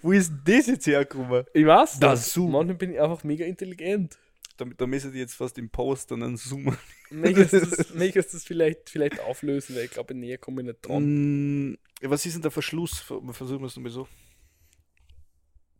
[0.00, 1.44] Wo ist das jetzt hergekommen?
[1.52, 2.16] Ich weiß Der.
[2.16, 2.52] Zoom.
[2.52, 4.18] Manchmal bin ich einfach mega intelligent.
[4.56, 6.76] Da, da müssen die jetzt fast im Post und einen Zoom.
[7.10, 11.70] Möchtest du das, vielleicht, vielleicht auflösen, weil ich glaube, näher komme ich nicht dran.
[11.70, 13.00] Mm, was ist denn der Verschluss?
[13.00, 14.08] Versuchen wir es nochmal so.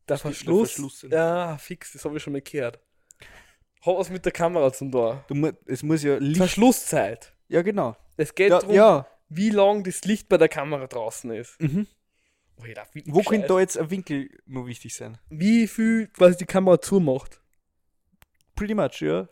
[0.09, 0.70] Der steht der Verschluss?
[0.72, 2.80] Verschluss ja, fix, das habe ich schon mal gehört.
[3.84, 5.18] Hat was mit der Kamera zum tun.
[5.28, 6.36] Du, mu- es muss ja Licht.
[6.38, 7.32] Verschlusszeit.
[7.48, 7.96] ja, genau.
[8.16, 9.06] Es geht Ja, darum, ja.
[9.28, 11.60] wie lang das Licht bei der Kamera draußen ist.
[11.60, 11.86] Mhm.
[12.58, 15.18] Oh, darf Wo könnte da jetzt ein Winkel noch wichtig sein?
[15.30, 17.40] Wie viel quasi die Kamera zumacht.
[18.54, 19.28] Pretty much, ja.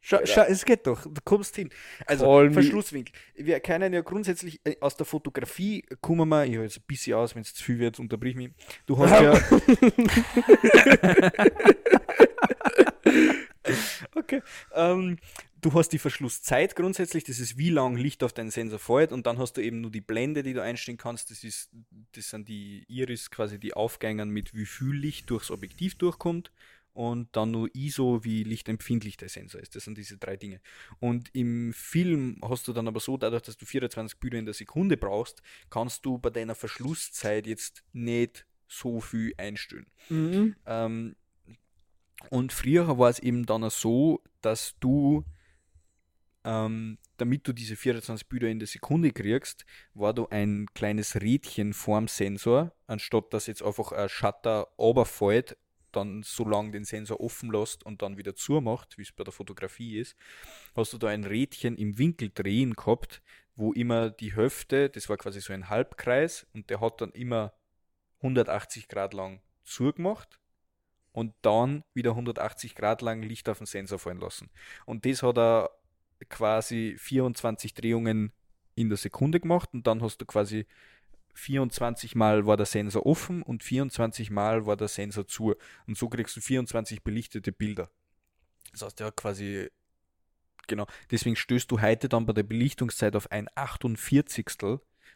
[0.00, 1.70] Schau, schau, es geht doch, du kommst hin.
[2.06, 2.52] Also, Call me.
[2.52, 3.12] Verschlusswinkel.
[3.34, 7.14] Wir kennen ja grundsätzlich äh, aus der Fotografie, kommen wir, ich höre jetzt ein bisschen
[7.16, 8.50] aus, wenn es zu viel wird, unterbrich mich.
[8.86, 9.34] Du hast ja.
[14.28, 14.42] okay.
[14.74, 15.18] Ähm,
[15.60, 19.26] du hast die Verschlusszeit grundsätzlich, das ist wie lang Licht auf deinen Sensor fällt und
[19.26, 21.30] dann hast du eben nur die Blende, die du einstellen kannst.
[21.30, 21.70] Das, ist,
[22.12, 26.52] das sind die Iris, quasi die Aufgängen mit wie viel Licht durchs Objektiv durchkommt
[26.92, 29.76] und dann nur ISO, wie lichtempfindlich der Sensor ist.
[29.76, 30.60] Das sind diese drei Dinge.
[30.98, 34.54] Und im Film hast du dann aber so, dadurch, dass du 24 Bilder in der
[34.54, 39.86] Sekunde brauchst, kannst du bei deiner Verschlusszeit jetzt nicht so viel einstellen.
[40.08, 40.56] Mhm.
[40.66, 41.16] Ähm,
[42.30, 45.24] und früher war es eben dann so, dass du,
[46.44, 49.64] ähm, damit du diese 24 Bilder in der Sekunde kriegst,
[49.94, 55.56] war da ein kleines Rädchen vorm Sensor, anstatt dass jetzt einfach ein Shutter runterfällt,
[55.92, 59.32] dann so lange den Sensor offen lässt und dann wieder zumacht, wie es bei der
[59.32, 60.16] Fotografie ist,
[60.76, 63.22] hast du da ein Rädchen im Winkel drehen gehabt,
[63.56, 67.54] wo immer die Hälfte, das war quasi so ein Halbkreis und der hat dann immer
[68.18, 70.38] 180 Grad lang zugemacht
[71.12, 74.50] und dann wieder 180 Grad lang Licht auf den Sensor fallen lassen.
[74.86, 75.70] Und das hat er
[76.28, 78.32] quasi 24 Drehungen
[78.74, 80.66] in der Sekunde gemacht und dann hast du quasi
[81.34, 85.54] 24 Mal war der Sensor offen und 24 Mal war der Sensor zu.
[85.86, 87.90] Und so kriegst du 24 belichtete Bilder.
[88.72, 89.68] Das heißt, hat quasi,
[90.66, 94.46] genau, deswegen stößt du heute dann bei der Belichtungszeit auf ein 48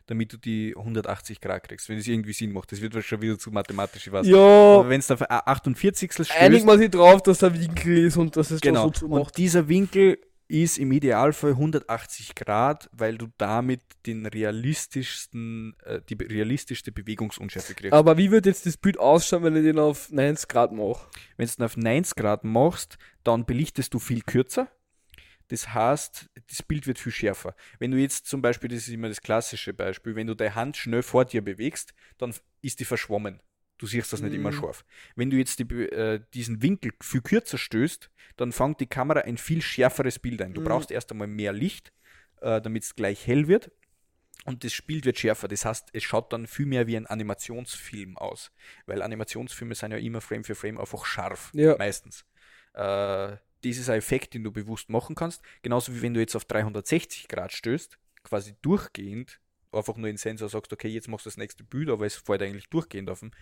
[0.06, 2.72] damit du die 180 Grad kriegst, wenn es irgendwie Sinn macht.
[2.72, 4.26] Das wird schon wieder zu mathematisch, ich weiß.
[4.26, 8.06] Ja, Aber wenn es auf ein 48 stößt, einig man sich drauf, dass der Winkel
[8.06, 8.84] ist und dass es genau.
[8.84, 9.36] so zu und macht.
[9.36, 10.18] dieser Winkel
[10.52, 17.94] ist im Idealfall 180 Grad, weil du damit den realistischsten, äh, die realistischste Bewegungsunschärfe kriegst.
[17.94, 21.06] Aber wie wird jetzt das Bild ausschauen, wenn ich den auf 90 Grad mache?
[21.38, 24.68] Wenn du es auf 90 Grad machst, dann belichtest du viel kürzer.
[25.52, 27.54] Das heißt, das Bild wird viel schärfer.
[27.78, 30.78] Wenn du jetzt zum Beispiel, das ist immer das klassische Beispiel, wenn du deine Hand
[30.78, 33.42] schnell vor dir bewegst, dann ist die verschwommen.
[33.76, 34.54] Du siehst das nicht immer Mhm.
[34.54, 34.82] scharf.
[35.14, 39.36] Wenn du jetzt die, äh, diesen Winkel viel kürzer stößt, dann fängt die Kamera ein
[39.36, 40.54] viel schärferes Bild ein.
[40.54, 40.64] Du Mhm.
[40.64, 41.92] brauchst erst einmal mehr Licht,
[42.40, 43.70] äh, damit es gleich hell wird.
[44.46, 45.48] Und das Bild wird schärfer.
[45.48, 48.50] Das heißt, es schaut dann viel mehr wie ein Animationsfilm aus.
[48.86, 51.50] Weil Animationsfilme sind ja immer Frame für Frame einfach scharf.
[51.52, 51.76] Ja.
[51.76, 52.24] Meistens.
[52.72, 55.42] Äh, das ist ein Effekt, den du bewusst machen kannst.
[55.62, 59.40] Genauso wie wenn du jetzt auf 360 Grad stößt, quasi durchgehend,
[59.72, 62.16] einfach nur in den Sensor sagst, okay, jetzt machst du das nächste Bild, aber es
[62.16, 63.32] fällt eigentlich durchgehend auf den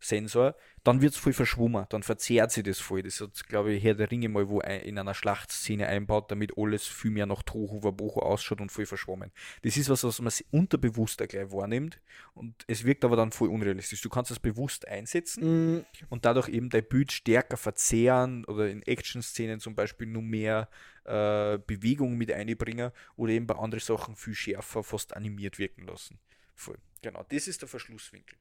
[0.00, 3.02] Sensor, dann wird es voll verschwommen, dann verzerrt sich das voll.
[3.02, 6.86] Das hat, glaube ich, Herr der Ringe mal wo in einer Schlachtszene einbaut, damit alles
[6.86, 9.30] viel mehr nach Tohu Wabohu ausschaut und voll verschwommen.
[9.62, 12.00] Das ist was, was man sich unterbewusst auch gleich wahrnimmt
[12.34, 14.02] und es wirkt aber dann voll unrealistisch.
[14.02, 18.82] Du kannst das bewusst einsetzen Mm, und dadurch eben dein Bild stärker verzehren oder in
[18.82, 20.68] Action-Szenen zum Beispiel nur mehr
[21.04, 26.18] äh, Bewegung mit einbringen oder eben bei anderen Sachen viel schärfer, fast animiert wirken lassen.
[26.54, 26.78] Voll.
[27.02, 28.38] Genau, das ist der Verschlusswinkel.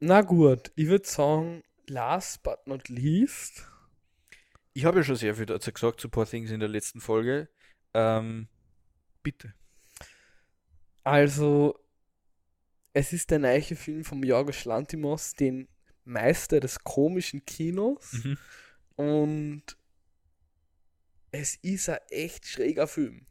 [0.00, 3.64] Na gut, ich würde sagen, last but not least.
[4.72, 7.48] Ich habe ja schon sehr viel dazu gesagt zu Poor Things in der letzten Folge.
[7.94, 8.48] Ähm,
[9.22, 9.54] bitte.
[11.02, 11.78] Also,
[12.92, 15.68] es ist der neue Film von Jorgos Lantimos, den
[16.04, 18.12] Meister des komischen Kinos.
[18.12, 18.38] Mhm.
[18.96, 19.62] Und
[21.30, 23.26] es ist ein echt schräger Film.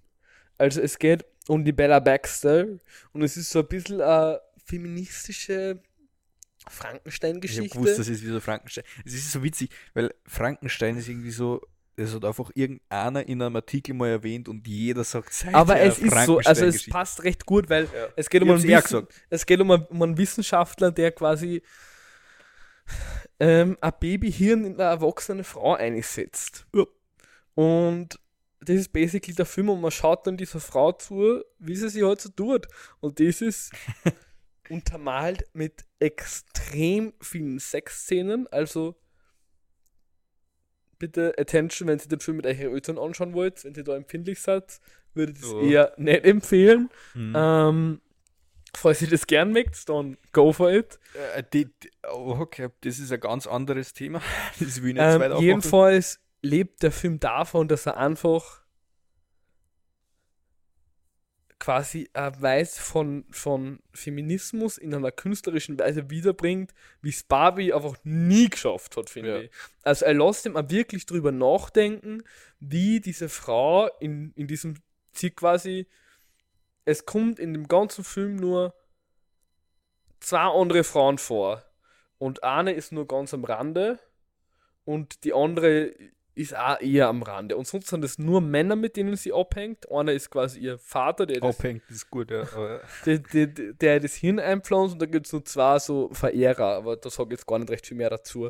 [0.57, 2.65] Also es geht um die Bella Baxter
[3.13, 5.81] und es ist so ein bisschen eine feministische
[6.69, 7.69] Ich habe Frankenstein-Geschichte.
[7.77, 8.83] gewusst, das ist wie so Frankenstein.
[9.05, 11.61] Es ist so witzig, weil Frankenstein ist irgendwie so,
[11.95, 15.97] das hat einfach irgendeiner in einem Artikel mal erwähnt und jeder sagt, sei Aber es
[15.97, 18.07] ist so, also es passt recht gut, weil Ja.
[18.15, 21.61] es geht um Ich einen, Wissen, es geht um einen, um einen Wissenschaftler, der quasi
[23.39, 26.65] ähm, ein Babyhirn in eine erwachsene Frau einsetzt.
[26.75, 26.83] Ja.
[27.55, 28.19] Und
[28.61, 32.03] das ist basically der Film und man schaut dann dieser Frau zu, wie sie sich
[32.03, 32.67] halt so tut.
[32.99, 33.71] Und das ist
[34.69, 38.47] untermalt mit extrem vielen Sexszenen.
[38.47, 38.95] Also
[40.99, 44.41] bitte Attention, wenn ihr den Film mit euren Eltern anschauen wollt, wenn ihr da empfindlich
[44.41, 44.79] seid,
[45.13, 45.61] würde ich das Ja.
[45.61, 46.89] eher nicht empfehlen.
[47.13, 47.33] Mhm.
[47.35, 48.01] Ähm,
[48.75, 50.99] falls ihr das gern mögt, dann go for it.
[51.35, 54.21] Äh, die, die, oh, okay, das ist ein ganz anderes Thema.
[54.59, 58.61] Das will ich nicht Ähm, jedenfalls lebt der Film davon, dass er einfach
[61.59, 67.95] quasi eine Weise von, von Feminismus in einer künstlerischen Weise wiederbringt, wie es Barbie einfach
[68.03, 69.39] nie geschafft hat, finde Ja.
[69.41, 69.51] ich.
[69.83, 72.23] Also er lässt ihm auch wirklich drüber nachdenken,
[72.59, 74.75] wie diese Frau in, in diesem
[75.13, 75.87] sie quasi,
[76.85, 78.73] es kommt in dem ganzen Film nur
[80.19, 81.63] zwei andere Frauen vor.
[82.19, 83.99] Und eine ist nur ganz am Rande
[84.85, 85.93] und die andere
[86.37, 87.57] ist auch eher am Rande.
[87.57, 89.91] Und sonst sind es nur Männer, mit denen sie abhängt.
[89.91, 92.45] Einer ist quasi ihr Vater, der das, Abhängt ist gut, ja.
[93.05, 96.95] der, der, der das Hirn einpflanzt und da gibt es nur zwei so Verehrer, aber
[96.97, 98.49] da sage ich jetzt gar nicht recht viel mehr dazu.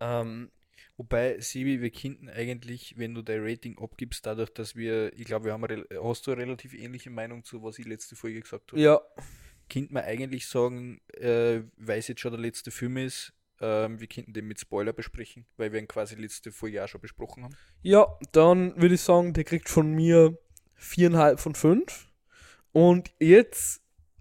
[0.00, 0.50] Ähm,
[0.96, 5.46] Wobei, Sebi, wir könnten eigentlich, wenn du dein Rating abgibst, dadurch, dass wir, ich glaube,
[5.46, 8.70] wir haben, eine hast du eine relativ ähnliche Meinung zu, was ich letzte Folge gesagt
[8.70, 8.80] habe?
[8.80, 9.00] ja,
[9.68, 13.32] Könnte man eigentlich sagen, äh, weil es jetzt schon der letzte Film ist,
[13.64, 17.00] ähm, wir könnten den mit Spoiler besprechen, weil wir ihn quasi letzte Folge auch schon
[17.00, 17.56] besprochen haben.
[17.82, 20.36] ja, dann würde ich sagen, der kriegt von mir
[20.76, 22.08] viereinhalb von fünf.
[22.72, 23.80] Und jetzt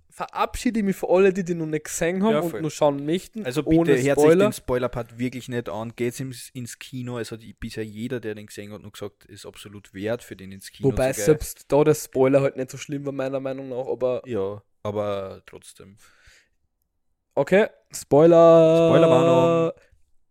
[0.09, 3.03] verabschiede ich mich für alle, die den noch nicht gesehen haben Ja, und nur schauen
[3.03, 3.43] möchten.
[3.45, 4.47] Also bitte, ohne hört sich Spoiler.
[4.47, 7.17] den Spoiler-Part wirklich nicht an, geht ins, ins Kino.
[7.17, 10.51] Es hat bisher jeder, der den gesehen hat, nur gesagt, ist absolut wert für den
[10.51, 11.25] ins Kino Wobei zu gehen.
[11.25, 15.41] selbst da der Spoiler halt nicht so schlimm war, meiner Meinung nach, aber Ja, aber
[15.47, 15.97] trotzdem.
[17.35, 18.87] Okay, Spoiler.
[18.89, 19.71] Spoilerwarnung.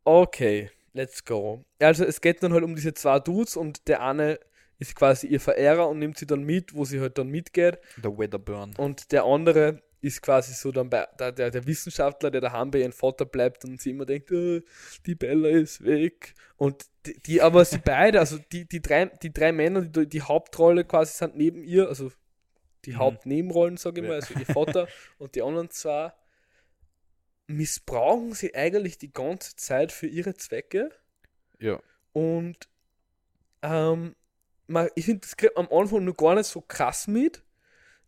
[0.05, 1.65] Okay, let's go.
[1.81, 4.39] Also es geht dann halt um diese zwei Dudes und der eine
[4.79, 8.19] ist quasi ihr Verehrer und nimmt sie dann mit, wo sie halt dann mitgeht Der
[8.19, 8.75] Weatherburn.
[8.79, 12.81] und der andere ist quasi so dann bei der, der, der Wissenschaftler, der daheim bei
[12.81, 14.61] ihrem Vater bleibt und sie immer denkt, äh,
[15.07, 16.35] die Bella ist weg.
[16.57, 20.23] Und die, die aber sie beide, also die, die, drei, die drei Männer, die die
[20.23, 22.11] Hauptrolle quasi sind neben ihr, also
[22.85, 22.99] die Mhm.
[22.99, 24.89] Hauptnebenrollen, sage ich mal, also ihr Vater
[25.19, 26.13] und die anderen zwei,
[27.53, 30.91] missbrauchen sie eigentlich die ganze Zeit für ihre Zwecke.
[31.59, 31.81] Ja.
[32.13, 32.69] Und
[33.63, 34.15] ähm,
[34.67, 37.43] man, ich finde, das kriegt man am Anfang nur gar nicht so krass mit.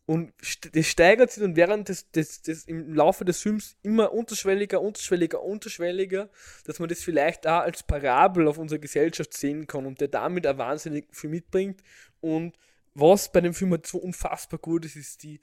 [0.06, 0.34] Und
[0.72, 5.42] das steigert sich dann während des, des, des im Laufe des Films immer unterschwelliger, unterschwelliger,
[5.42, 6.28] unterschwelliger,
[6.64, 10.46] dass man das vielleicht auch als Parabel auf unsere Gesellschaft sehen kann und der damit
[10.46, 11.82] auch wahnsinnig viel mitbringt.
[12.20, 12.54] Und
[12.92, 15.40] was bei dem Film halt so unfassbar gut ist, ist die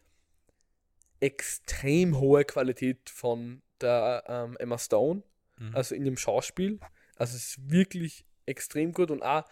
[1.20, 5.24] extrem hohe Qualität von der ähm, Emma Stone
[5.58, 5.76] Mhm.
[5.76, 6.80] also in dem Schauspiel.
[7.18, 9.44] Also es ist wirklich extrem gut und auch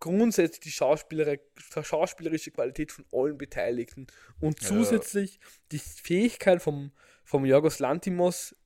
[0.00, 1.36] grundsätzlich die Schauspieler
[1.80, 4.08] schauspielerische Qualität von allen Beteiligten
[4.40, 4.68] und Ja.
[4.68, 5.38] zusätzlich
[5.70, 6.90] die Fähigkeit vom,
[7.24, 8.56] vom Yorgos Lantimos,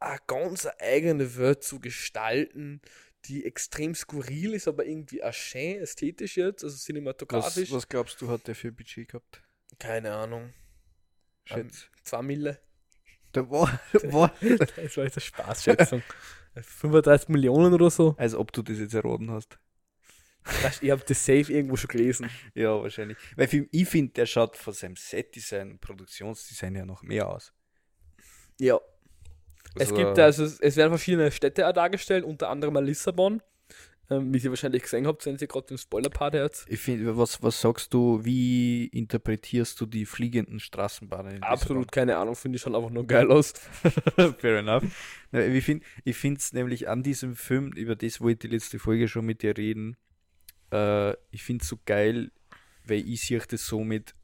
[0.00, 2.80] eine ganz eigene Welt zu gestalten,
[3.26, 7.70] die extrem skurril ist, aber irgendwie auch schön ästhetisch jetzt, also Was, cinematografisch.
[7.72, 9.42] was glaubst du, hat der für ein Budget gehabt?
[9.78, 10.54] Keine Ahnung.
[11.50, 11.90] Ähm, Schätz.
[12.04, 12.58] Zwei Mille.
[13.36, 16.02] Da war, war, Das war jetzt eine Spaßschätzung.
[16.54, 18.14] 35 Millionen oder so.
[18.18, 19.58] als ob du das jetzt erraten hast.
[20.80, 22.30] Ich habe das safe irgendwo schon gelesen.
[22.54, 23.18] Ja, wahrscheinlich.
[23.36, 27.52] Weil für, ich finde, der schaut von seinem Setdesign, Produktionsdesign ja noch mehr aus.
[28.60, 28.78] Ja.
[29.74, 33.42] Es Also, gibt also, es werden verschiedene Städte auch dargestellt, unter anderem Lissabon.
[34.08, 36.66] Ähm, wie ihr wahrscheinlich gesehen habt, sind sie gerade im Spoiler-Part jetzt.
[36.68, 41.36] Ich finde, was, was sagst du, wie interpretierst du die fliegenden Straßenbahnen?
[41.36, 43.52] in Absolut keine Ahnung, finde ich schon einfach nur geil aus.
[44.38, 44.84] Fair enough.
[45.32, 49.42] Ich finde es nämlich an diesem Film, über das wollte ich letzte Folge schon mit
[49.42, 49.96] dir reden,
[50.72, 52.30] äh, ich finde es so geil,
[52.84, 54.14] weil ich sehe das so mit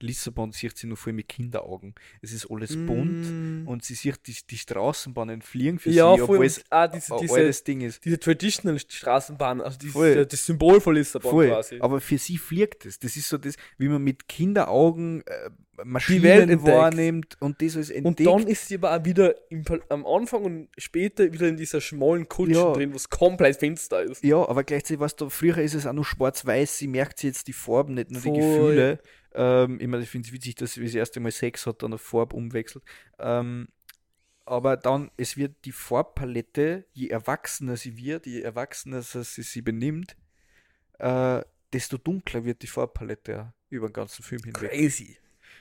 [0.00, 1.94] Lissabon, sieht sie nur voll mit Kinderaugen.
[2.22, 3.66] Es ist alles bunt Mm.
[3.68, 7.14] und sie sieht die, die Straßenbahnen fliegen für ja, sie, obwohl es und, ah, diese,
[7.20, 8.04] diese, altes Ding ist.
[8.04, 10.26] diese Traditional Straßenbahn, also dieses, Voll.
[10.26, 11.78] das Symbol von Lissabon Voll, quasi.
[11.80, 12.98] aber für sie fliegt es.
[12.98, 15.50] Das ist so das, wie man mit Kinderaugen äh,
[15.84, 18.28] Maschinen wahrnimmt und das alles Und entdeckt.
[18.28, 22.28] dann ist sie aber auch wieder im, am Anfang und später wieder in dieser schmalen
[22.28, 22.72] Kutsche Ja.
[22.72, 24.24] drin, wo es komplett finster ist.
[24.24, 27.52] ja, aber gleichzeitig, was da früher ist es auch nur schwarz-weiß, sie merkt jetzt die
[27.52, 28.38] Farben, nicht nur die Voll.
[28.38, 28.98] Gefühle.
[29.34, 31.92] Ähm, ich meine, ich finde es witzig, dass sie das erste Mal Sex hat, dann
[31.92, 32.84] eine Farbe umwechselt.
[33.18, 33.68] Ähm,
[34.44, 40.16] aber dann, es wird die Farbpalette, je erwachsener sie wird, je erwachsener sie sie, benimmt,
[40.98, 41.42] äh,
[41.72, 44.70] desto dunkler wird die Farbpalette auch über den ganzen Film hinweg.
[44.70, 45.18] Crazy.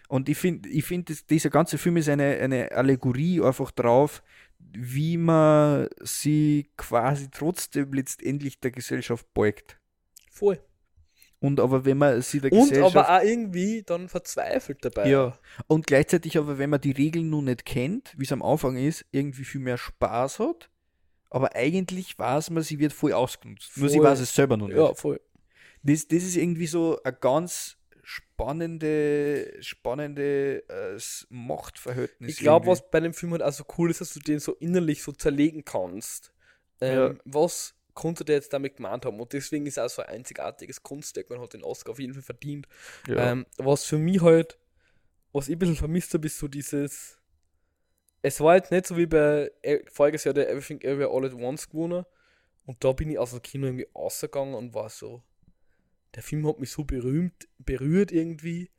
[0.07, 4.23] Und ich finde, ich find, dieser ganze Film ist eine, eine Allegorie einfach drauf,
[4.59, 9.79] wie man sie quasi trotzdem letztendlich der Gesellschaft beugt.
[10.31, 10.61] Voll.
[11.39, 15.07] Und aber wenn man sie der Und aber auch irgendwie dann verzweifelt dabei.
[15.07, 15.37] ja.
[15.67, 19.05] Und gleichzeitig aber, wenn man die Regeln nun nicht kennt, wie es am Anfang ist,
[19.11, 20.69] irgendwie viel mehr Spaß hat.
[21.29, 23.77] Aber eigentlich weiß man, sie wird voll ausgenutzt.
[23.77, 24.05] Nur sie Voll.
[24.05, 24.77] weiß es selber noch nicht.
[24.77, 25.19] Ja, voll.
[25.83, 30.99] Das, das ist irgendwie so ein ganz spannende, spannende äh,
[31.29, 32.31] Machtverhältnis.
[32.31, 34.53] Ich glaube, was bei dem Film halt auch so cool ist, dass du den so
[34.55, 36.33] innerlich so zerlegen kannst.
[36.79, 39.19] Ähm, Was konnte der jetzt damit gemeint haben?
[39.19, 41.29] Und deswegen ist er auch so ein einzigartiges Kunstwerk.
[41.29, 42.67] Man hat den Oscar auf jeden Fall verdient.
[43.07, 43.31] Ja.
[43.31, 44.57] Ähm, was für mich halt,
[45.33, 47.19] was ich ein bisschen vermisst habe, ist so dieses.
[48.21, 51.33] Es war jetzt nicht so wie bei äh, voriges Jahr der Everything Everywhere All at
[51.33, 52.05] Once gewonnen.
[52.65, 55.23] Und da bin ich aus dem Kino irgendwie rausgegangen und war so.
[56.15, 58.69] Der Film hat mich so berühmt, berührt irgendwie.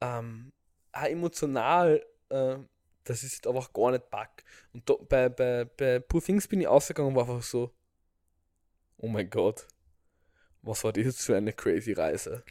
[0.00, 0.52] Ähm,
[0.92, 2.04] auch emotional.
[2.28, 2.58] Äh,
[3.04, 4.44] das ist einfach gar nicht back.
[4.72, 7.72] Und da, bei, bei, bei Poor Things bin ich ausgegangen und war einfach so.
[8.98, 9.66] Oh mein Gott.
[10.62, 12.42] Was war das jetzt für eine crazy Reise?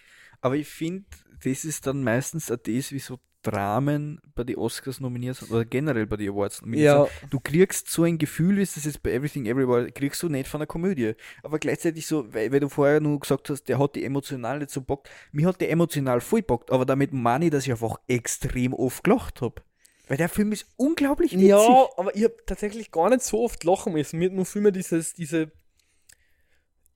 [0.42, 1.06] Aber ich finde,
[1.44, 5.66] das ist dann meistens auch das, wie so Dramen bei den Oscars nominiert sind oder
[5.66, 7.34] generell bei den Awards nominiert Ja, sind.
[7.34, 10.48] Du kriegst so ein Gefühl, wie es das jetzt bei Everything Everywhere, kriegst du nicht
[10.48, 11.14] von einer Komödie.
[11.44, 14.72] Aber gleichzeitig so, weil, weil du vorher nur gesagt hast, der hat die emotional nicht
[14.72, 15.10] so bockt.
[15.32, 19.04] Mir hat der emotional voll bockt, aber damit meine ich, dass ich einfach extrem oft
[19.04, 19.62] gelacht habe.
[20.08, 21.48] Weil der Film ist unglaublich witzig.
[21.48, 24.20] Ja, aber ich habe tatsächlich gar nicht so oft lachen müssen.
[24.20, 25.52] Mir hat nur vielmehr dieses, diese,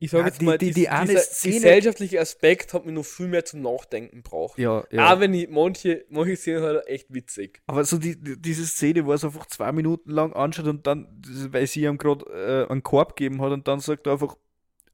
[0.01, 3.03] ich sage Ja, jetzt die- mal, die- die dieser Szene- gesellschaftliche Aspekt hat mir noch
[3.05, 4.57] viel mehr zum Nachdenken braucht.
[4.57, 5.13] ja, ja.
[5.13, 7.61] Auch wenn ich manche, manche Szenen halt echt witzig.
[7.67, 10.87] Aber so die, die- diese Szene, wo er es einfach zwei Minuten lang anschaut und
[10.87, 11.07] dann,
[11.51, 12.25] weil sie ihm gerade
[12.67, 14.35] äh, einen Korb gegeben hat und dann sagt er einfach,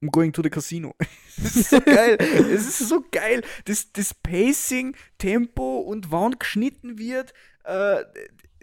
[0.02, 0.94] I'm going to the casino.
[1.38, 2.18] das ist so geil.
[2.20, 3.42] Es ist so geil.
[3.64, 7.32] Das, das Pacing, Tempo und wann geschnitten wird,
[7.64, 8.04] äh,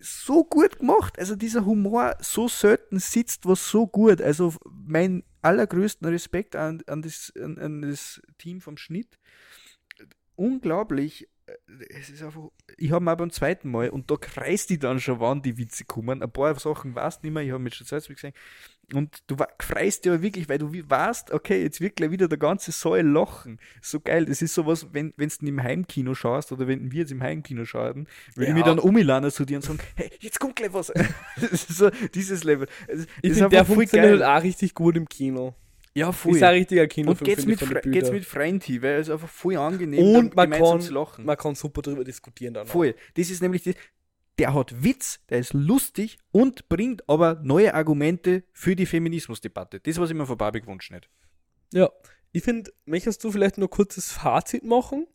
[0.03, 1.17] so gut gemacht.
[1.17, 4.21] Also dieser Humor so selten sitzt was so gut.
[4.21, 9.17] Also mein allergrößten Respekt an, an, das, an, an das Team vom Schnitt.
[10.35, 11.27] Unglaublich.
[11.89, 15.19] Es ist einfach, ich habe mal beim zweiten Mal und da kreist die dann schon,
[15.19, 16.21] wann die Witze kommen.
[16.23, 18.33] Ein paar Sachen weißt du nicht mehr, ich habe mich schon selbst gesehen.
[18.93, 22.37] Und du freust ja wirklich, weil du wie- weißt, okay, jetzt wird gleich wieder der
[22.37, 23.57] ganze Saal lachen.
[23.81, 27.11] So geil, das ist sowas, wenn wenn du im Heimkino schaust oder wenn wir jetzt
[27.11, 28.53] im Heimkino schauen, würde ich Ja.
[28.53, 30.87] mich dann umladen zu dir und sagen, hey, jetzt kommt gleich was.
[31.39, 32.67] das ist so dieses Level.
[32.87, 35.55] Es Ich ist finde, der funktioniert halt auch richtig gut im Kino.
[35.95, 39.29] Ja, Ist ein richtiger Kino Und geht's mit, Fre geht's mit Freundi, weil es einfach
[39.29, 41.25] voll angenehm Und dann man kann, lachen.
[41.25, 42.65] man kann super drüber diskutieren dann.
[42.65, 42.95] Voll.
[43.13, 43.75] Das ist nämlich das.
[44.39, 49.79] Der hat Witz, der ist lustig und bringt aber neue Argumente für die Feminismusdebatte.
[49.79, 51.07] Das, was ich mir von Barbie gewünscht nicht.
[51.71, 51.91] Ja.
[52.31, 55.05] Ich finde, möchtest du vielleicht nur kurzes Fazit machen?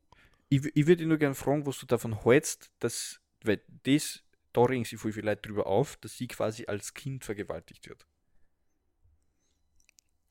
[0.51, 4.23] Ich, ich würde nur gerne fragen, was du davon hältst, dass, weil das,
[4.53, 8.07] da regen sich voll viele Leute drüber auf, dass sie quasi als Kind vergewaltigt wird.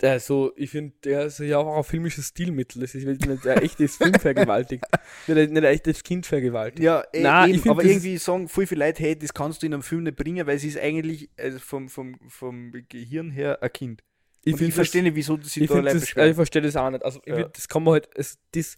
[0.04, 2.82] Also, ich finde, der ist ja auch ein filmisches Stilmittel.
[2.82, 4.84] Das ist nicht ein echtes Film vergewaltigt.
[5.26, 6.84] Nicht, nicht ein echtes Kind vergewaltigt.
[6.84, 9.62] Ja, eh, Nein, eben, ich find, aber irgendwie sagen voll viele Leute, hey, das kannst
[9.64, 13.32] du in einem Film nicht bringen, weil sie ist eigentlich also vom, vom, vom Gehirn
[13.32, 14.04] her ein Kind.
[14.44, 16.30] Ich, ich verstehe nicht, wieso sie da das, beschweren.
[16.30, 17.04] ich verstehe das auch nicht.
[17.04, 17.36] Also, Ja.
[17.36, 18.78] find, das kann man halt, es, das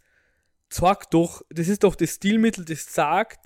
[0.69, 3.45] zeigt doch, das ist doch das Stilmittel, das sagt,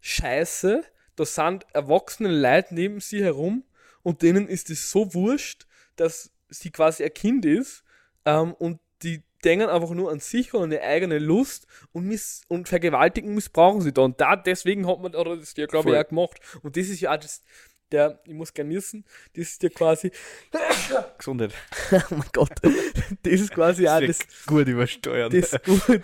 [0.00, 0.82] Scheiße,
[1.16, 3.64] da sind erwachsene Leute neben sie herum
[4.02, 5.66] und denen ist es so wurscht,
[5.96, 7.84] dass sie quasi ein Kind ist
[8.24, 12.42] ähm, und die denken einfach nur an sich und an ihre eigene Lust und, miss
[12.48, 14.02] und vergewaltigen missbrauchen sie da.
[14.02, 16.40] Und da, deswegen hat man oder das ja, glaube ich, auch gemacht.
[16.62, 17.42] Und das ist ja auch das,
[17.94, 19.04] der, ich muss gerne niesen,
[19.34, 20.10] das ist ja quasi,
[21.18, 21.52] Gesundheit.
[21.92, 25.30] oh mein Gott, das ist quasi auch das, gut übersteuern.
[25.30, 25.56] das,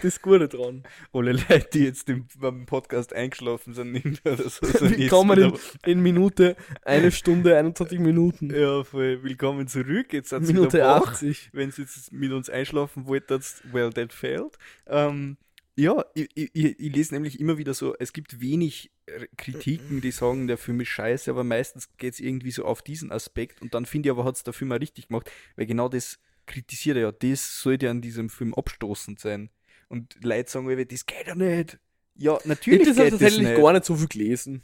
[0.02, 0.84] das Gute dran.
[1.12, 4.66] Alle Leute, die jetzt im, beim Podcast eingeschlafen sind, nicht oder so.
[4.66, 5.52] sind Willkommen in,
[5.84, 8.54] in Minute, eine Stunde, 21 Minuten.
[8.54, 9.22] Ja, voll.
[9.24, 10.12] Willkommen zurück.
[10.12, 11.12] Jetzt sind sie Minute wieder wach.
[11.12, 11.50] 80.
[11.52, 14.56] Wenn sie jetzt mit uns einschlafen wolltet, well, that failed.
[14.86, 15.36] Ähm,
[15.80, 20.00] ja, ich, ich, ich ich lese nämlich immer wieder so, es gibt wenig äh, Kritiken,
[20.00, 23.62] die sagen, der Film ist scheiße, aber meistens geht es irgendwie so auf diesen Aspekt
[23.62, 26.18] und dann finde ich aber, hat es der Film auch richtig gemacht, weil genau das
[26.46, 29.50] kritisiert er ja, das sollte an diesem Film abstoßend sein.
[29.88, 31.78] Und Leute sagen, das geht ja nicht.
[32.14, 33.60] Ja, Ich natürlich habe das geht das tatsächlich nicht.
[33.60, 34.62] gar nicht so viel gelesen.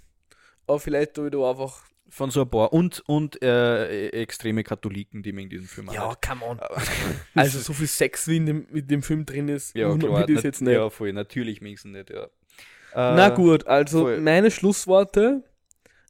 [0.66, 1.84] Aber vielleicht tue ich da einfach.
[2.08, 2.72] Von so ein paar.
[2.72, 6.60] Und, und äh, extreme Katholiken, die mir in diesem Film Ja, auch come on.
[7.34, 10.20] Also so viel Sex wie in dem, mit dem Film drin ist, ja, klar.
[10.26, 10.72] nat- jetzt nicht.
[10.74, 11.12] Ja, voll.
[11.12, 12.28] Natürlich wenigstens nicht, ja.
[12.94, 14.20] Na Äh, gut, also voll.
[14.20, 15.42] meine Schlussworte.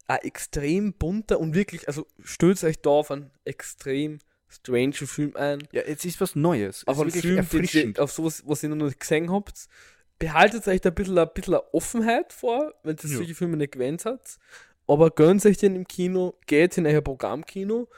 [0.09, 5.66] Ein extrem bunter und wirklich, also stellt euch da auf einen extrem strange Film ein.
[5.73, 6.86] Ja, jetzt ist was Neues.
[6.86, 7.98] Auf einen ist Film, erfrischend.
[7.98, 9.66] auf sowas, was ihr noch nicht gesehen habt.
[10.20, 13.16] Behaltet euch da ein bisschen, ein bisschen Offenheit vor, wenn ihr Ja.
[13.16, 14.39] solche Filme nicht gewöhnt habt.
[14.87, 17.89] Aber gönnt euch den im Kino, geht in euer Programmkino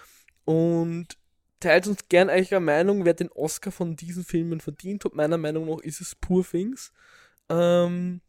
[0.45, 1.19] und
[1.61, 5.15] teilt uns gern eure Meinung, wer den Oscar von diesen Filmen verdient hat.
[5.15, 6.93] Meiner Meinung nach ist es Poor Things.
[7.49, 8.21] Ähm,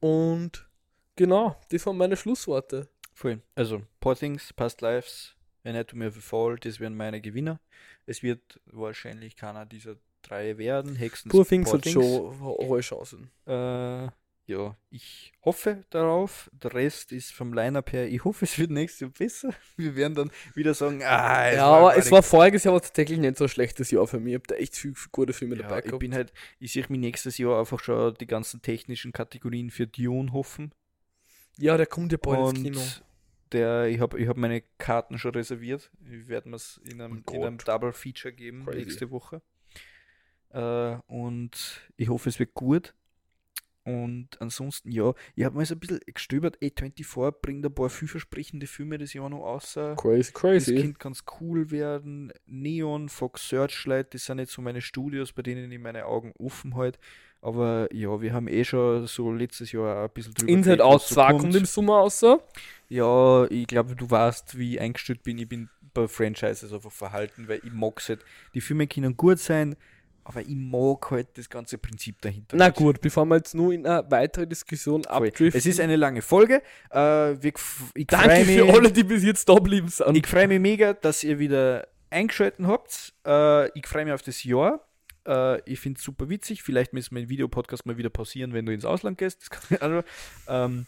[0.00, 0.68] und
[1.16, 2.88] genau, das waren meine Schlussworte.
[3.12, 3.40] Voll.
[3.54, 5.34] Also, Poor Things, Past Lives,
[5.64, 7.60] Anatomy of a Fall, das wären meine Gewinner.
[8.06, 10.96] Es wird wahrscheinlich keiner dieser drei werden.
[10.96, 13.30] Hexen Poor Things hat schon hohe Chancen.
[13.46, 14.08] Äh,
[14.50, 16.50] ja, ich hoffe darauf.
[16.52, 19.50] Der Rest ist vom Line-Up her, ich hoffe, es wird nächstes Jahr besser.
[19.76, 23.36] Wir werden dann wieder sagen, ah, Ja, aber es war voriges Jahr war tatsächlich nicht
[23.38, 24.32] so ein schlechtes Jahr für mich.
[24.32, 26.00] Ich habe da echt viel, viel gute Filme ja, dabei ich gehabt.
[26.00, 30.32] bin halt, ich sehe mich nächstes Jahr einfach schon die ganzen technischen Kategorien für Dune
[30.32, 30.72] hoffen.
[31.58, 32.96] ja, der kommt ja bald ins Und Kino.
[33.52, 35.90] der, ich habe ich hab meine Karten schon reserviert.
[36.00, 37.58] Wir werden es in einem, Oh in einem.
[37.58, 38.78] Double Feature geben Crazy.
[38.78, 39.42] nächste Woche.
[40.50, 42.94] Äh, und ich hoffe, es wird gut.
[43.84, 46.58] Und ansonsten, ja, ich habe mal so ein bisschen gestöbert.
[46.60, 49.96] A24 bringt ein paar vielversprechende Filme das Jahr noch außer.
[49.96, 50.74] Crazy, Das crazy.
[50.76, 52.32] Kind kann cool werden.
[52.46, 56.76] Neon, Fox Searchlight, das sind jetzt so meine Studios, bei denen ich meine Augen offen
[56.76, 56.98] halte.
[57.42, 61.14] Aber ja, wir haben eh schon so letztes Jahr ein bisschen drüber Inside Out so
[61.14, 61.54] 2 kommt.
[61.56, 62.42] im Sommer so.
[62.90, 65.38] Ja, ich glaube, du weißt, wie ich eingestellt bin.
[65.38, 68.22] Ich bin bei Franchises einfach verhalten, weil ich mag halt.
[68.54, 69.74] Die Filme können gut sein,
[70.24, 72.56] aber ich mag halt das ganze Prinzip dahinter.
[72.56, 75.58] Na gut, bevor wir jetzt nur in eine weitere Diskussion abdriften.
[75.58, 76.62] Es ist eine lange Folge.
[76.90, 80.16] Äh, gf- ich Danke freu für mich- alle, die bis jetzt da geblieben sind.
[80.16, 83.12] Ich freue mich mega, dass ihr wieder eingeschaltet habt.
[83.26, 84.80] Äh, ich freue mich auf das Jahr.
[85.26, 86.62] Äh, ich finde es super witzig.
[86.62, 89.42] Vielleicht müssen wir den Videopodcast mal wieder pausieren, wenn du ins Ausland gehst.
[89.42, 90.02] Das kann, also,
[90.48, 90.86] ähm,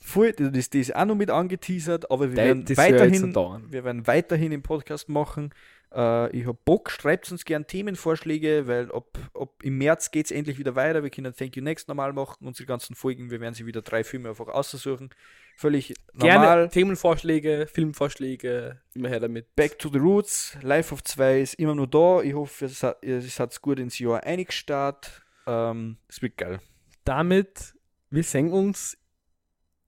[0.00, 4.50] voll, das, das ist auch noch mit angeteasert, aber wir werden, weiterhin, wir werden weiterhin
[4.50, 5.50] den Podcast machen.
[5.96, 10.32] Äh, ich habe Bock, schreibt uns gern Themenvorschläge, weil ob, ob im März geht es
[10.32, 11.02] endlich wieder weiter.
[11.02, 13.30] Wir können Thank You Next normal machen, unsere ganzen Folgen.
[13.30, 15.10] Wir werden sie wieder drei Filme einfach aussuchen.
[15.56, 16.68] Völlig Gerne normal.
[16.68, 19.56] Themenvorschläge, Filmvorschläge, immer her damit.
[19.56, 22.20] Back to the Roots, Life of 2 ist immer nur da.
[22.20, 25.22] Ich hoffe, es hat es hat's gut ins Jahr eingestartet.
[25.46, 26.60] Ähm, es wird geil.
[27.04, 27.74] Damit,
[28.10, 28.98] wir sehen uns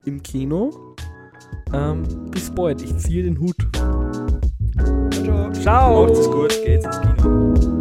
[0.07, 0.97] im Kino.
[1.75, 2.81] Ähm, bis bald.
[2.81, 3.57] Ich ziehe den Hut.
[5.25, 5.51] Ciao.
[5.53, 6.07] Ciao.
[6.07, 7.78] Macht's gut, geht's ins Kino.